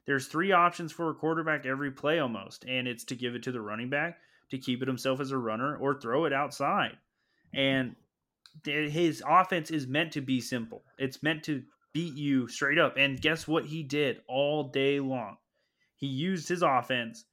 There's 0.06 0.28
three 0.28 0.52
options 0.52 0.92
for 0.92 1.10
a 1.10 1.16
quarterback 1.16 1.66
every 1.66 1.92
play 1.92 2.20
almost, 2.20 2.66
and 2.68 2.88
it's 2.88 3.06
to 3.06 3.16
give 3.16 3.34
it 3.34 3.44
to 3.44 3.52
the 3.52 3.62
running 3.62 3.90
back 3.90 4.20
to 4.52 4.58
keep 4.58 4.82
it 4.82 4.88
himself 4.88 5.20
as 5.20 5.32
a 5.32 5.38
runner 5.38 5.76
or 5.78 6.00
throw 6.00 6.26
it 6.26 6.34
outside. 6.34 6.98
And 7.54 7.96
his 8.64 9.24
offense 9.28 9.72
is 9.72 9.88
meant 9.88 10.14
to 10.14 10.22
be 10.22 10.40
simple. 10.40 10.84
It's 10.98 11.24
meant 11.24 11.44
to 11.46 11.64
beat 11.94 12.14
you 12.16 12.48
straight 12.48 12.78
up. 12.78 12.96
And 12.98 13.20
guess 13.20 13.48
what 13.48 13.66
he 13.66 13.84
did 13.84 14.22
all 14.28 14.70
day 14.70 15.00
long? 15.00 15.38
He 15.96 16.08
used 16.08 16.48
his 16.48 16.62
offense. 16.62 17.26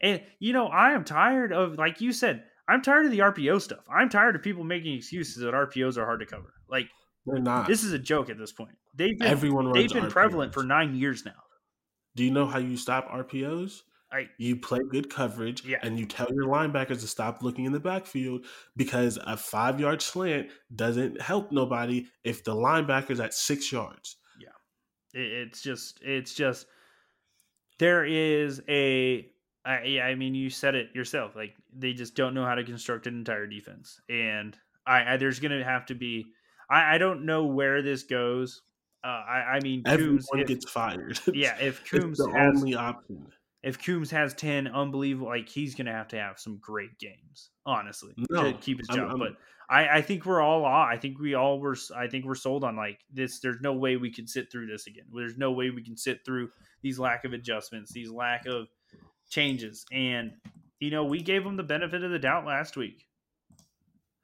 And 0.00 0.22
you 0.38 0.52
know, 0.52 0.66
I 0.66 0.92
am 0.92 1.04
tired 1.04 1.52
of 1.52 1.78
like 1.78 2.00
you 2.00 2.12
said, 2.12 2.44
I'm 2.68 2.82
tired 2.82 3.06
of 3.06 3.12
the 3.12 3.18
RPO 3.18 3.60
stuff. 3.60 3.84
I'm 3.90 4.08
tired 4.08 4.36
of 4.36 4.42
people 4.42 4.64
making 4.64 4.94
excuses 4.94 5.36
that 5.42 5.54
RPOs 5.54 5.96
are 5.96 6.04
hard 6.04 6.20
to 6.20 6.26
cover. 6.26 6.54
Like 6.68 6.88
they're 7.26 7.40
not. 7.40 7.66
This 7.66 7.84
is 7.84 7.92
a 7.92 7.98
joke 7.98 8.30
at 8.30 8.38
this 8.38 8.52
point. 8.52 8.76
They've 8.94 9.18
been, 9.18 9.28
everyone 9.28 9.72
they've 9.72 9.90
been 9.90 10.04
RPOs. 10.04 10.10
prevalent 10.10 10.54
for 10.54 10.62
nine 10.62 10.94
years 10.94 11.24
now. 11.24 11.32
Do 12.16 12.24
you 12.24 12.30
know 12.30 12.46
how 12.46 12.58
you 12.58 12.76
stop 12.76 13.08
RPOs? 13.10 13.80
I, 14.12 14.28
you 14.38 14.54
play 14.54 14.78
good 14.88 15.10
coverage 15.10 15.64
yeah. 15.64 15.78
and 15.82 15.98
you 15.98 16.06
tell 16.06 16.28
your 16.32 16.46
linebackers 16.46 17.00
to 17.00 17.08
stop 17.08 17.42
looking 17.42 17.64
in 17.64 17.72
the 17.72 17.80
backfield 17.80 18.44
because 18.76 19.18
a 19.26 19.36
five 19.36 19.80
yard 19.80 20.00
slant 20.00 20.50
doesn't 20.74 21.20
help 21.20 21.50
nobody 21.50 22.06
if 22.22 22.44
the 22.44 22.54
linebacker's 22.54 23.18
at 23.18 23.34
six 23.34 23.72
yards. 23.72 24.16
Yeah. 24.40 25.20
It's 25.20 25.60
just, 25.62 25.98
it's 26.02 26.32
just, 26.32 26.66
there 27.80 28.04
is 28.04 28.62
a 28.68 29.26
I, 29.64 30.00
I 30.00 30.14
mean, 30.14 30.34
you 30.34 30.50
said 30.50 30.74
it 30.74 30.94
yourself. 30.94 31.34
Like 31.34 31.54
they 31.76 31.92
just 31.92 32.14
don't 32.14 32.34
know 32.34 32.44
how 32.44 32.54
to 32.54 32.64
construct 32.64 33.06
an 33.06 33.14
entire 33.14 33.46
defense, 33.46 34.00
and 34.08 34.56
I, 34.86 35.14
I 35.14 35.16
there's 35.16 35.40
going 35.40 35.58
to 35.58 35.64
have 35.64 35.86
to 35.86 35.94
be. 35.94 36.26
I, 36.68 36.96
I 36.96 36.98
don't 36.98 37.24
know 37.24 37.46
where 37.46 37.82
this 37.82 38.02
goes. 38.02 38.62
Uh, 39.02 39.08
I, 39.08 39.56
I 39.56 39.60
mean, 39.60 39.82
everyone 39.86 40.18
Coombs, 40.18 40.48
gets 40.48 40.70
fired. 40.70 41.18
Yeah, 41.34 41.56
if 41.58 41.88
Coombs 41.90 42.18
the 42.18 42.30
has, 42.30 42.56
only 42.56 42.74
option. 42.74 43.26
If 43.62 43.82
Coombs 43.82 44.10
has 44.10 44.34
ten 44.34 44.66
unbelievable, 44.66 45.28
like 45.28 45.48
he's 45.48 45.74
going 45.74 45.86
to 45.86 45.92
have 45.92 46.08
to 46.08 46.18
have 46.18 46.38
some 46.38 46.58
great 46.58 46.98
games, 46.98 47.50
honestly, 47.64 48.12
no, 48.30 48.52
to 48.52 48.52
keep 48.58 48.78
his 48.78 48.88
job. 48.88 48.98
I'm, 48.98 49.10
I'm, 49.12 49.18
but 49.18 49.32
I, 49.68 49.88
I 49.88 50.02
think 50.02 50.26
we're 50.26 50.42
all 50.42 50.66
I 50.66 50.98
think 50.98 51.18
we 51.18 51.34
all 51.34 51.58
were. 51.58 51.76
I 51.96 52.06
think 52.06 52.26
we're 52.26 52.34
sold 52.34 52.64
on 52.64 52.76
like 52.76 53.00
this. 53.10 53.40
There's 53.40 53.60
no 53.62 53.72
way 53.72 53.96
we 53.96 54.12
can 54.12 54.26
sit 54.26 54.52
through 54.52 54.66
this 54.66 54.86
again. 54.86 55.04
There's 55.14 55.38
no 55.38 55.52
way 55.52 55.70
we 55.70 55.82
can 55.82 55.96
sit 55.96 56.24
through 56.24 56.50
these 56.82 56.98
lack 56.98 57.24
of 57.24 57.32
adjustments, 57.32 57.92
these 57.92 58.10
lack 58.10 58.44
of 58.46 58.68
changes. 59.30 59.84
And 59.92 60.32
you 60.80 60.90
know, 60.90 61.04
we 61.04 61.22
gave 61.22 61.44
them 61.44 61.56
the 61.56 61.62
benefit 61.62 62.02
of 62.02 62.10
the 62.10 62.18
doubt 62.18 62.46
last 62.46 62.76
week. 62.76 63.06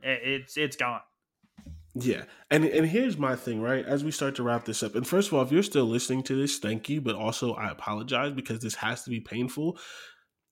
It's 0.03 0.57
it's 0.57 0.77
gone. 0.77 1.01
Yeah. 1.95 2.23
And 2.51 2.65
and 2.65 2.87
here's 2.87 3.19
my 3.19 3.37
thing, 3.37 3.61
right? 3.61 3.85
As 3.85 4.05
we 4.05 4.11
start 4.11 4.35
to 4.37 4.43
wrap 4.43 4.65
this 4.65 4.83
up. 4.83 4.95
And 4.95 5.07
first 5.07 5.29
of 5.29 5.35
all, 5.35 5.43
if 5.43 5.53
you're 5.53 5.63
still 5.63 5.87
listening 5.87 6.23
to 6.25 6.41
this, 6.41 6.59
thank 6.59 6.89
you, 6.89 7.01
but 7.01 7.17
also 7.17 7.55
I 7.55 7.71
apologize 7.71 8.33
because 8.33 8.61
this 8.61 8.77
has 8.77 9.03
to 9.05 9.11
be 9.11 9.21
painful. 9.21 9.79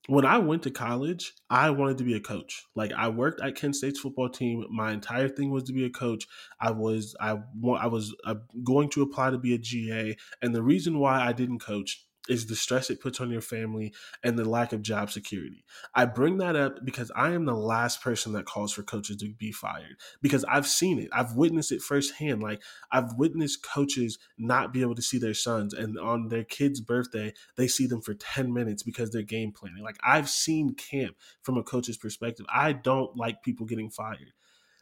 When 0.07 0.25
I 0.25 0.39
went 0.39 0.63
to 0.63 0.71
college, 0.71 1.33
I 1.49 1.69
wanted 1.69 1.99
to 1.99 2.03
be 2.03 2.15
a 2.15 2.19
coach. 2.19 2.65
Like 2.75 2.91
I 2.93 3.09
worked 3.09 3.41
at 3.41 3.55
Kent 3.55 3.75
State's 3.75 3.99
football 3.99 4.29
team. 4.29 4.65
My 4.71 4.91
entire 4.91 5.29
thing 5.29 5.51
was 5.51 5.63
to 5.65 5.73
be 5.73 5.85
a 5.85 5.89
coach. 5.89 6.27
I 6.59 6.71
was 6.71 7.15
I 7.19 7.37
I 7.77 7.87
was 7.87 8.15
uh, 8.25 8.35
going 8.63 8.89
to 8.91 9.03
apply 9.03 9.29
to 9.29 9.37
be 9.37 9.53
a 9.53 9.57
GA, 9.57 10.17
and 10.41 10.53
the 10.53 10.63
reason 10.63 10.99
why 10.99 11.21
I 11.21 11.31
didn't 11.31 11.59
coach 11.59 12.05
is 12.29 12.45
the 12.45 12.55
stress 12.55 12.89
it 12.89 13.01
puts 13.01 13.19
on 13.19 13.31
your 13.31 13.41
family 13.41 13.93
and 14.23 14.37
the 14.37 14.47
lack 14.47 14.71
of 14.71 14.81
job 14.81 15.11
security. 15.11 15.65
I 15.93 16.05
bring 16.05 16.37
that 16.37 16.55
up 16.55 16.85
because 16.85 17.11
I 17.15 17.31
am 17.31 17.45
the 17.45 17.55
last 17.55 18.01
person 18.01 18.33
that 18.33 18.45
calls 18.45 18.71
for 18.71 18.83
coaches 18.83 19.17
to 19.17 19.33
be 19.33 19.51
fired 19.51 19.97
because 20.21 20.45
I've 20.45 20.67
seen 20.67 20.99
it. 20.99 21.09
I've 21.11 21.35
witnessed 21.35 21.71
it 21.71 21.81
firsthand. 21.81 22.41
Like 22.41 22.61
I've 22.91 23.15
witnessed 23.15 23.63
coaches 23.63 24.19
not 24.37 24.71
be 24.71 24.81
able 24.81 24.95
to 24.95 25.01
see 25.01 25.17
their 25.17 25.33
sons 25.33 25.73
and 25.73 25.97
on 25.97 26.29
their 26.29 26.43
kid's 26.43 26.79
birthday, 26.79 27.33
they 27.57 27.67
see 27.67 27.87
them 27.87 28.01
for 28.01 28.13
10 28.13 28.53
minutes 28.53 28.83
because 28.83 29.09
they're 29.09 29.23
game 29.23 29.51
planning. 29.51 29.83
Like 29.83 29.97
I've 30.03 30.29
seen 30.29 30.75
camp 30.75 31.15
from 31.41 31.57
a 31.57 31.63
coach's 31.63 31.97
perspective. 31.97 32.45
I 32.53 32.73
don't 32.73 33.17
like 33.17 33.43
people 33.43 33.65
getting 33.65 33.89
fired. 33.89 34.33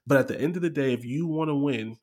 But 0.05 0.17
at 0.19 0.27
the 0.27 0.39
end 0.39 0.55
of 0.55 0.61
the 0.61 0.69
day, 0.69 0.93
if 0.93 1.03
you 1.03 1.27
want 1.27 1.49
to 1.49 1.55
win, 1.55 1.97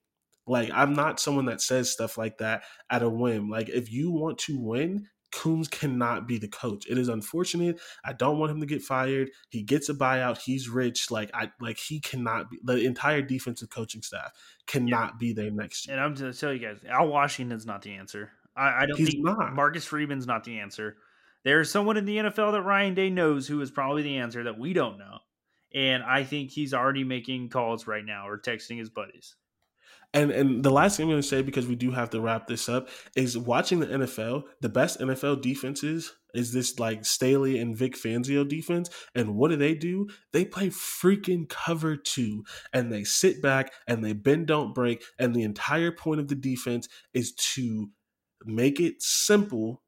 like 0.47 0.71
I'm 0.73 0.93
not 0.93 1.21
someone 1.21 1.47
that 1.47 1.61
says 1.61 1.91
stuff 1.91 2.19
like 2.19 2.39
that 2.39 2.65
at 2.91 3.03
a 3.03 3.09
whim. 3.09 3.49
Like 3.49 3.69
if 3.69 3.91
you 3.91 4.11
want 4.11 4.39
to 4.41 4.59
win, 4.59 5.09
Coombs 5.35 5.67
cannot 5.69 6.29
be 6.29 6.39
the 6.39 6.49
coach. 6.49 6.87
It 6.89 6.97
is 6.97 7.09
unfortunate. 7.09 7.81
I 8.05 8.13
don't 8.13 8.39
want 8.39 8.53
him 8.53 8.61
to 8.61 8.67
get 8.67 8.83
fired. 8.83 9.31
He 9.51 9.63
gets 9.63 9.89
a 9.89 9.95
buyout. 9.95 10.39
He's 10.39 10.69
rich. 10.69 11.11
Like 11.11 11.31
I 11.35 11.51
like 11.61 11.79
he 11.79 12.01
cannot 12.01 12.51
be 12.51 12.61
the 12.63 12.85
entire 12.85 13.21
defensive 13.21 13.69
coaching 13.69 14.03
staff 14.03 14.33
cannot 14.67 15.13
yeah. 15.15 15.19
be 15.19 15.33
there 15.33 15.51
next 15.51 15.87
year. 15.87 15.97
And 15.97 16.05
I'm 16.05 16.15
just 16.15 16.41
tell 16.41 16.53
you 16.53 16.61
guys, 16.61 16.79
Al 16.89 17.09
Washington's 17.09 17.67
not 17.67 17.83
the 17.83 17.95
answer. 17.95 18.31
I, 18.57 18.83
I 18.83 18.87
don't 18.87 18.97
He's 18.97 19.11
think 19.11 19.25
not. 19.25 19.55
Marcus 19.55 19.85
Freeman's 19.85 20.27
not 20.27 20.45
the 20.45 20.61
answer. 20.61 20.97
There's 21.43 21.71
someone 21.71 21.97
in 21.97 22.05
the 22.05 22.17
NFL 22.17 22.53
that 22.53 22.63
Ryan 22.63 22.95
Day 22.95 23.11
knows 23.11 23.49
who 23.49 23.61
is 23.61 23.71
probably 23.71 24.03
the 24.03 24.19
answer 24.19 24.45
that 24.45 24.59
we 24.59 24.73
don't 24.73 24.99
know. 24.99 25.19
And 25.75 26.05
I 26.05 26.23
think 26.23 26.51
he's 26.51 26.73
already 26.73 27.03
making 27.03 27.49
calls 27.49 27.89
right 27.89 28.05
now 28.05 28.29
or 28.29 28.39
texting 28.39 28.79
his 28.79 28.89
buddies. 28.89 29.35
And 30.15 30.31
and 30.31 30.63
the 30.63 30.71
last 30.71 30.97
thing 30.97 31.05
I'm 31.05 31.11
going 31.11 31.21
to 31.21 31.29
say 31.29 31.43
because 31.43 31.67
we 31.67 31.75
do 31.75 31.91
have 31.91 32.11
to 32.11 32.21
wrap 32.21 32.47
this 32.47 32.69
up 32.69 32.89
is 33.17 33.37
watching 33.37 33.81
the 33.81 33.87
NFL. 33.87 34.45
The 34.61 34.69
best 34.69 35.01
NFL 35.01 35.43
defenses 35.43 36.13
is 36.35 36.53
this 36.53 36.79
like 36.79 37.05
Staley 37.05 37.59
and 37.59 37.77
Vic 37.77 37.95
Fangio 37.97 38.49
defense. 38.49 38.91
And 39.15 39.35
what 39.35 39.51
do 39.51 39.57
they 39.57 39.75
do? 39.75 40.09
They 40.33 40.45
play 40.45 40.69
freaking 40.71 41.49
cover 41.49 41.97
two, 41.97 42.45
and 42.73 42.93
they 42.93 43.03
sit 43.03 43.43
back 43.43 43.73
and 43.89 44.05
they 44.05 44.13
bend 44.13 44.47
don't 44.47 44.73
break. 44.73 45.03
And 45.19 45.35
the 45.35 45.43
entire 45.43 45.91
point 45.91 46.21
of 46.21 46.29
the 46.29 46.37
defense 46.37 46.89
is 47.13 47.35
to 47.55 47.91
make 48.45 48.79
it 48.79 49.03
simple 49.03 49.83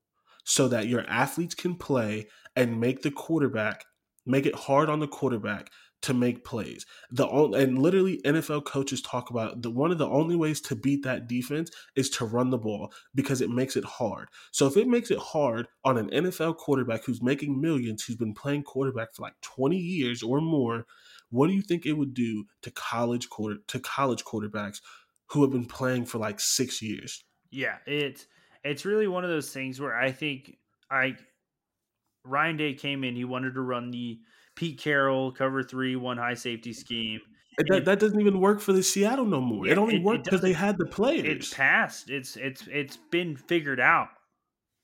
so 0.45 0.69
that 0.69 0.89
your 0.89 1.09
athletes 1.09 1.55
can 1.55 1.77
play 1.77 2.27
and 2.57 2.81
make 2.81 3.03
the 3.03 3.11
quarterback 3.11 3.85
make 4.27 4.45
it 4.45 4.55
hard 4.55 4.91
on 4.91 4.99
the 4.99 5.07
quarterback 5.07 5.71
to 6.03 6.15
make 6.15 6.45
plays. 6.45 6.87
The 7.11 7.27
and 7.27 7.79
literally 7.79 8.21
NFL 8.25 8.65
coaches 8.65 9.01
talk 9.01 9.31
about 9.31 9.63
the 9.63 9.71
one 9.71 9.91
of 9.91 9.99
the 9.99 10.09
only 10.09 10.37
ways 10.37 10.61
to 10.63 10.77
beat 10.77 11.03
that 11.05 11.27
defense 11.27 11.71
is 11.95 12.11
to 12.11 12.25
run 12.25 12.51
the 12.51 12.59
ball 12.59 12.93
because 13.15 13.41
it 13.41 13.51
makes 13.51 13.77
it 13.77 13.85
hard. 13.85 14.29
So 14.53 14.67
if 14.67 14.77
it 14.77 14.89
makes 14.89 15.11
it 15.11 15.19
hard 15.19 15.69
on 15.85 15.99
an 15.99 16.11
NFL 16.11 16.57
quarterback 16.57 17.05
who's 17.05 17.23
making 17.23 17.61
millions, 17.61 18.05
who's 18.05 18.17
been 18.17 18.35
playing 18.35 18.65
quarterback 18.65 19.15
for 19.15 19.23
like 19.23 19.35
20 19.43 19.77
years 19.77 20.23
or 20.23 20.41
more, 20.41 20.87
what 21.31 21.49
do 21.49 21.55
you 21.55 21.63
think 21.63 21.87
it 21.87 21.95
would 21.95 22.15
do 22.15 22.45
to 22.63 22.71
college 22.71 23.29
quarter 23.29 23.57
to 23.69 23.81
college 23.81 24.25
quarterbacks 24.25 24.81
who 25.31 25.43
have 25.43 25.51
been 25.51 25.67
playing 25.67 26.07
for 26.07 26.19
like 26.19 26.41
6 26.41 26.83
years? 26.83 27.25
Yeah, 27.51 27.79
it's 27.87 28.27
it's 28.65 28.85
really 28.85 29.07
one 29.07 29.25
of 29.25 29.31
those 29.31 29.51
things 29.51 29.81
where 29.81 29.97
I 29.97 30.13
think 30.13 30.59
I 30.91 31.17
Ryan 32.25 32.57
Day 32.57 32.75
came 32.75 33.05
in, 33.05 33.15
he 33.15 33.25
wanted 33.25 33.55
to 33.55 33.61
run 33.61 33.91
the 33.91 34.19
Pete 34.57 34.81
Carroll 34.81 35.31
cover 35.31 35.63
three, 35.63 35.95
one 35.95 36.17
high 36.17 36.35
safety 36.35 36.73
scheme. 36.73 37.21
That, 37.69 37.85
that 37.87 38.01
doesn't 38.01 38.21
even 38.21 38.41
work 38.41 38.61
for 38.61 38.73
the 38.73 38.83
Seattle 38.83 39.25
no 39.25 39.41
more. 39.41 39.67
Yeah, 39.67 39.73
it 39.73 39.79
only 39.79 39.97
it, 39.97 40.03
worked 40.03 40.25
because 40.25 40.43
they 40.43 40.53
had 40.53 40.77
the 40.77 40.87
players. 40.87 41.25
It's 41.25 41.55
passed. 41.55 42.11
It's 42.11 42.37
it's 42.37 42.67
it's 42.71 42.99
been 43.11 43.37
figured 43.37 43.81
out, 43.81 44.09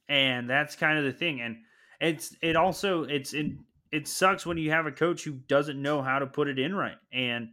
and 0.08 0.48
that's 0.48 0.76
kind 0.76 0.98
of 0.98 1.04
the 1.04 1.12
thing. 1.12 1.40
And 1.40 1.56
it's 2.00 2.34
it 2.40 2.56
also 2.56 3.04
it's 3.04 3.34
in 3.34 3.58
it 3.90 4.08
sucks 4.08 4.46
when 4.46 4.56
you 4.56 4.70
have 4.70 4.86
a 4.86 4.92
coach 4.92 5.22
who 5.22 5.32
doesn't 5.32 5.80
know 5.80 6.00
how 6.02 6.18
to 6.18 6.26
put 6.26 6.48
it 6.48 6.58
in 6.58 6.74
right. 6.74 6.96
And 7.12 7.48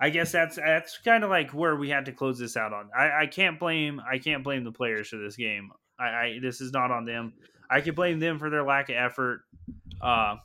I 0.00 0.10
guess 0.10 0.32
that's 0.32 0.56
that's 0.56 0.98
kind 0.98 1.22
of 1.22 1.30
like 1.30 1.52
where 1.52 1.76
we 1.76 1.88
had 1.88 2.06
to 2.06 2.12
close 2.12 2.38
this 2.38 2.56
out 2.56 2.72
on. 2.72 2.90
I, 2.96 3.22
I 3.22 3.26
can't 3.26 3.60
blame 3.60 4.00
I 4.00 4.18
can't 4.18 4.42
blame 4.42 4.64
the 4.64 4.72
players 4.72 5.08
for 5.08 5.18
this 5.18 5.36
game. 5.36 5.70
I, 6.00 6.04
I 6.04 6.38
this 6.42 6.60
is 6.60 6.72
not 6.72 6.90
on 6.90 7.04
them. 7.04 7.34
I 7.70 7.80
can 7.80 7.94
blame 7.94 8.18
them 8.18 8.38
for 8.38 8.50
their 8.50 8.64
lack 8.64 8.88
of 8.88 8.96
effort. 8.96 9.42
Uh, 10.00 10.36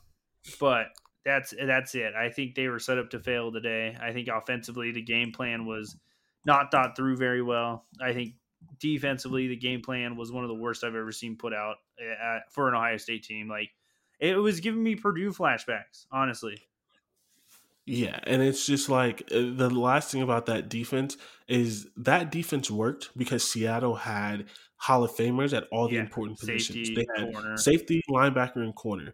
but 0.60 0.86
that's 1.24 1.54
that's 1.58 1.94
it. 1.94 2.14
I 2.14 2.28
think 2.28 2.54
they 2.54 2.68
were 2.68 2.78
set 2.78 2.98
up 2.98 3.10
to 3.10 3.18
fail 3.18 3.50
today. 3.52 3.96
I 4.00 4.12
think 4.12 4.28
offensively 4.28 4.92
the 4.92 5.02
game 5.02 5.32
plan 5.32 5.66
was 5.66 5.96
not 6.44 6.70
thought 6.70 6.96
through 6.96 7.16
very 7.16 7.42
well. 7.42 7.86
I 8.00 8.12
think 8.12 8.34
defensively 8.78 9.48
the 9.48 9.56
game 9.56 9.80
plan 9.80 10.16
was 10.16 10.30
one 10.30 10.44
of 10.44 10.48
the 10.48 10.54
worst 10.54 10.84
I've 10.84 10.94
ever 10.94 11.12
seen 11.12 11.36
put 11.36 11.54
out 11.54 11.76
at, 11.98 12.52
for 12.52 12.68
an 12.68 12.74
Ohio 12.74 12.96
State 12.98 13.24
team. 13.24 13.48
Like 13.48 13.70
it 14.20 14.36
was 14.36 14.60
giving 14.60 14.82
me 14.82 14.96
Purdue 14.96 15.32
flashbacks, 15.32 16.06
honestly. 16.12 16.58
Yeah, 17.86 18.18
and 18.24 18.40
it's 18.40 18.64
just 18.64 18.88
like 18.88 19.22
uh, 19.30 19.40
the 19.54 19.68
last 19.68 20.10
thing 20.10 20.22
about 20.22 20.46
that 20.46 20.70
defense 20.70 21.18
is 21.48 21.86
that 21.98 22.32
defense 22.32 22.70
worked 22.70 23.10
because 23.16 23.48
Seattle 23.50 23.94
had 23.94 24.46
Hall 24.76 25.04
of 25.04 25.10
Famers 25.10 25.54
at 25.54 25.64
all 25.70 25.88
the 25.88 25.96
yeah, 25.96 26.00
important 26.00 26.38
positions. 26.38 26.88
Safety, 26.88 26.94
they 26.94 27.22
had 27.22 27.32
corner. 27.32 27.56
safety, 27.58 28.02
linebacker, 28.10 28.56
and 28.56 28.74
corner. 28.74 29.12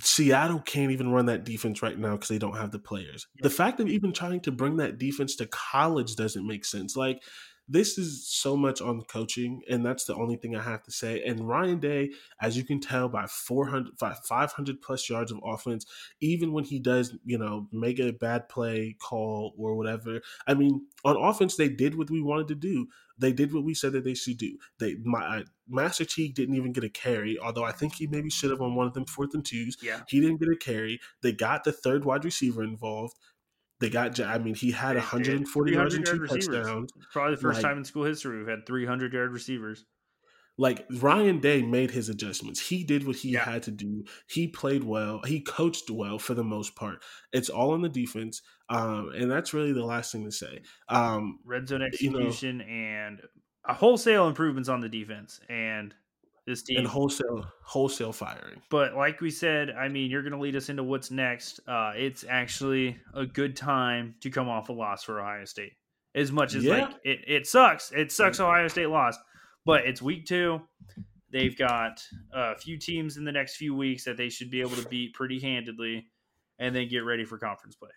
Seattle 0.00 0.60
can't 0.60 0.92
even 0.92 1.10
run 1.10 1.26
that 1.26 1.44
defense 1.44 1.82
right 1.82 1.98
now 1.98 2.12
because 2.12 2.28
they 2.28 2.38
don't 2.38 2.56
have 2.56 2.70
the 2.70 2.78
players. 2.78 3.26
The 3.40 3.50
fact 3.50 3.80
of 3.80 3.88
even 3.88 4.12
trying 4.12 4.40
to 4.40 4.52
bring 4.52 4.76
that 4.78 4.98
defense 4.98 5.36
to 5.36 5.46
college 5.46 6.16
doesn't 6.16 6.46
make 6.46 6.64
sense. 6.64 6.96
Like 6.96 7.22
this 7.66 7.96
is 7.96 8.26
so 8.28 8.56
much 8.56 8.80
on 8.80 9.02
coaching, 9.02 9.62
and 9.70 9.84
that's 9.84 10.04
the 10.04 10.14
only 10.14 10.36
thing 10.36 10.54
I 10.54 10.62
have 10.62 10.82
to 10.82 10.90
say. 10.90 11.22
And 11.22 11.48
Ryan 11.48 11.80
Day, 11.80 12.10
as 12.40 12.56
you 12.56 12.64
can 12.64 12.80
tell 12.80 13.08
by 13.08 13.26
400, 13.26 13.94
500 13.98 14.82
plus 14.82 15.08
yards 15.08 15.32
of 15.32 15.40
offense, 15.44 15.86
even 16.20 16.52
when 16.52 16.64
he 16.64 16.78
does, 16.78 17.16
you 17.24 17.38
know, 17.38 17.68
make 17.72 17.98
a 17.98 18.12
bad 18.12 18.48
play 18.48 18.96
call 19.00 19.54
or 19.58 19.76
whatever. 19.76 20.20
I 20.46 20.54
mean, 20.54 20.86
on 21.04 21.16
offense, 21.16 21.56
they 21.56 21.68
did 21.68 21.96
what 21.96 22.10
we 22.10 22.20
wanted 22.20 22.48
to 22.48 22.54
do. 22.54 22.88
They 23.16 23.32
did 23.32 23.54
what 23.54 23.64
we 23.64 23.74
said 23.74 23.92
that 23.92 24.04
they 24.04 24.14
should 24.14 24.38
do. 24.38 24.58
They 24.78 24.96
my 25.04 25.44
Master 25.68 26.04
Teague 26.04 26.34
didn't 26.34 26.56
even 26.56 26.72
get 26.72 26.84
a 26.84 26.88
carry, 26.88 27.38
although 27.38 27.64
I 27.64 27.72
think 27.72 27.94
he 27.94 28.06
maybe 28.06 28.28
should 28.28 28.50
have 28.50 28.60
on 28.60 28.74
one 28.74 28.88
of 28.88 28.94
them 28.94 29.06
fourth 29.06 29.34
and 29.34 29.44
twos. 29.44 29.76
Yeah, 29.80 30.00
he 30.08 30.20
didn't 30.20 30.40
get 30.40 30.48
a 30.48 30.56
carry. 30.56 31.00
They 31.22 31.32
got 31.32 31.64
the 31.64 31.72
third 31.72 32.04
wide 32.04 32.24
receiver 32.24 32.62
involved. 32.62 33.14
They 33.84 33.90
got. 33.90 34.18
I 34.20 34.38
mean, 34.38 34.54
he 34.54 34.70
had 34.70 34.96
140 34.96 35.72
yards 35.72 35.94
and 35.94 36.06
two 36.06 36.18
receivers. 36.18 36.46
touchdowns. 36.46 36.90
Probably 37.12 37.34
the 37.34 37.40
first 37.40 37.62
like, 37.62 37.70
time 37.70 37.78
in 37.78 37.84
school 37.84 38.04
history 38.04 38.38
we've 38.38 38.48
had 38.48 38.66
300 38.66 39.12
yard 39.12 39.32
receivers. 39.32 39.84
Like 40.56 40.86
Ryan 41.00 41.40
Day 41.40 41.62
made 41.62 41.90
his 41.90 42.08
adjustments. 42.08 42.60
He 42.60 42.82
did 42.84 43.06
what 43.06 43.16
he 43.16 43.30
yeah. 43.30 43.44
had 43.44 43.64
to 43.64 43.70
do. 43.70 44.04
He 44.28 44.46
played 44.46 44.84
well. 44.84 45.20
He 45.26 45.40
coached 45.40 45.90
well 45.90 46.18
for 46.18 46.32
the 46.32 46.44
most 46.44 46.76
part. 46.76 47.02
It's 47.32 47.50
all 47.50 47.72
on 47.72 47.82
the 47.82 47.88
defense, 47.88 48.40
um, 48.70 49.10
and 49.14 49.30
that's 49.30 49.52
really 49.52 49.72
the 49.72 49.84
last 49.84 50.12
thing 50.12 50.24
to 50.24 50.32
say. 50.32 50.62
Um, 50.88 51.40
Red 51.44 51.68
zone 51.68 51.82
execution 51.82 52.60
you 52.60 52.66
know, 52.66 52.72
and 52.72 53.22
a 53.66 53.74
wholesale 53.74 54.28
improvements 54.28 54.68
on 54.68 54.80
the 54.80 54.88
defense 54.88 55.40
and 55.48 55.94
this 56.46 56.62
team 56.62 56.78
and 56.78 56.86
wholesale 56.86 57.46
wholesale 57.62 58.12
firing. 58.12 58.60
But 58.70 58.94
like 58.94 59.20
we 59.20 59.30
said, 59.30 59.70
I 59.70 59.88
mean, 59.88 60.10
you're 60.10 60.22
going 60.22 60.32
to 60.32 60.38
lead 60.38 60.56
us 60.56 60.68
into 60.68 60.82
what's 60.82 61.10
next. 61.10 61.60
Uh, 61.66 61.92
it's 61.96 62.24
actually 62.28 62.98
a 63.14 63.24
good 63.26 63.56
time 63.56 64.14
to 64.20 64.30
come 64.30 64.48
off 64.48 64.68
a 64.68 64.72
loss 64.72 65.04
for 65.04 65.20
Ohio 65.20 65.44
State. 65.44 65.72
As 66.14 66.30
much 66.30 66.54
as 66.54 66.64
yeah. 66.64 66.84
like 66.84 66.94
it, 67.04 67.20
it 67.26 67.46
sucks, 67.46 67.90
it 67.92 68.12
sucks. 68.12 68.38
Ohio 68.40 68.68
State 68.68 68.88
lost, 68.88 69.18
but 69.64 69.84
it's 69.84 70.00
week 70.00 70.26
two. 70.26 70.60
They've 71.32 71.56
got 71.56 72.00
a 72.32 72.56
few 72.56 72.78
teams 72.78 73.16
in 73.16 73.24
the 73.24 73.32
next 73.32 73.56
few 73.56 73.74
weeks 73.74 74.04
that 74.04 74.16
they 74.16 74.28
should 74.28 74.50
be 74.50 74.60
able 74.60 74.76
to 74.76 74.88
beat 74.88 75.14
pretty 75.14 75.40
handedly, 75.40 76.06
and 76.60 76.74
then 76.76 76.88
get 76.88 77.00
ready 77.00 77.24
for 77.24 77.38
conference 77.38 77.74
play. 77.74 77.90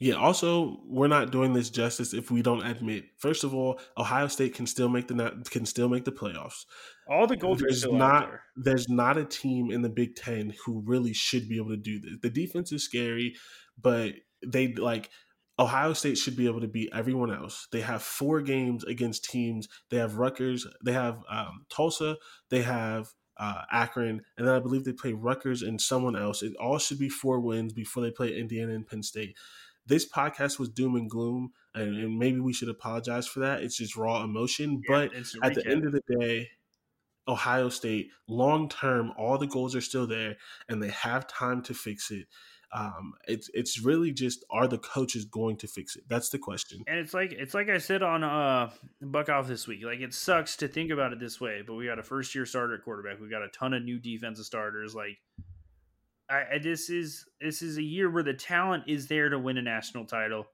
Yeah. 0.00 0.14
Also, 0.14 0.80
we're 0.84 1.08
not 1.08 1.30
doing 1.30 1.52
this 1.52 1.70
justice 1.70 2.12
if 2.12 2.30
we 2.30 2.42
don't 2.42 2.66
admit. 2.66 3.04
First 3.18 3.44
of 3.44 3.54
all, 3.54 3.80
Ohio 3.96 4.26
State 4.26 4.54
can 4.54 4.66
still 4.66 4.88
make 4.88 5.08
the 5.08 5.44
can 5.50 5.64
still 5.66 5.88
make 5.88 6.04
the 6.04 6.12
playoffs. 6.12 6.64
All 7.08 7.26
the 7.26 7.36
goals 7.36 7.60
there's 7.60 7.84
are 7.84 7.92
not 7.92 8.28
there. 8.28 8.42
there's 8.56 8.88
not 8.88 9.16
a 9.16 9.24
team 9.24 9.70
in 9.70 9.82
the 9.82 9.88
Big 9.88 10.16
Ten 10.16 10.54
who 10.64 10.82
really 10.84 11.12
should 11.12 11.48
be 11.48 11.56
able 11.56 11.70
to 11.70 11.76
do 11.76 12.00
this. 12.00 12.14
The 12.20 12.30
defense 12.30 12.72
is 12.72 12.84
scary, 12.84 13.36
but 13.80 14.14
they 14.44 14.72
like 14.74 15.10
Ohio 15.58 15.92
State 15.92 16.18
should 16.18 16.36
be 16.36 16.46
able 16.46 16.60
to 16.60 16.68
beat 16.68 16.90
everyone 16.92 17.32
else. 17.32 17.68
They 17.70 17.82
have 17.82 18.02
four 18.02 18.40
games 18.40 18.84
against 18.84 19.24
teams. 19.24 19.68
They 19.90 19.98
have 19.98 20.16
Rutgers. 20.16 20.66
They 20.84 20.92
have 20.92 21.18
um, 21.30 21.66
Tulsa. 21.68 22.16
They 22.50 22.62
have 22.62 23.12
uh, 23.38 23.62
Akron, 23.70 24.22
and 24.36 24.46
then 24.46 24.54
I 24.54 24.60
believe 24.60 24.84
they 24.84 24.92
play 24.92 25.12
Rutgers 25.12 25.62
and 25.62 25.80
someone 25.80 26.16
else. 26.16 26.42
It 26.42 26.54
all 26.60 26.78
should 26.78 26.98
be 26.98 27.08
four 27.08 27.40
wins 27.40 27.72
before 27.72 28.02
they 28.02 28.10
play 28.10 28.36
Indiana 28.36 28.72
and 28.72 28.86
Penn 28.86 29.02
State 29.02 29.36
this 29.86 30.08
podcast 30.08 30.58
was 30.58 30.68
doom 30.68 30.96
and 30.96 31.10
gloom, 31.10 31.52
and, 31.74 31.96
and 31.96 32.18
maybe 32.18 32.40
we 32.40 32.52
should 32.52 32.68
apologize 32.68 33.26
for 33.26 33.40
that. 33.40 33.62
It's 33.62 33.76
just 33.76 33.96
raw 33.96 34.22
emotion. 34.22 34.82
Yeah, 34.88 35.08
but 35.08 35.14
at 35.42 35.54
the 35.54 35.66
end 35.66 35.84
of 35.84 35.92
the 35.92 36.02
day, 36.18 36.50
Ohio 37.28 37.68
State, 37.68 38.10
long 38.28 38.68
term, 38.68 39.12
all 39.16 39.38
the 39.38 39.46
goals 39.46 39.74
are 39.74 39.80
still 39.80 40.06
there, 40.06 40.36
and 40.68 40.82
they 40.82 40.90
have 40.90 41.26
time 41.26 41.62
to 41.62 41.74
fix 41.74 42.10
it. 42.10 42.26
Um, 42.74 43.12
it's 43.28 43.50
it's 43.52 43.80
really 43.80 44.12
just 44.12 44.44
are 44.50 44.66
the 44.66 44.78
coaches 44.78 45.26
going 45.26 45.58
to 45.58 45.66
fix 45.66 45.94
it? 45.94 46.04
That's 46.08 46.30
the 46.30 46.38
question. 46.38 46.82
And 46.86 46.98
it's 46.98 47.12
like 47.12 47.32
it's 47.32 47.52
like 47.52 47.68
I 47.68 47.76
said 47.76 48.02
on 48.02 48.24
uh 48.24 48.70
Buck 49.02 49.28
off 49.28 49.46
this 49.46 49.68
week. 49.68 49.84
Like 49.84 50.00
it 50.00 50.14
sucks 50.14 50.56
to 50.56 50.68
think 50.68 50.90
about 50.90 51.12
it 51.12 51.20
this 51.20 51.38
way, 51.38 51.62
but 51.66 51.74
we 51.74 51.84
got 51.84 51.98
a 51.98 52.02
first 52.02 52.34
year 52.34 52.46
starter 52.46 52.78
quarterback. 52.78 53.20
We 53.20 53.28
got 53.28 53.42
a 53.42 53.48
ton 53.48 53.74
of 53.74 53.82
new 53.82 53.98
defensive 53.98 54.46
starters. 54.46 54.94
Like 54.94 55.18
I, 56.32 56.54
I, 56.54 56.58
this 56.58 56.88
is 56.88 57.26
this 57.40 57.60
is 57.60 57.76
a 57.76 57.82
year 57.82 58.10
where 58.10 58.22
the 58.22 58.32
talent 58.32 58.84
is 58.86 59.06
there 59.06 59.28
to 59.28 59.38
win 59.38 59.58
a 59.58 59.62
national 59.62 60.06
title, 60.06 60.46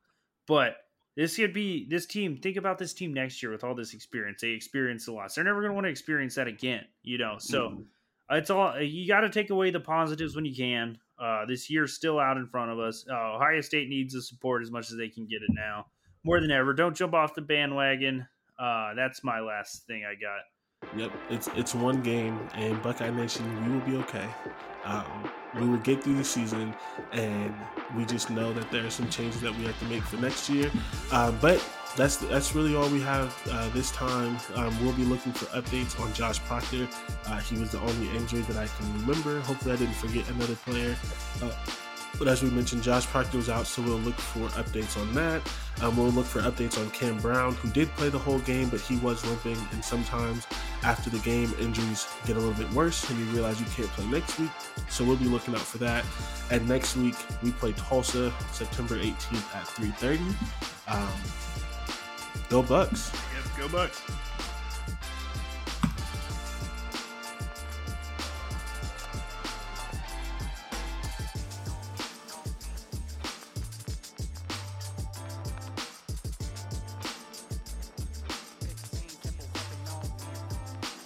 but 0.47 0.77
this 1.17 1.37
could 1.37 1.53
be 1.53 1.87
this 1.89 2.07
team. 2.07 2.37
Think 2.37 2.57
about 2.57 2.79
this 2.79 2.93
team 2.93 3.15
next 3.15 3.43
year 3.43 3.53
with 3.53 3.63
all 3.63 3.75
this 3.75 3.95
experience. 3.95 4.41
They 4.41 4.51
experienced 4.51 5.09
a 5.09 5.13
loss. 5.13 5.35
They're 5.35 5.45
never 5.45 5.61
going 5.61 5.71
to 5.71 5.75
want 5.75 5.85
to 5.87 5.91
experience 5.91 6.35
that 6.35 6.49
again. 6.49 6.85
You 7.03 7.19
know, 7.19 7.37
so 7.39 7.71
mm. 7.71 7.85
it's 8.31 8.51
all 8.51 8.81
you 8.81 9.07
got 9.07 9.21
to 9.21 9.31
take 9.31 9.51
away 9.51 9.71
the 9.71 9.81
positives 9.81 10.35
when 10.35 10.45
you 10.45 10.55
can. 10.55 10.99
Uh, 11.19 11.47
this 11.47 11.71
year's 11.71 11.95
still 11.95 12.19
out 12.19 12.37
in 12.37 12.47
front 12.47 12.71
of 12.71 12.79
us. 12.79 13.05
Uh, 13.09 13.37
Ohio 13.37 13.61
State 13.61 13.89
needs 13.89 14.15
the 14.15 14.23
support 14.23 14.63
as 14.63 14.71
much 14.71 14.91
as 14.91 14.97
they 14.97 15.09
can 15.09 15.27
get 15.27 15.43
it 15.43 15.51
now, 15.51 15.87
more 16.25 16.41
than 16.41 16.51
ever. 16.51 16.73
Don't 16.73 16.97
jump 16.97 17.15
off 17.15 17.35
the 17.35 17.43
bandwagon. 17.43 18.27
Uh, 18.59 18.95
that's 18.95 19.23
my 19.23 19.41
last 19.41 19.87
thing 19.87 20.05
I 20.05 20.15
got. 20.15 20.41
Yep, 20.97 21.13
it's 21.29 21.49
it's 21.55 21.75
one 21.75 22.01
game, 22.03 22.39
and 22.55 22.83
Buckeye 22.83 23.11
Nation, 23.11 23.45
we 23.65 23.73
will 23.73 23.87
be 23.87 23.97
okay. 24.05 24.27
Um, 24.85 25.31
we 25.55 25.69
will 25.69 25.79
get 25.79 26.03
through 26.03 26.17
the 26.17 26.25
season, 26.25 26.75
and 27.13 27.55
we 27.95 28.05
just 28.07 28.31
know 28.31 28.53
that 28.55 28.71
there 28.71 28.87
are 28.87 28.91
some 28.91 29.09
changes 29.11 29.41
that 29.43 29.55
we 29.57 29.65
have 29.65 29.79
to 29.81 29.85
make 29.87 30.03
for 30.03 30.17
next 30.17 30.49
year. 30.49 30.71
Uh, 31.13 31.31
but 31.43 31.63
that's 31.97 32.17
that's 32.17 32.55
really 32.55 32.75
all 32.75 32.89
we 32.89 33.01
have 33.01 33.37
uh, 33.51 33.69
this 33.71 33.91
time. 33.91 34.39
Um, 34.55 34.83
we'll 34.83 34.95
be 34.95 35.05
looking 35.05 35.33
for 35.33 35.47
updates 35.47 36.01
on 36.01 36.13
Josh 36.15 36.39
Proctor. 36.41 36.89
Uh, 37.27 37.41
he 37.41 37.59
was 37.59 37.73
the 37.73 37.81
only 37.81 38.17
injury 38.17 38.41
that 38.43 38.57
I 38.57 38.67
can 38.67 39.01
remember. 39.01 39.41
Hopefully, 39.41 39.75
I 39.75 39.77
didn't 39.77 39.97
forget 39.97 40.29
another 40.31 40.57
player. 40.57 40.97
But 42.19 42.29
as 42.29 42.43
we 42.43 42.51
mentioned, 42.51 42.83
Josh 42.83 43.07
Proctor 43.07 43.37
was 43.37 43.49
out, 43.49 43.67
so 43.67 43.83
we'll 43.83 43.99
look 43.99 44.15
for 44.15 44.49
updates 44.61 45.01
on 45.01 45.13
that. 45.15 45.43
Um, 45.83 45.97
we'll 45.97 46.11
look 46.11 46.27
for 46.27 46.41
updates 46.41 46.79
on 46.79 46.91
Cam 46.91 47.19
Brown, 47.19 47.55
who 47.55 47.71
did 47.71 47.89
play 47.95 48.09
the 48.09 48.19
whole 48.19 48.41
game, 48.41 48.69
but 48.69 48.81
he 48.81 48.97
was 48.97 49.25
limping. 49.25 49.59
And 49.73 49.85
sometimes 49.85 50.47
after 50.83 51.11
the 51.11 51.19
game, 51.19 51.55
injuries 51.61 52.09
get 52.27 52.37
a 52.37 52.41
little 52.41 52.55
bit 52.55 52.71
worse, 52.73 53.09
and 53.09 53.19
you 53.19 53.25
realize 53.27 53.61
you 53.61 53.67
can't 53.67 53.89
play 53.91 54.07
next 54.07 54.39
week. 54.39 54.51
So 54.89 55.05
we'll 55.05 55.17
be 55.17 55.27
looking 55.27 55.55
out 55.55 55.61
for 55.61 55.79
that. 55.79 56.05
And 56.51 56.69
next 56.69 56.97
week, 56.97 57.17
we 57.43 57.53
play 57.53 57.73
Tulsa, 57.73 58.33
September 58.53 58.97
18th 58.97 59.55
at 59.55 59.67
3:30. 59.67 60.35
Um, 60.89 61.09
go 62.49 62.63
Bucks! 62.63 63.13
Yep, 63.13 63.59
go 63.59 63.69
Bucks! 63.69 64.03